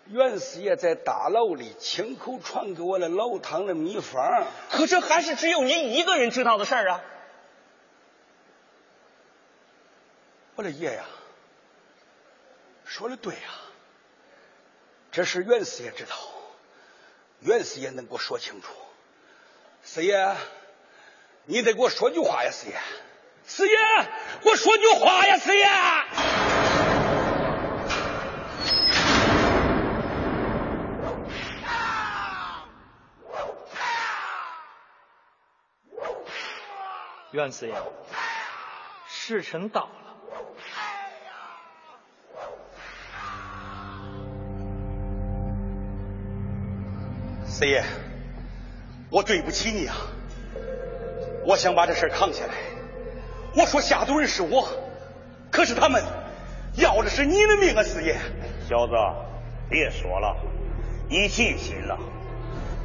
[0.08, 4.46] 袁四爷在大牢里亲口传给我的老汤的秘方。
[4.70, 7.02] 可这还是只有您一个人知道的事儿啊。
[10.56, 11.06] 我的爷呀，
[12.84, 13.40] 说的对呀。
[15.14, 16.14] 这事袁四爷知道，
[17.40, 18.74] 袁四爷能给我说清楚。
[19.82, 20.36] 四爷，
[21.46, 22.78] 你得给我说句话呀，四爷。
[23.44, 23.76] 四爷，
[24.44, 25.66] 我说句话呀，四爷。
[37.32, 37.74] 袁四爷，
[39.08, 39.90] 时辰到了。
[47.46, 47.84] 四爷，
[49.10, 49.96] 我对不起你啊！
[51.46, 52.54] 我想把这事扛下来。
[53.54, 54.70] 我说下毒人是我，
[55.52, 56.02] 可是他们
[56.76, 58.16] 要的是你的命啊，四爷。
[58.70, 58.94] 小子，
[59.70, 60.38] 别说了，
[61.10, 62.00] 你尽心了。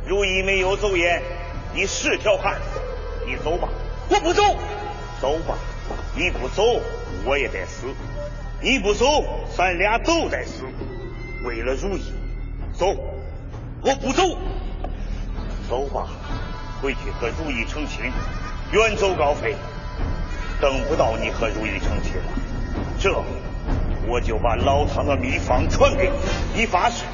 [0.05, 1.23] 如意没有走眼，
[1.73, 2.81] 你是条汉子，
[3.27, 3.69] 你走吧。
[4.09, 4.43] 我不走。
[5.21, 5.57] 走吧，
[6.17, 6.63] 你不走
[7.25, 7.87] 我也得死，
[8.61, 9.25] 你不走
[9.57, 10.65] 咱俩都得死。
[11.45, 12.13] 为了如意，
[12.73, 12.89] 走。
[13.83, 14.37] 我不走。
[15.69, 16.09] 走吧，
[16.83, 18.13] 回去和如意成亲，
[18.73, 19.55] 远走高飞。
[20.61, 22.23] 等不到你和如意成亲了，
[22.99, 23.23] 这
[24.09, 26.61] 我就把老唐的秘方传给你。
[26.61, 27.05] 你发誓，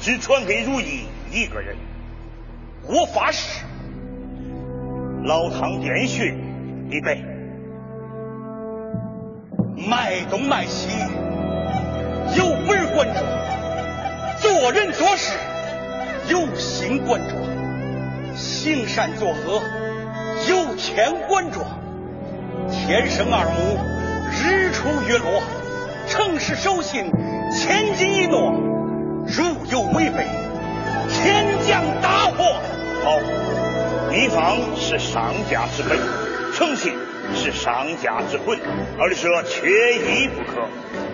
[0.00, 1.76] 只传给如意一个人。
[2.86, 3.64] 我发誓。
[5.24, 6.36] 老唐电讯，
[6.90, 7.24] 你背。
[9.88, 10.88] 脉东卖西，
[12.36, 13.20] 有本管着；
[14.38, 15.36] 做人做事，
[16.28, 17.34] 有心管着。
[18.36, 19.62] 行善作恶，
[20.48, 21.60] 有天管着；
[22.72, 23.78] 天生二目，
[24.32, 25.42] 日出月落；
[26.08, 27.12] 诚实守信，
[27.54, 28.50] 千金一诺。
[29.26, 30.26] 如有违背，
[31.10, 32.60] 天降大祸。
[33.04, 33.18] 好，
[34.10, 35.98] 秘方是商家之本，
[36.54, 36.94] 诚信
[37.34, 38.58] 是商家之魂，
[38.98, 40.66] 而这缺一不可。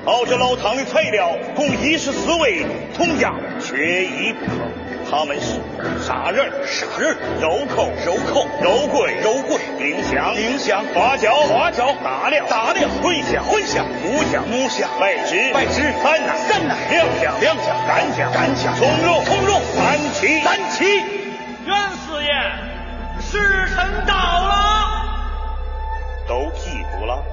[0.07, 2.65] 熬这老汤的材料共一十四味，
[2.97, 4.53] 同样缺一不可。
[5.11, 5.59] 他们是
[6.07, 20.85] 杀人、杀人；肉扣、肉扣；肉桂、肉桂；丁香、丁香；花脚、花脚；大料、大料；茴香、茴香；木香、木香；白芷、白芷；三奶、三奶；两香、两香；干香、干香；葱肉、葱肉；三七、三七。
[21.65, 21.75] 袁
[22.05, 22.29] 四爷，
[23.21, 24.55] 时辰到了，
[26.29, 27.25] 都记住了，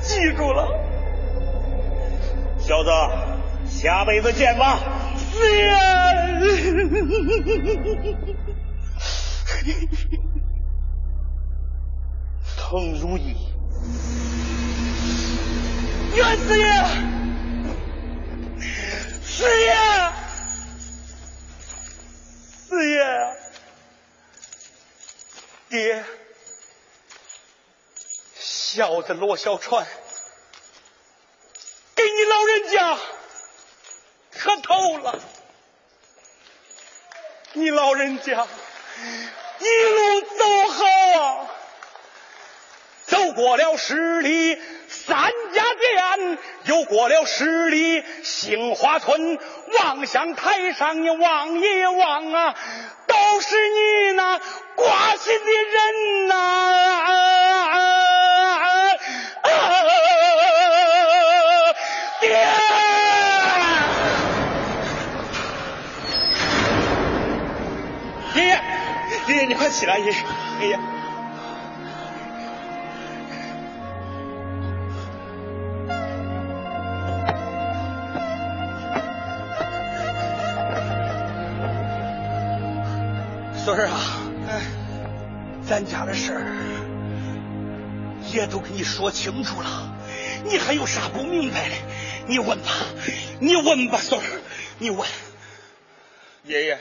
[0.00, 0.68] 记住了。
[2.58, 2.90] 小子，
[3.68, 4.78] 下辈子见吧。
[5.34, 5.66] 四爷，
[12.56, 13.34] 滕如意，
[16.14, 16.64] 袁四爷，
[19.24, 19.74] 四爷，
[22.68, 23.04] 四爷，
[25.68, 26.04] 爹，
[28.38, 29.84] 小的罗小川，
[31.96, 32.96] 给你老人家。
[34.74, 35.14] 磕头了，
[37.52, 38.46] 你老人家
[39.60, 40.84] 一路走好
[41.22, 41.46] 啊！
[43.06, 49.38] 走过了十里三家店，又过了十里杏花村，
[49.78, 52.56] 望向台上你望一望啊，
[53.06, 54.40] 都是你那
[54.74, 57.10] 挂心的人呐、啊！
[62.20, 62.30] 爹
[68.34, 68.60] 爷，
[69.44, 69.98] 爷爷，你快起来！
[69.98, 70.12] 爷爷，
[70.60, 70.78] 爷爷，
[83.54, 84.00] 孙儿啊，
[85.66, 86.56] 咱家的事儿
[88.32, 89.94] 爷都跟你说清楚了，
[90.44, 91.74] 你还有啥不明白的？
[92.26, 92.70] 你问吧，
[93.40, 94.24] 你问吧，孙儿，
[94.78, 95.06] 你问。
[96.44, 96.78] 爷爷。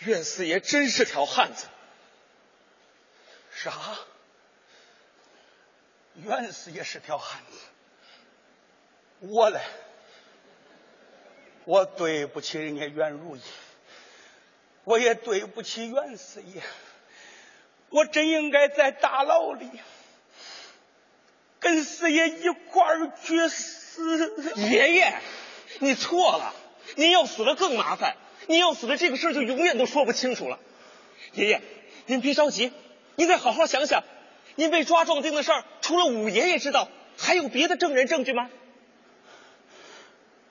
[0.00, 1.66] 袁四爷真是条汉子。
[3.52, 3.72] 啥？
[6.14, 7.58] 袁四爷是条汉子。
[9.20, 9.60] 我嘞，
[11.64, 13.40] 我对不起人家袁如意，
[14.84, 16.62] 我也对不起袁四爷。
[17.90, 19.68] 我真应该在大牢里
[21.58, 24.54] 跟四爷一块儿去死。
[24.56, 25.20] 爷爷，
[25.80, 26.54] 你错了，
[26.96, 28.16] 您要死了更麻烦。
[28.46, 30.58] 您要死了，这个事儿就永远都说不清楚了。
[31.32, 31.62] 爷爷，
[32.06, 32.72] 您别着急，
[33.16, 34.02] 您再好好想想，
[34.56, 36.88] 您被抓壮丁的事儿，除了五爷爷知道，
[37.18, 38.50] 还有别的证人证据吗？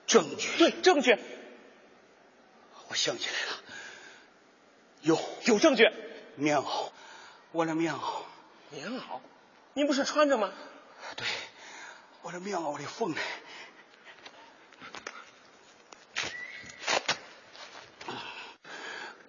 [0.08, 0.48] 证据？
[0.58, 1.18] 对，证据。
[2.88, 3.64] 我想起来了，
[5.02, 5.88] 有有证据。
[6.36, 6.90] 棉袄，
[7.52, 8.22] 我的棉袄。
[8.72, 9.20] 棉袄？
[9.74, 10.52] 您不是穿着吗？
[11.16, 11.28] 对，
[12.22, 13.18] 我的棉袄里缝呢？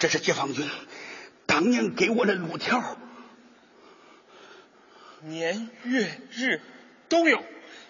[0.00, 0.68] 这是解放军
[1.44, 2.96] 当年给我的路条，
[5.20, 6.62] 年月日
[7.10, 7.44] 都有。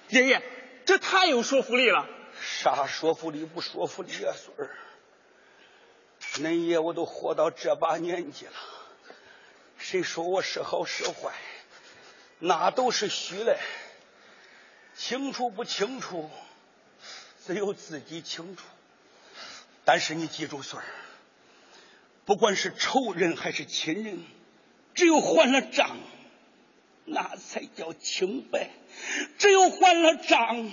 [0.09, 0.43] 爷爷，
[0.85, 2.09] 这太有说服力了。
[2.43, 4.74] 啥说服力不说服力啊，孙儿？
[6.35, 8.53] 恁爷我都活到这把年纪了，
[9.78, 11.32] 谁说我是好是坏？
[12.41, 13.57] 那都是虚的，
[14.97, 16.28] 清楚不清楚，
[17.47, 18.65] 只有自己清楚。
[19.85, 20.87] 但是你记住，孙儿。
[22.27, 24.25] 不管是仇人还是亲人，
[24.95, 25.97] 只有还了账，
[27.05, 28.69] 那才叫清白；
[29.39, 30.71] 只有还了账，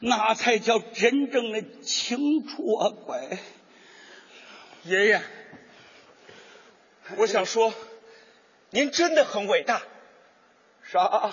[0.00, 2.90] 那才叫真正的清楚啊！
[2.90, 3.38] 乖，
[4.84, 5.22] 爷爷，
[7.16, 7.72] 我想说，
[8.70, 9.82] 您真的很伟大。
[10.82, 11.32] 啥？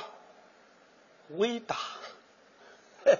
[1.29, 1.75] 伟大？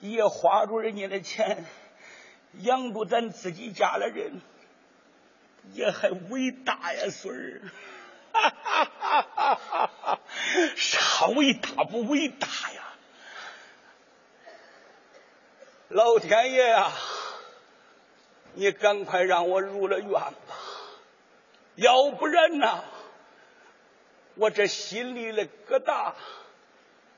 [0.00, 1.64] 也花着人家的钱。
[2.60, 4.40] 养着咱自己家的人，
[5.72, 7.62] 也还伟大呀，孙儿！
[10.76, 12.82] 啥伟大不伟大呀？
[15.88, 16.90] 老天爷呀，
[18.54, 20.34] 你赶快让我入了院吧，
[21.76, 22.82] 要不然呐，
[24.34, 26.14] 我这心里的疙瘩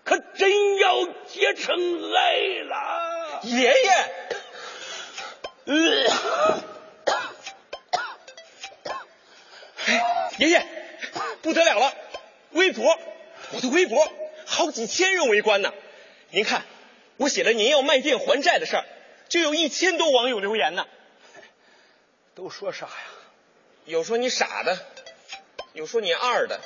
[0.04, 1.74] 可真要结成
[2.12, 3.40] 癌了。
[3.44, 4.25] 爷爷。
[5.66, 5.74] 呃，
[10.38, 10.66] 爷爷，
[11.42, 11.92] 不得了了！
[12.52, 12.98] 微博，
[13.52, 14.12] 我的微博，
[14.46, 15.74] 好几千人围观呢。
[16.30, 16.62] 您看，
[17.16, 18.84] 我写了您要卖店还债的事儿，
[19.28, 20.86] 就有一千多网友留言呢。
[22.34, 22.92] 都说啥呀？
[23.86, 24.78] 有说你傻的，
[25.72, 26.60] 有说你二的，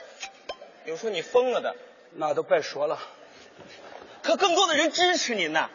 [0.85, 1.75] 有说你疯了的。
[2.17, 2.99] 那都别说了。
[4.23, 5.71] 可更多的人支持您呢。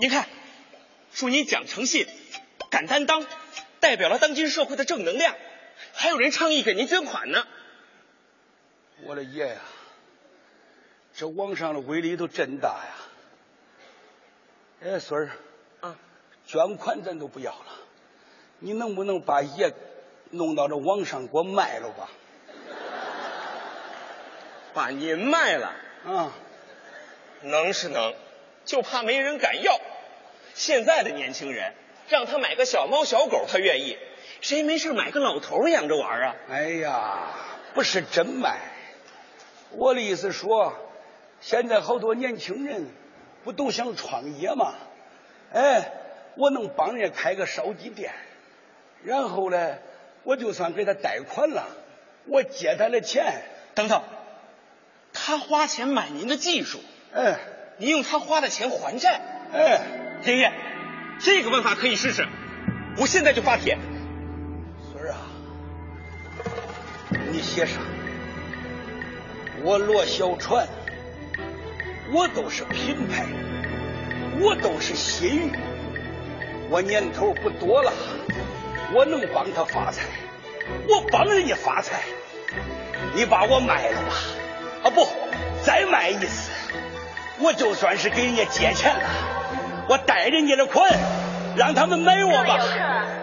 [0.00, 0.26] 您看。
[1.14, 2.08] 说你讲诚信、
[2.70, 3.24] 敢担当，
[3.78, 5.36] 代表了当今社会的正能量，
[5.92, 7.46] 还有人倡议给您捐款呢。
[9.04, 9.60] 我的爷呀，
[11.14, 12.94] 这网上的威力都真大呀！
[14.82, 15.30] 哎，孙儿，
[15.82, 15.96] 啊，
[16.46, 17.78] 捐款咱都不要了，
[18.58, 19.72] 你能不能把爷
[20.30, 22.10] 弄到这网上给我卖了吧？
[24.74, 25.72] 把您卖了？
[26.06, 26.32] 啊，
[27.42, 28.14] 能是能，
[28.64, 29.80] 就怕没人敢要。
[30.54, 31.74] 现在的年轻人，
[32.08, 33.98] 让他买个小猫小狗，他愿意；
[34.40, 36.36] 谁没事买个老头养着玩啊？
[36.48, 37.28] 哎呀，
[37.74, 38.58] 不是真买。
[39.70, 40.72] 我的意思说，
[41.40, 42.86] 现在好多年轻人
[43.42, 44.74] 不都想创业吗？
[45.52, 45.90] 哎，
[46.36, 48.12] 我能帮人家开个烧鸡店，
[49.02, 49.78] 然后呢，
[50.22, 51.66] 我就算给他贷款了，
[52.26, 53.42] 我借他的钱。
[53.74, 54.04] 等等，
[55.12, 56.78] 他花钱买您的技术，
[57.12, 57.38] 哎，
[57.78, 59.20] 您用他花的钱还债，
[59.52, 60.03] 哎。
[60.24, 60.52] 爷爷，
[61.18, 62.26] 这个办法可以试试。
[62.96, 63.76] 我现在就发帖。
[64.90, 65.18] 孙儿啊，
[67.30, 67.82] 你写上，
[69.62, 70.66] 我罗小川，
[72.10, 73.26] 我都是品牌，
[74.40, 75.52] 我都是信誉，
[76.70, 77.92] 我年头不多了，
[78.94, 80.04] 我能帮他发财，
[80.88, 82.00] 我帮人家发财，
[83.14, 84.14] 你把我卖了吧？
[84.84, 85.06] 啊不，
[85.62, 86.50] 再卖一次，
[87.40, 89.33] 我就算是给人家借钱了。
[89.88, 90.88] 我贷人家的款，
[91.56, 92.58] 让他们买我吧。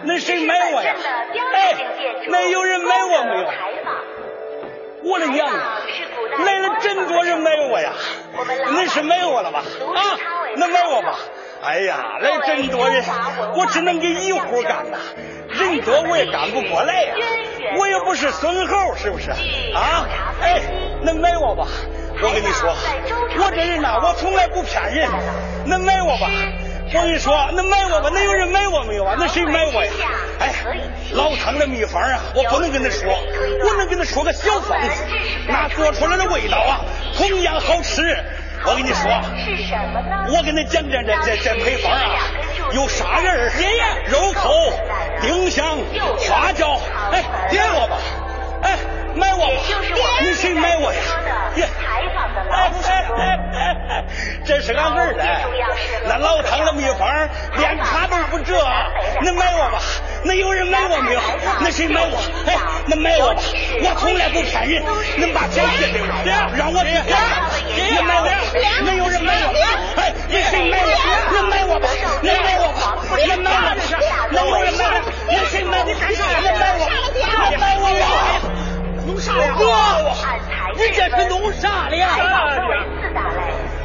[0.04, 0.94] 那谁买我呀？
[1.54, 1.74] 哎，
[2.28, 3.48] 那有人买我没有？
[5.04, 5.80] 我的娘啊！
[6.44, 7.92] 来了真多人买我呀！
[8.70, 9.58] 那是买我了吧？
[9.60, 10.00] 啊，
[10.56, 11.18] 那买我吧。
[11.64, 13.04] 哎呀，来真多人，
[13.54, 14.98] 我只能给一户干呐。
[15.48, 17.14] 人多我也干不过来呀。
[17.76, 19.30] 我又不是孙猴，是不是？
[19.74, 20.06] 啊，
[20.40, 20.60] 哎，
[21.02, 21.66] 那买我吧。
[22.22, 22.72] 我跟你说，
[23.44, 25.08] 我这人呐，我从来不骗人。
[25.64, 26.28] 那买我吧，
[26.94, 29.16] 我跟你说，那买我吧，那有人买我没有啊？
[29.18, 29.90] 那谁买我呀？
[30.40, 30.52] 哎，
[31.12, 33.12] 老汤的秘方啊，我不能跟他说，
[33.64, 35.04] 我能跟他说个小方子，
[35.48, 36.80] 那做出来的味道啊，
[37.16, 38.16] 同样好吃。
[38.64, 39.10] 我跟你说，
[39.44, 40.26] 是什么呢？
[40.36, 42.18] 我跟你讲讲这这这配方啊，
[42.72, 44.50] 有砂仁、爷爷、肉蔻、
[45.20, 45.78] 丁香、
[46.28, 46.80] 花椒，
[47.10, 47.96] 哎，点我吧，
[48.62, 48.78] 哎。
[49.14, 49.62] 买我吧，
[50.22, 51.00] 你谁买我呀？
[51.56, 51.68] 耶！
[52.50, 53.38] 哎哎哎
[53.88, 54.04] 哎，
[54.44, 55.24] 这是俺儿的，
[56.06, 57.08] 那老汤的秘方
[57.56, 58.54] 连卡都不折，
[59.20, 59.78] 你买我吧，
[60.24, 61.20] 那有人买我没有？
[61.60, 62.18] 那谁买我？
[62.46, 62.56] 哎，
[62.86, 63.40] 那买我吧，
[63.82, 64.82] 我从来不骗人。
[65.18, 66.06] 能把钱借给我，
[66.56, 66.90] 让我去。
[67.94, 68.28] 那买我？
[68.84, 69.52] 那有人买我？
[70.00, 70.90] 哎，那谁买我？
[71.32, 71.88] 那买我吧，
[72.22, 73.76] 那买我吧，那买我吧。
[74.30, 75.12] 那有人买我？
[75.28, 75.82] 那谁买？
[75.84, 76.24] 你干啥？
[76.42, 76.88] 那买我？
[77.50, 78.71] 那买我吧。
[79.06, 79.54] 弄啥呀？
[79.58, 80.16] 我，
[80.76, 82.08] 你这是弄啥了呀？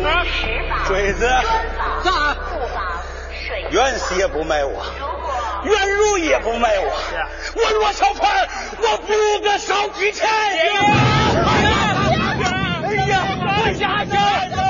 [0.03, 0.23] 啊，
[0.87, 1.27] 锥子，
[2.03, 2.35] 咋？
[3.69, 4.85] 袁氏也不买我，
[5.63, 6.89] 袁如也不买我，
[7.55, 10.31] 我罗小川，我不个烧鸡钱呀！
[11.45, 11.61] 哎
[13.09, 13.25] 呀，
[13.63, 14.11] 回家去，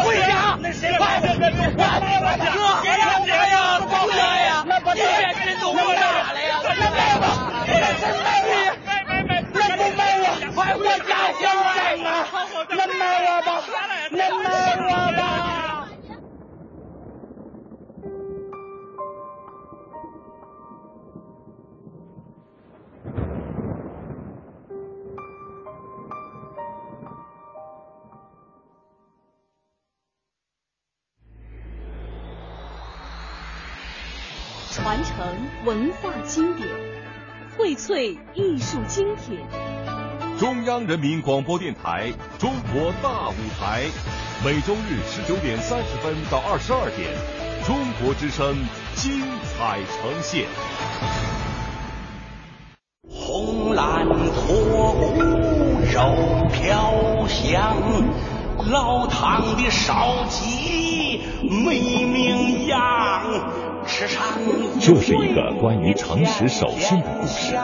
[0.03, 0.57] 回家！
[0.59, 1.27] 那谁买的？
[1.29, 1.39] 我
[1.77, 2.43] 买我的，
[2.81, 4.65] 别让别呀，不买呀！
[4.65, 5.03] 你这
[5.43, 5.93] 是弄啥了
[6.41, 6.51] 呀？
[6.63, 7.23] 那买吧，
[7.67, 8.55] 那真买我，
[9.53, 10.23] 那不买我，
[10.55, 11.49] 快回家去啊！
[12.69, 13.47] 那买我吧，
[34.69, 35.15] 传承
[35.65, 36.67] 文化经典，
[37.57, 39.37] 荟萃艺术精品。
[40.39, 43.85] 中央人民广播电台《中国大舞台》，
[44.45, 47.09] 每周日十九点三十分到二十二点，
[47.65, 48.55] 中国之声
[48.93, 50.45] 精彩呈现。
[53.09, 55.23] 红蓝脱骨
[55.91, 57.75] 肉飘香，
[58.69, 61.19] 老汤的烧鸡
[61.65, 62.77] 美名扬。
[63.87, 64.21] 吃上
[64.81, 67.55] 这是一个关于诚实守信的故事，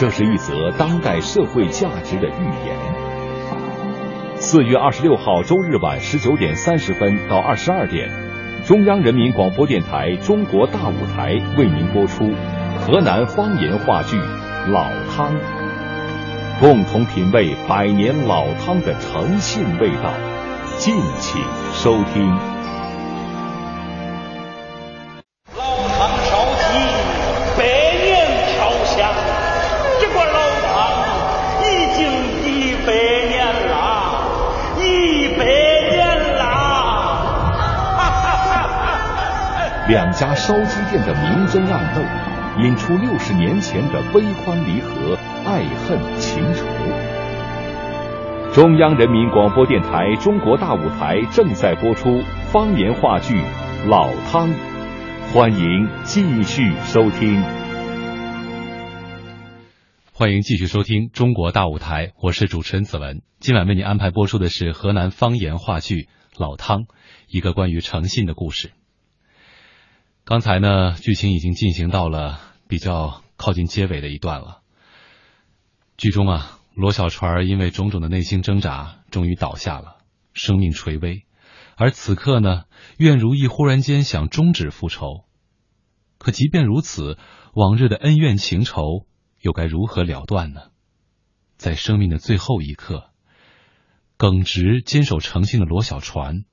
[0.00, 2.74] 这是一则当代社会价值的预言。
[4.36, 8.08] 四月二十六号周日晚十九点三十分到二十二点，
[8.64, 12.32] 中央人民广播电台《中国大舞台》为您播出
[12.80, 14.16] 河南方言话剧
[14.70, 15.34] 《老汤》，
[16.60, 20.14] 共同品味百年老汤的诚信味道，
[20.78, 21.42] 敬请
[21.74, 22.49] 收听。
[40.10, 42.02] 两家烧鸡店的明争暗斗，
[42.64, 45.16] 引出六十年前的悲欢离合、
[45.46, 46.66] 爱恨情仇。
[48.52, 53.36] 中央人民广播电台《中国大舞台》正在播出方言话剧
[53.88, 54.50] 《老汤》，
[55.32, 57.40] 欢迎继续收听。
[60.12, 63.22] 欢迎继续收听《中国大舞台》，我是主持人子文。
[63.38, 65.94] 今晚为您安排播出的是河南方言话剧
[66.36, 66.80] 《老汤》，
[67.28, 68.72] 一个关于诚信的故事。
[70.24, 74.62] 刚才呢，剧情已经进行到了比较靠近结尾的一段了。
[75.96, 79.96] 剧中啊，罗小船因为种种的内心挣扎，终于倒下了，
[80.32, 81.26] 生命垂危。
[81.76, 82.64] 而此刻呢，
[82.96, 85.24] 苑如意忽然间想终止复仇，
[86.18, 87.18] 可即便如此，
[87.54, 89.06] 往日的恩怨情仇
[89.40, 90.60] 又该如何了断呢？
[91.56, 93.10] 在生命的最后一刻，
[94.16, 96.44] 耿直坚守诚信的罗小船，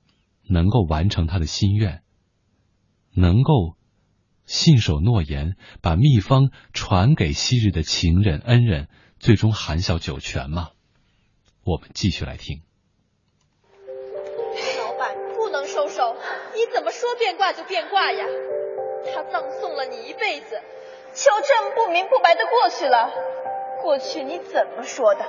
[0.48, 2.02] 能够完成他的心愿。
[3.20, 3.74] 能够
[4.46, 8.88] 信守诺言，把秘方传给昔日的情人恩人，
[9.18, 10.70] 最终含笑九泉吗？
[11.64, 12.62] 我们继续来听。
[14.78, 16.16] 老板不能收手，
[16.54, 18.24] 你怎么说变卦就变卦呀？
[19.14, 20.60] 他葬送了你一辈子，
[21.12, 23.10] 就这么不明不白的过去了。
[23.82, 25.26] 过去你怎么说的？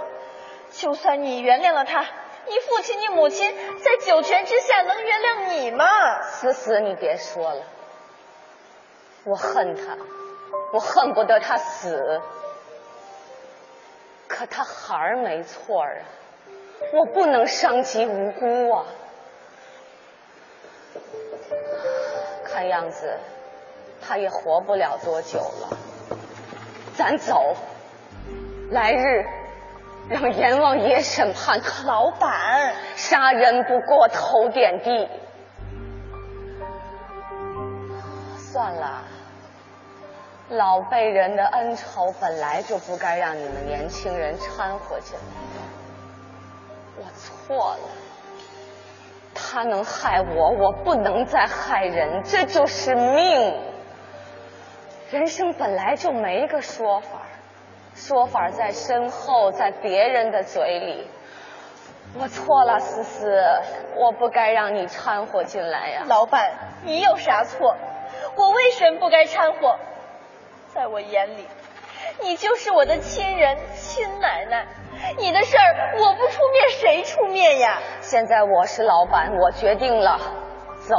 [0.71, 5.85] 就算你原谅了他，你父亲、你母亲在九泉之下能原谅你吗？
[6.21, 7.65] 思思，你别说了。
[9.23, 9.97] 我恨他，
[10.71, 12.21] 我恨不得他死。
[14.27, 15.89] 可他孩儿没错啊，
[16.93, 18.85] 我不能伤及无辜啊。
[22.45, 23.17] 看样子
[24.01, 25.77] 他也活不了多久了，
[26.95, 27.55] 咱走。
[28.71, 29.25] 来日
[30.09, 31.87] 让阎王爷审判他。
[31.87, 35.09] 老板，杀人不过头点地。
[38.51, 39.03] 算了，
[40.49, 45.21] 老辈人的恩仇本来就不该让你们年轻人掺和进来。
[46.97, 47.89] 我错了，
[49.35, 53.55] 他能害我，我不能再害人，这就是命。
[55.11, 57.21] 人生本来就没个说法，
[57.93, 61.07] 说法在身后，在别人的嘴里。
[62.19, 63.43] 我错了，思思，
[63.95, 66.03] 我不该让你掺和进来呀。
[66.07, 66.51] 老板，
[66.83, 67.75] 你有啥错？
[68.35, 69.77] 我为什么不该掺和？
[70.73, 71.47] 在我眼里，
[72.21, 74.67] 你就是我的亲人、亲奶奶。
[75.17, 77.79] 你的事儿我不出面，谁出面呀？
[78.01, 80.19] 现在我是老板，我决定了，
[80.81, 80.95] 走。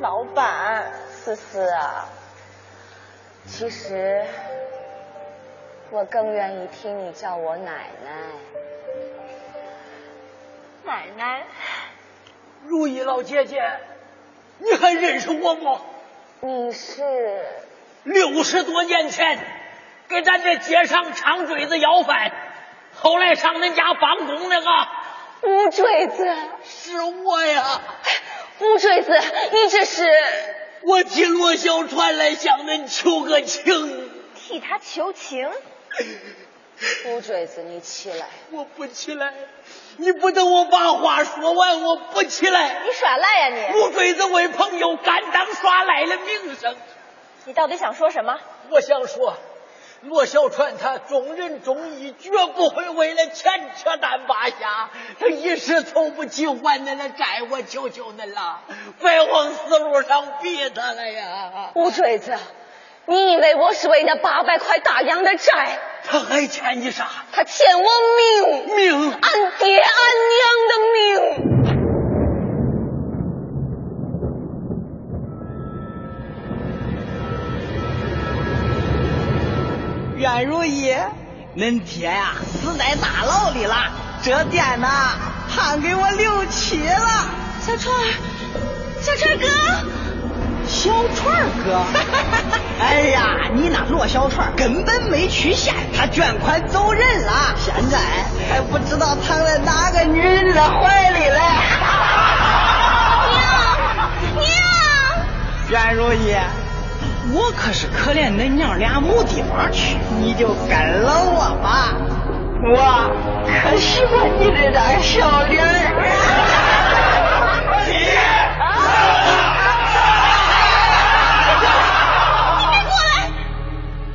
[0.00, 2.06] 老板，思思啊，
[3.46, 4.24] 其实
[5.90, 8.12] 我更愿意听你叫我奶奶。
[10.84, 11.44] 奶奶，
[12.64, 13.62] 如意老姐姐，
[14.58, 15.78] 你还认识我不？
[16.40, 17.02] 你是
[18.04, 19.38] 六十多年前
[20.08, 22.30] 给咱这街上长坠子要饭，
[22.94, 24.70] 后来上恁家帮工那个
[25.42, 26.26] 乌坠子，
[26.64, 27.80] 是我呀。
[28.60, 29.12] 乌坠子，
[29.52, 30.06] 你这是
[30.82, 35.50] 我替罗小川来向恁求个情，替他求情。
[37.08, 38.26] 乌坠子，你起来！
[38.50, 39.32] 我不起来，
[39.96, 42.82] 你不等我把话说完，我不起来。
[42.84, 43.80] 你耍赖呀你！
[43.80, 46.76] 乌坠子为朋友甘当耍赖的名声。
[47.44, 48.38] 你到底想说什么？
[48.70, 49.36] 我想说。
[50.02, 54.90] 罗小川他重仁重义，绝不会为了钱扯淡扒瞎。
[55.18, 58.60] 他一时凑不齐还恁的债，我求求恁了，
[59.00, 61.70] 别往死路上逼他了呀！
[61.74, 62.36] 乌坠子，
[63.08, 65.78] 你以为我是为那八百块大洋的债？
[66.08, 67.06] 他还欠你啥？
[67.32, 69.88] 他欠我命，命，俺爹俺
[70.34, 71.56] 娘的命。
[80.16, 80.92] 袁如意，
[81.56, 83.92] 恁爹呀死在大牢里了，
[84.22, 85.14] 这店呐
[85.48, 87.30] 判给我留期了。
[87.60, 87.94] 小川，
[89.00, 89.46] 小川哥，
[90.68, 91.82] 小川哥，
[92.82, 97.98] 哎呀，你那罗小川根本没去县，他捐款走人了，现在
[98.50, 101.40] 还不知道躺在哪个女人的怀里嘞。
[103.30, 103.34] 娘，
[104.34, 104.46] 娘，
[105.70, 106.34] 袁如意。
[107.32, 111.92] 我可是可怜恁娘俩没地方去，你就跟了我吧，
[112.62, 113.10] 我
[113.44, 115.70] 可喜欢你这张小脸儿。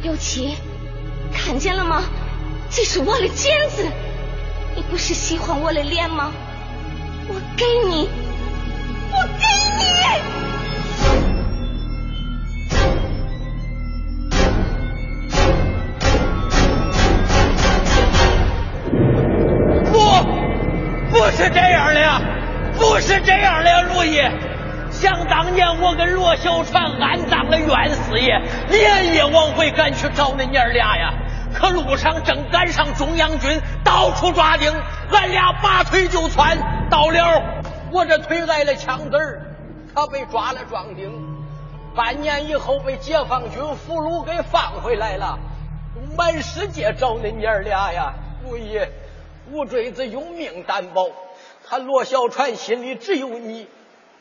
[0.02, 0.56] 刘琦，
[1.32, 2.04] 看见了吗？
[2.72, 3.86] 这是我的剪子，
[4.76, 6.32] 你不是喜欢我的脸吗？
[7.28, 8.10] 我给你，
[9.12, 9.46] 我给
[9.78, 9.82] 你。
[19.92, 20.00] 不
[21.12, 22.22] 不是这样的呀，
[22.80, 24.20] 不是这样的呀，如意。
[25.02, 31.12] 想当年我跟罗小川安葬了袁四爷，连夜往回赶去找那娘俩呀。
[31.56, 34.72] 可路上正赶上中央军到处抓丁，
[35.12, 36.56] 俺俩拔腿就窜。
[36.92, 37.42] 到了，
[37.92, 39.42] 我这腿挨了枪子儿，
[39.96, 41.12] 他被抓了壮丁。
[41.96, 45.40] 半年以后被解放军俘虏给放回来了，
[46.16, 48.14] 满世界找那娘俩呀，
[48.44, 48.80] 如意。
[49.52, 51.08] 吴坠子用命担保，
[51.68, 53.68] 他罗小川心里只有你，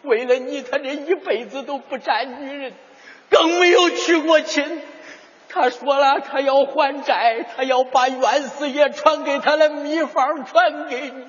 [0.02, 2.72] 为了你，他这一辈子都不沾女人，
[3.28, 4.82] 更没有娶过亲。
[5.52, 11.26] 他说了，他要还债，他要把袁四爷传给他的秘方传给你，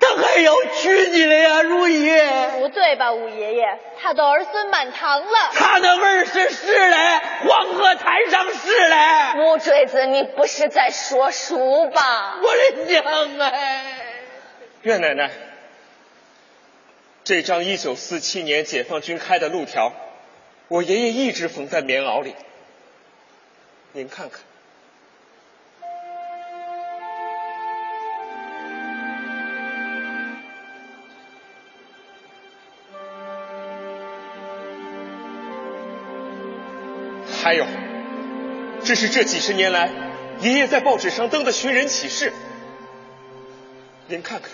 [0.00, 2.10] 他还要娶你了呀，如意。
[2.58, 3.78] 不对吧，五爷爷？
[4.02, 5.52] 他的儿孙满堂了。
[5.54, 6.96] 他的儿是是嘞，
[7.46, 8.96] 黄河滩上是嘞。
[9.38, 12.40] 吴坠子，你不是在说书吧？
[12.42, 13.84] 我的娘哎！
[14.82, 15.30] 岳奶奶，
[17.24, 19.94] 这张一九四七年解放军开的路条，
[20.68, 22.34] 我爷爷一直缝在棉袄里。
[23.92, 24.42] 您看看，
[37.42, 37.66] 还有，
[38.84, 39.90] 这是这几十年来
[40.42, 42.34] 爷爷在报纸上登的寻人启事。
[44.08, 44.50] 您看看。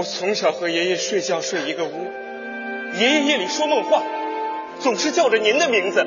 [0.00, 2.10] 我从小和爷爷睡觉睡一个屋，
[2.98, 4.02] 爷爷夜里说梦话，
[4.78, 6.06] 总是叫着您的名字，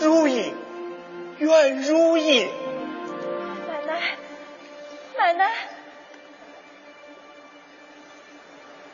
[0.00, 0.54] 如意，
[1.36, 2.46] 愿如意。
[3.68, 4.00] 奶奶，
[5.18, 5.50] 奶奶，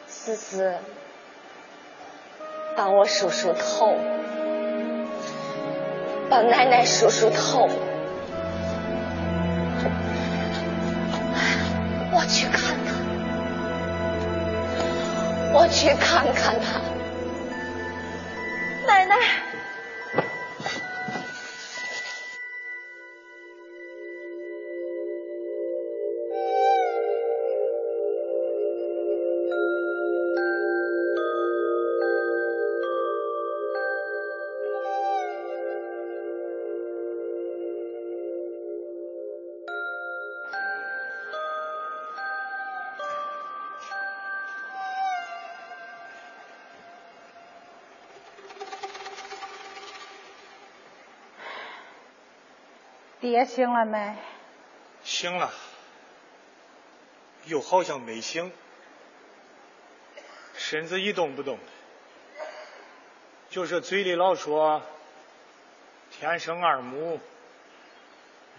[0.08, 0.74] 思思，
[2.76, 3.94] 帮我梳梳头，
[6.28, 7.68] 帮奶奶梳梳头，
[12.12, 12.73] 我去看。
[15.56, 16.80] 我去看看他，
[18.88, 19.14] 奶奶。
[53.24, 54.16] 爹醒了没？
[55.02, 55.50] 醒了，
[57.46, 58.52] 又好像没醒，
[60.54, 62.44] 身子一动不动的，
[63.48, 64.82] 就是嘴里老说
[66.12, 67.18] “天生二母，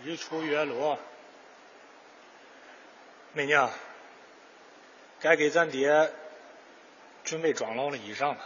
[0.04, 0.98] 日出月落”。
[3.34, 3.70] 媚娘，
[5.20, 6.12] 该给咱爹
[7.24, 8.38] 准备装老的衣裳了。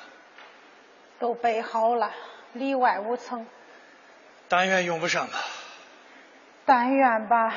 [1.17, 2.13] 都备好了，
[2.51, 3.47] 里外五层。
[4.49, 5.41] 但愿用不上吧。
[6.69, 7.51] 但愿吧。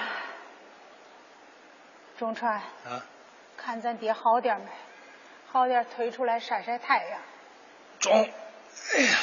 [2.16, 2.54] 中川。
[2.54, 3.04] 啊。
[3.58, 4.66] 看咱爹好点没？
[5.52, 7.20] 好点推出来晒晒太阳。
[7.98, 8.10] 中。
[8.94, 9.18] 哎呀，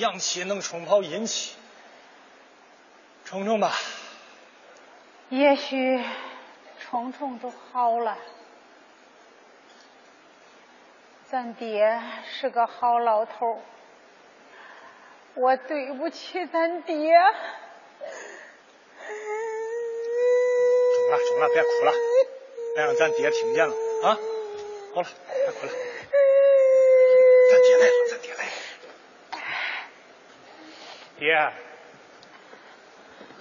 [0.00, 1.56] 阳气能冲跑阴气，
[3.24, 3.72] 冲冲吧。
[5.30, 6.04] 也许
[6.78, 8.18] 冲冲就好了。
[11.30, 13.62] 咱爹是个好老头，
[15.32, 17.14] 我对不起咱爹。
[20.96, 21.92] 中了，中了，别哭了，
[22.74, 24.18] 别让咱爹听见了啊！
[24.94, 25.72] 好了，别哭了。
[27.50, 28.50] 咱爹来了，咱爹来了。
[31.18, 31.52] 爹。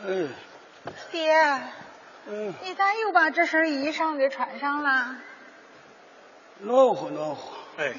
[0.06, 0.34] 嗯。
[1.12, 1.34] 爹。
[2.28, 2.54] 嗯。
[2.62, 5.16] 你咋又把这身衣裳给穿上了？
[6.60, 7.58] 暖和暖和。
[7.78, 7.94] 哎，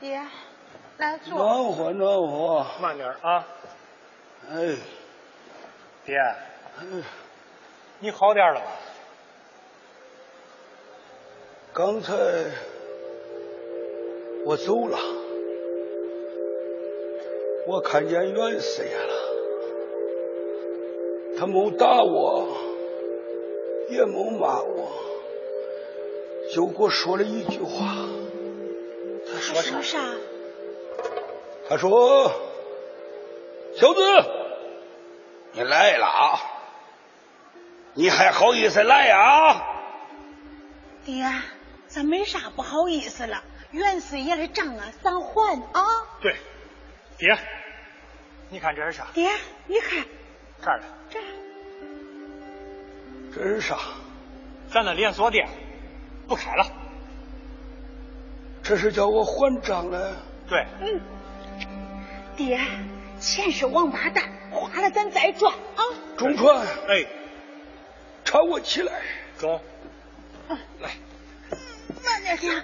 [0.00, 0.24] 爹，
[0.98, 1.36] 来坐。
[1.36, 3.46] 暖和暖和，慢点啊。
[4.50, 4.76] 哎，
[6.04, 6.16] 爹，
[8.02, 8.66] 你好点了吧？
[11.74, 12.14] 刚才
[14.46, 14.98] 我走了，
[17.66, 19.14] 我看见袁四爷了，
[21.38, 22.56] 他没打我，
[23.90, 24.90] 也没骂我，
[26.54, 28.08] 就给我说了一句话。
[29.30, 29.98] 他说啥？
[31.68, 32.32] 他说
[33.76, 34.00] ：“小子，
[35.52, 36.06] 你来了，
[38.00, 39.62] 你还好意思来啊？”
[41.04, 41.30] 爹，
[41.86, 43.44] 咱没啥不好意思了。
[43.72, 45.84] 袁四爷的账啊，咱还啊。
[46.22, 46.34] 对，
[47.18, 47.36] 爹，
[48.48, 49.06] 你看这是啥？
[49.12, 49.30] 爹，
[49.66, 50.02] 你看
[50.62, 50.86] 这儿呢。
[51.10, 51.20] 这。
[53.34, 53.76] 这是啥？
[54.72, 55.46] 咱的连锁店
[56.26, 56.66] 不开了。
[58.62, 60.16] 这是叫我还账了。
[60.48, 60.64] 对。
[60.80, 61.00] 嗯。
[62.34, 62.58] 爹，
[63.18, 65.84] 钱是王八蛋，花了咱再赚啊。
[66.16, 66.66] 中川。
[66.88, 67.19] 哎。
[68.30, 68.92] 搀我起来。
[69.40, 69.60] 中。
[70.78, 70.90] 来。
[72.04, 72.62] 慢点，爹。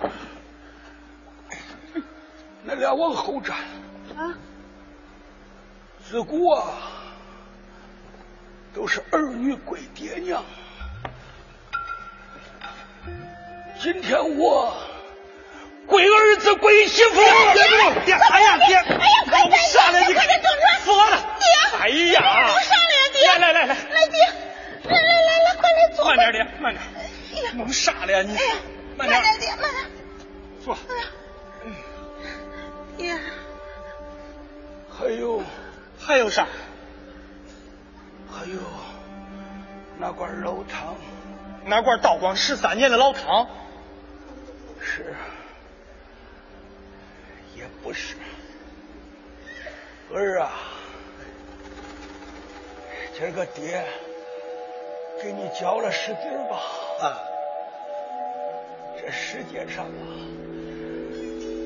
[2.62, 3.56] 那俩往后站。
[4.16, 4.38] 啊。
[6.09, 6.74] 自古啊，
[8.72, 10.44] 都是儿女归爹娘。
[13.80, 14.72] 今天我。
[15.88, 17.14] 归儿子，归媳妇。
[17.14, 17.24] 别
[17.78, 18.05] 动！
[18.05, 18.76] 爹，哎呀，爹！
[18.76, 19.59] 哎呀，快点！
[19.68, 20.84] 上来，你快点，等着！
[20.84, 21.16] 死我了！
[21.40, 21.78] 爹！
[21.80, 22.20] 哎呀！
[22.60, 23.26] 上来，爹！
[23.38, 24.45] 来来来来，来爹！
[24.89, 26.05] 来来来来，快来坐！
[26.05, 26.83] 慢点，爹，慢点！
[26.97, 28.37] 哎呀，弄啥了呀你？
[28.37, 28.55] 哎呀，
[28.97, 29.91] 慢点，爹，慢点！
[30.65, 30.75] 坐。
[30.89, 31.05] 哎呀，
[32.97, 33.19] 爹。
[34.89, 35.43] 还有，
[35.99, 36.47] 还有啥？
[38.31, 38.59] 还有
[39.99, 40.95] 那罐老汤。
[41.65, 43.49] 那罐道光十三年的老汤。
[44.81, 45.15] 是。
[47.57, 48.15] 也不是，
[50.13, 50.53] 儿啊，
[53.15, 53.83] 今儿个爹
[55.22, 56.56] 给你交了实底儿吧。
[57.01, 57.18] 啊，
[59.01, 59.90] 这世界上啊，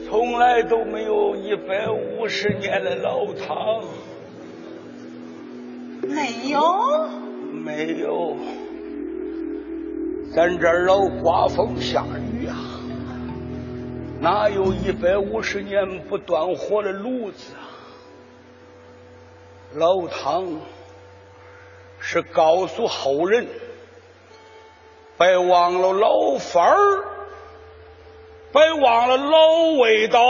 [0.08, 3.82] 从来都没有一百五十年的老汤。
[6.02, 7.08] 没有？
[7.52, 8.36] 没有，
[10.34, 12.56] 咱这儿老刮风下雨啊。
[14.20, 17.68] 哪有一百五十年不断火的炉子啊？
[19.74, 20.46] 老汤
[22.00, 23.46] 是告诉后人，
[25.18, 27.04] 别忘了老范儿，
[28.52, 29.38] 别忘了老
[29.80, 30.20] 味道，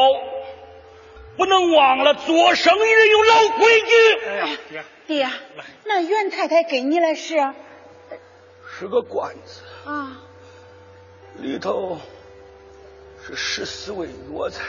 [1.37, 3.87] 不能忘了做生意人有老规矩。
[4.27, 5.31] 哎呀，爹，爹，
[5.85, 7.37] 那袁太太给你的是？
[8.67, 10.23] 是个罐子啊，
[11.39, 11.99] 里头。
[13.23, 14.65] 是十四味药材，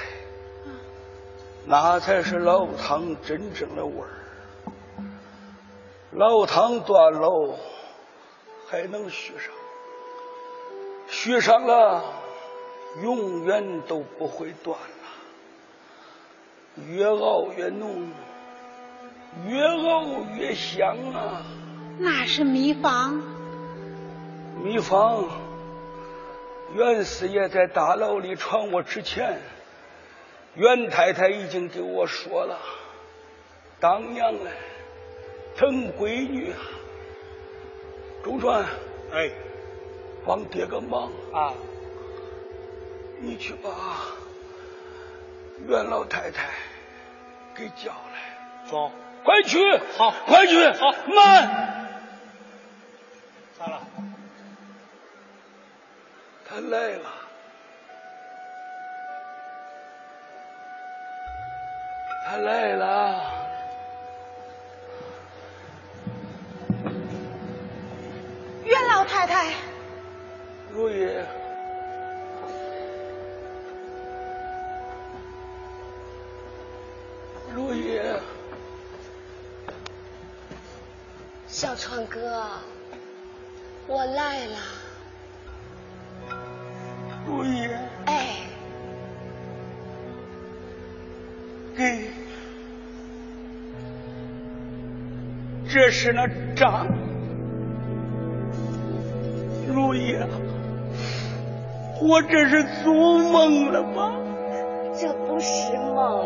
[1.66, 4.21] 那才是老汤真正的味儿。
[6.14, 7.56] 老汤断喽，
[8.68, 9.54] 还能续上，
[11.08, 12.04] 续上了，
[13.02, 14.86] 永远都不会断了。
[16.90, 18.12] 越熬越浓，
[19.48, 20.04] 越熬
[20.36, 21.44] 越香啊！
[21.98, 23.22] 那是秘方。
[24.62, 25.30] 秘方。
[26.74, 29.40] 袁四爷在大牢里传我之前，
[30.56, 32.58] 袁太太已经给我说了，
[33.80, 34.52] 当娘嘞，
[35.56, 36.58] 疼闺女啊。
[38.24, 38.64] 中川，
[39.12, 39.32] 哎，
[40.26, 41.54] 帮爹个忙啊！
[43.20, 43.70] 你去把
[45.68, 46.50] 袁老太太
[47.56, 48.70] 给叫来。
[48.70, 48.92] 走，
[49.24, 49.58] 快去！
[49.98, 50.72] 好，快去！
[50.72, 51.88] 好，慢。
[53.58, 53.82] 咋了？
[56.48, 57.10] 他来了。
[62.26, 63.41] 他来了。
[70.74, 71.06] 如意，
[77.54, 78.00] 如意，
[81.48, 82.48] 小川哥，
[83.86, 84.58] 我来了。
[87.28, 87.68] 如意，
[88.06, 88.38] 哎，
[91.76, 92.12] 给，
[95.70, 96.88] 这是那账。
[99.68, 100.28] 如意啊，
[102.02, 104.12] 我这是做梦了吧？
[105.00, 106.26] 这不是梦，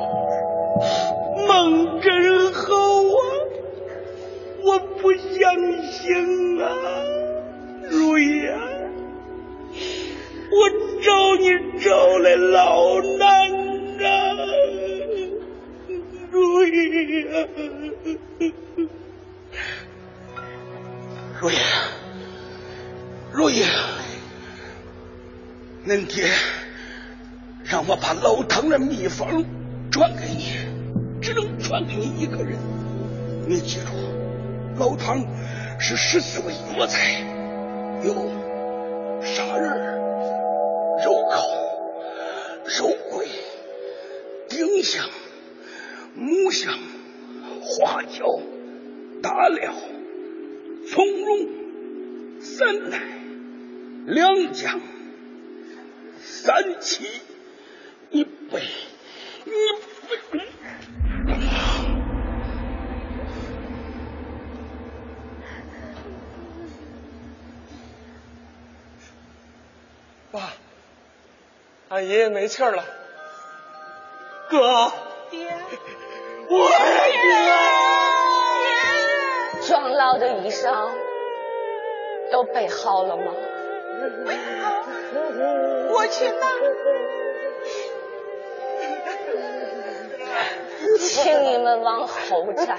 [1.47, 3.19] 梦真好啊！
[4.63, 5.53] 我不相
[5.91, 6.65] 信啊，
[7.91, 8.57] 如意啊，
[10.51, 10.69] 我
[11.01, 11.49] 找你
[11.81, 13.27] 找来老难
[13.99, 14.07] 啊，
[16.31, 17.47] 如意啊，
[21.41, 21.53] 如意。
[23.33, 23.63] 如意，
[25.87, 26.25] 恁爹
[27.63, 29.45] 让我把老唐的秘方
[29.91, 30.51] 传给你，
[31.21, 32.57] 只能传给你一个人。
[33.47, 33.93] 你记住，
[34.79, 35.23] 老唐
[35.79, 37.21] 是十四味药材，
[38.03, 38.15] 有
[39.21, 39.95] 砂仁、
[41.03, 41.37] 肉蔻、
[42.79, 43.27] 肉桂、
[44.49, 45.07] 丁香、
[46.15, 46.73] 木香、
[47.61, 48.39] 花椒、
[49.21, 49.71] 大料、
[50.89, 51.47] 葱蓉、
[52.41, 52.99] 三奈。
[54.07, 54.81] 两姜
[56.45, 57.09] 三七。
[58.11, 58.61] 一杯
[59.45, 59.49] 一
[60.31, 60.39] 杯，
[70.31, 70.53] 爸，
[71.89, 72.85] 俺爷爷没气儿了。
[74.47, 74.91] 哥，
[75.31, 75.51] 爹，
[76.47, 76.77] 我爹，
[79.67, 80.91] 庄老的衣裳
[82.31, 83.33] 都备好了吗？
[90.99, 92.77] 请你们往后站。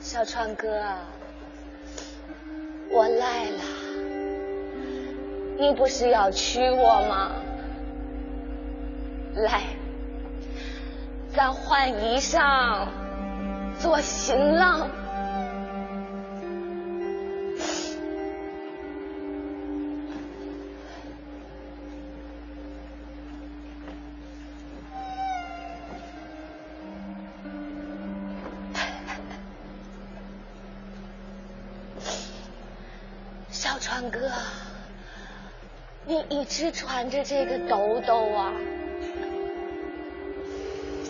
[0.00, 0.66] 小川哥，
[2.90, 3.49] 我来。
[5.60, 7.32] 你不是要娶我吗？
[9.34, 9.60] 来，
[11.36, 12.86] 咱换衣裳，
[13.78, 14.88] 做新郎。
[36.60, 38.52] 直穿着这个兜兜啊，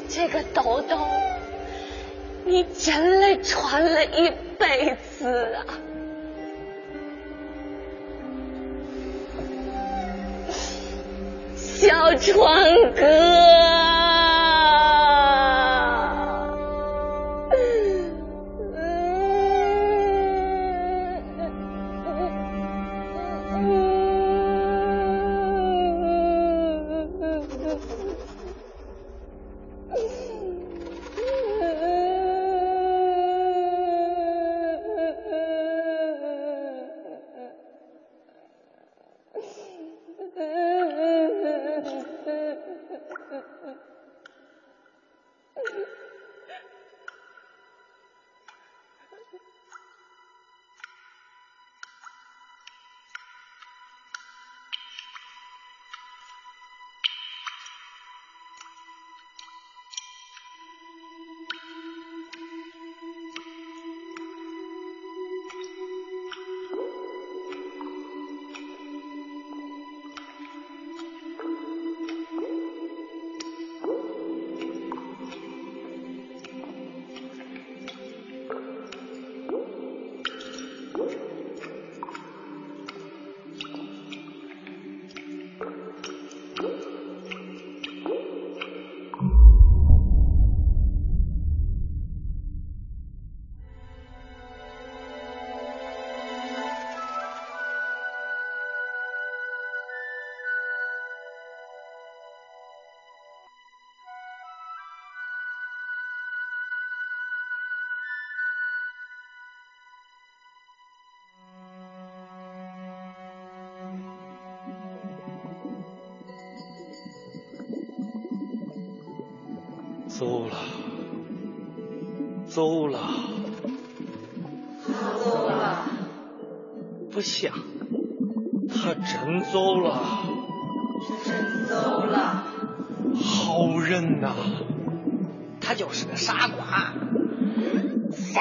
[0.08, 0.96] 这个兜兜，
[2.44, 5.66] 你真的穿了一辈子啊！
[11.56, 13.79] 小川哥。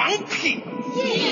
[0.09, 1.28] 放屁！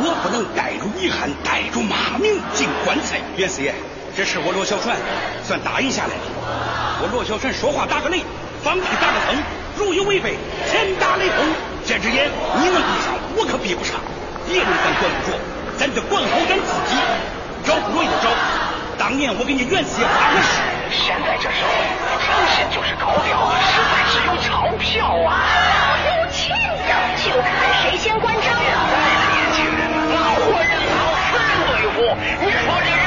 [0.00, 3.20] 我不能带着遗憾，带着骂名进棺材。
[3.36, 3.74] 袁四爷，
[4.16, 4.96] 这事我罗小川
[5.44, 6.24] 算答应下来了。
[7.02, 8.24] 我罗小川说话打个雷，
[8.64, 9.36] 放屁打个腾，
[9.76, 10.38] 如有违背，
[10.70, 11.44] 天打雷轰。
[11.84, 13.96] 这只眼你们比上，我可闭不上。
[14.48, 15.36] 别人咱管不着，
[15.76, 16.96] 咱得管好咱自己。
[17.64, 18.30] 找不着就找。
[18.98, 20.58] 当年我给你袁四爷发的誓，
[20.90, 21.74] 现在这社会，
[22.22, 25.46] 诚信就是高调，实在是有钞票啊！
[26.06, 26.54] 有钱
[26.86, 27.50] 的，就看
[27.82, 28.34] 谁先关
[32.14, 33.01] 对付。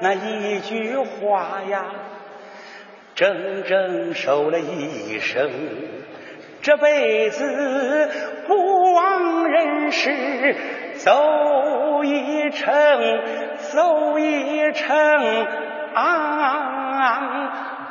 [0.00, 1.84] 那一句话呀。
[3.14, 5.50] 整整守了一生，
[6.62, 8.10] 这辈子
[8.46, 10.56] 不枉人世
[10.96, 12.72] 走一程，
[13.58, 15.46] 走一程
[15.94, 17.06] 啊啊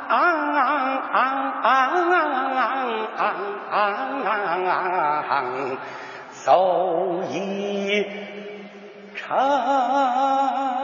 [0.08, 0.18] 啊
[5.28, 5.44] 啊！
[6.44, 8.04] 走一
[9.14, 10.81] 程。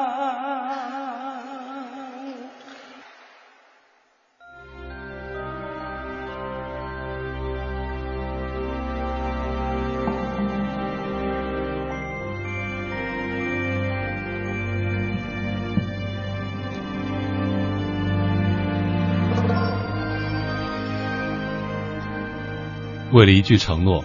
[23.19, 24.05] 为了一句承诺，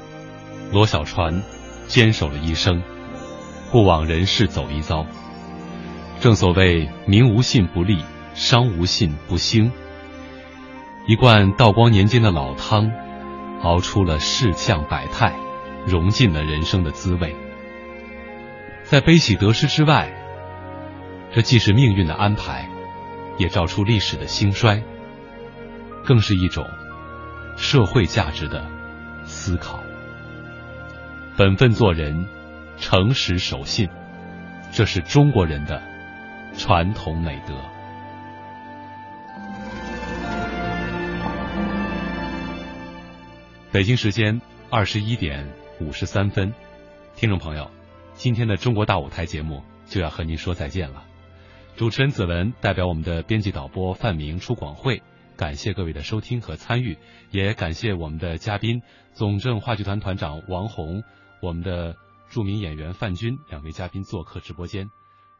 [0.71, 1.43] 罗小川
[1.85, 2.81] 坚守了一生，
[3.71, 5.05] 不枉人世走一遭。
[6.19, 8.03] 正所谓名无信不立，
[8.33, 9.71] 商无信不兴。
[11.05, 12.89] 一罐道光年间的老汤，
[13.61, 15.31] 熬出了世相百态，
[15.85, 17.35] 融进了人生的滋味。
[18.83, 20.11] 在悲喜得失之外，
[21.31, 22.67] 这既是命运的安排，
[23.37, 24.81] 也照出历史的兴衰，
[26.03, 26.65] 更是一种
[27.57, 28.67] 社会价值的
[29.25, 29.79] 思考。
[31.37, 32.27] 本分做人，
[32.77, 33.89] 诚实守信，
[34.71, 35.81] 这是中国人的
[36.55, 37.55] 传统美德。
[43.71, 44.39] 北京时间
[44.69, 46.53] 二十一点五十三分，
[47.15, 47.71] 听众朋友，
[48.13, 51.03] 今天的中国大舞台节目就要和您说再见了。
[51.75, 55.01] 主持人子文代表我们的编辑导播范明出广会，
[55.43, 56.97] 感谢各位的收听和参与，
[57.29, 61.03] 也感谢我们的嘉宾总政话剧团团长王红，
[61.41, 61.97] 我们的
[62.29, 64.89] 著名演员范军两位嘉宾做客直播间。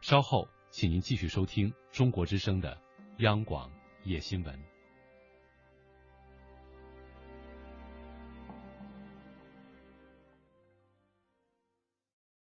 [0.02, 2.76] 稍后，请您继续收听中国之声的
[3.20, 3.70] 央广
[4.04, 4.73] 夜新闻。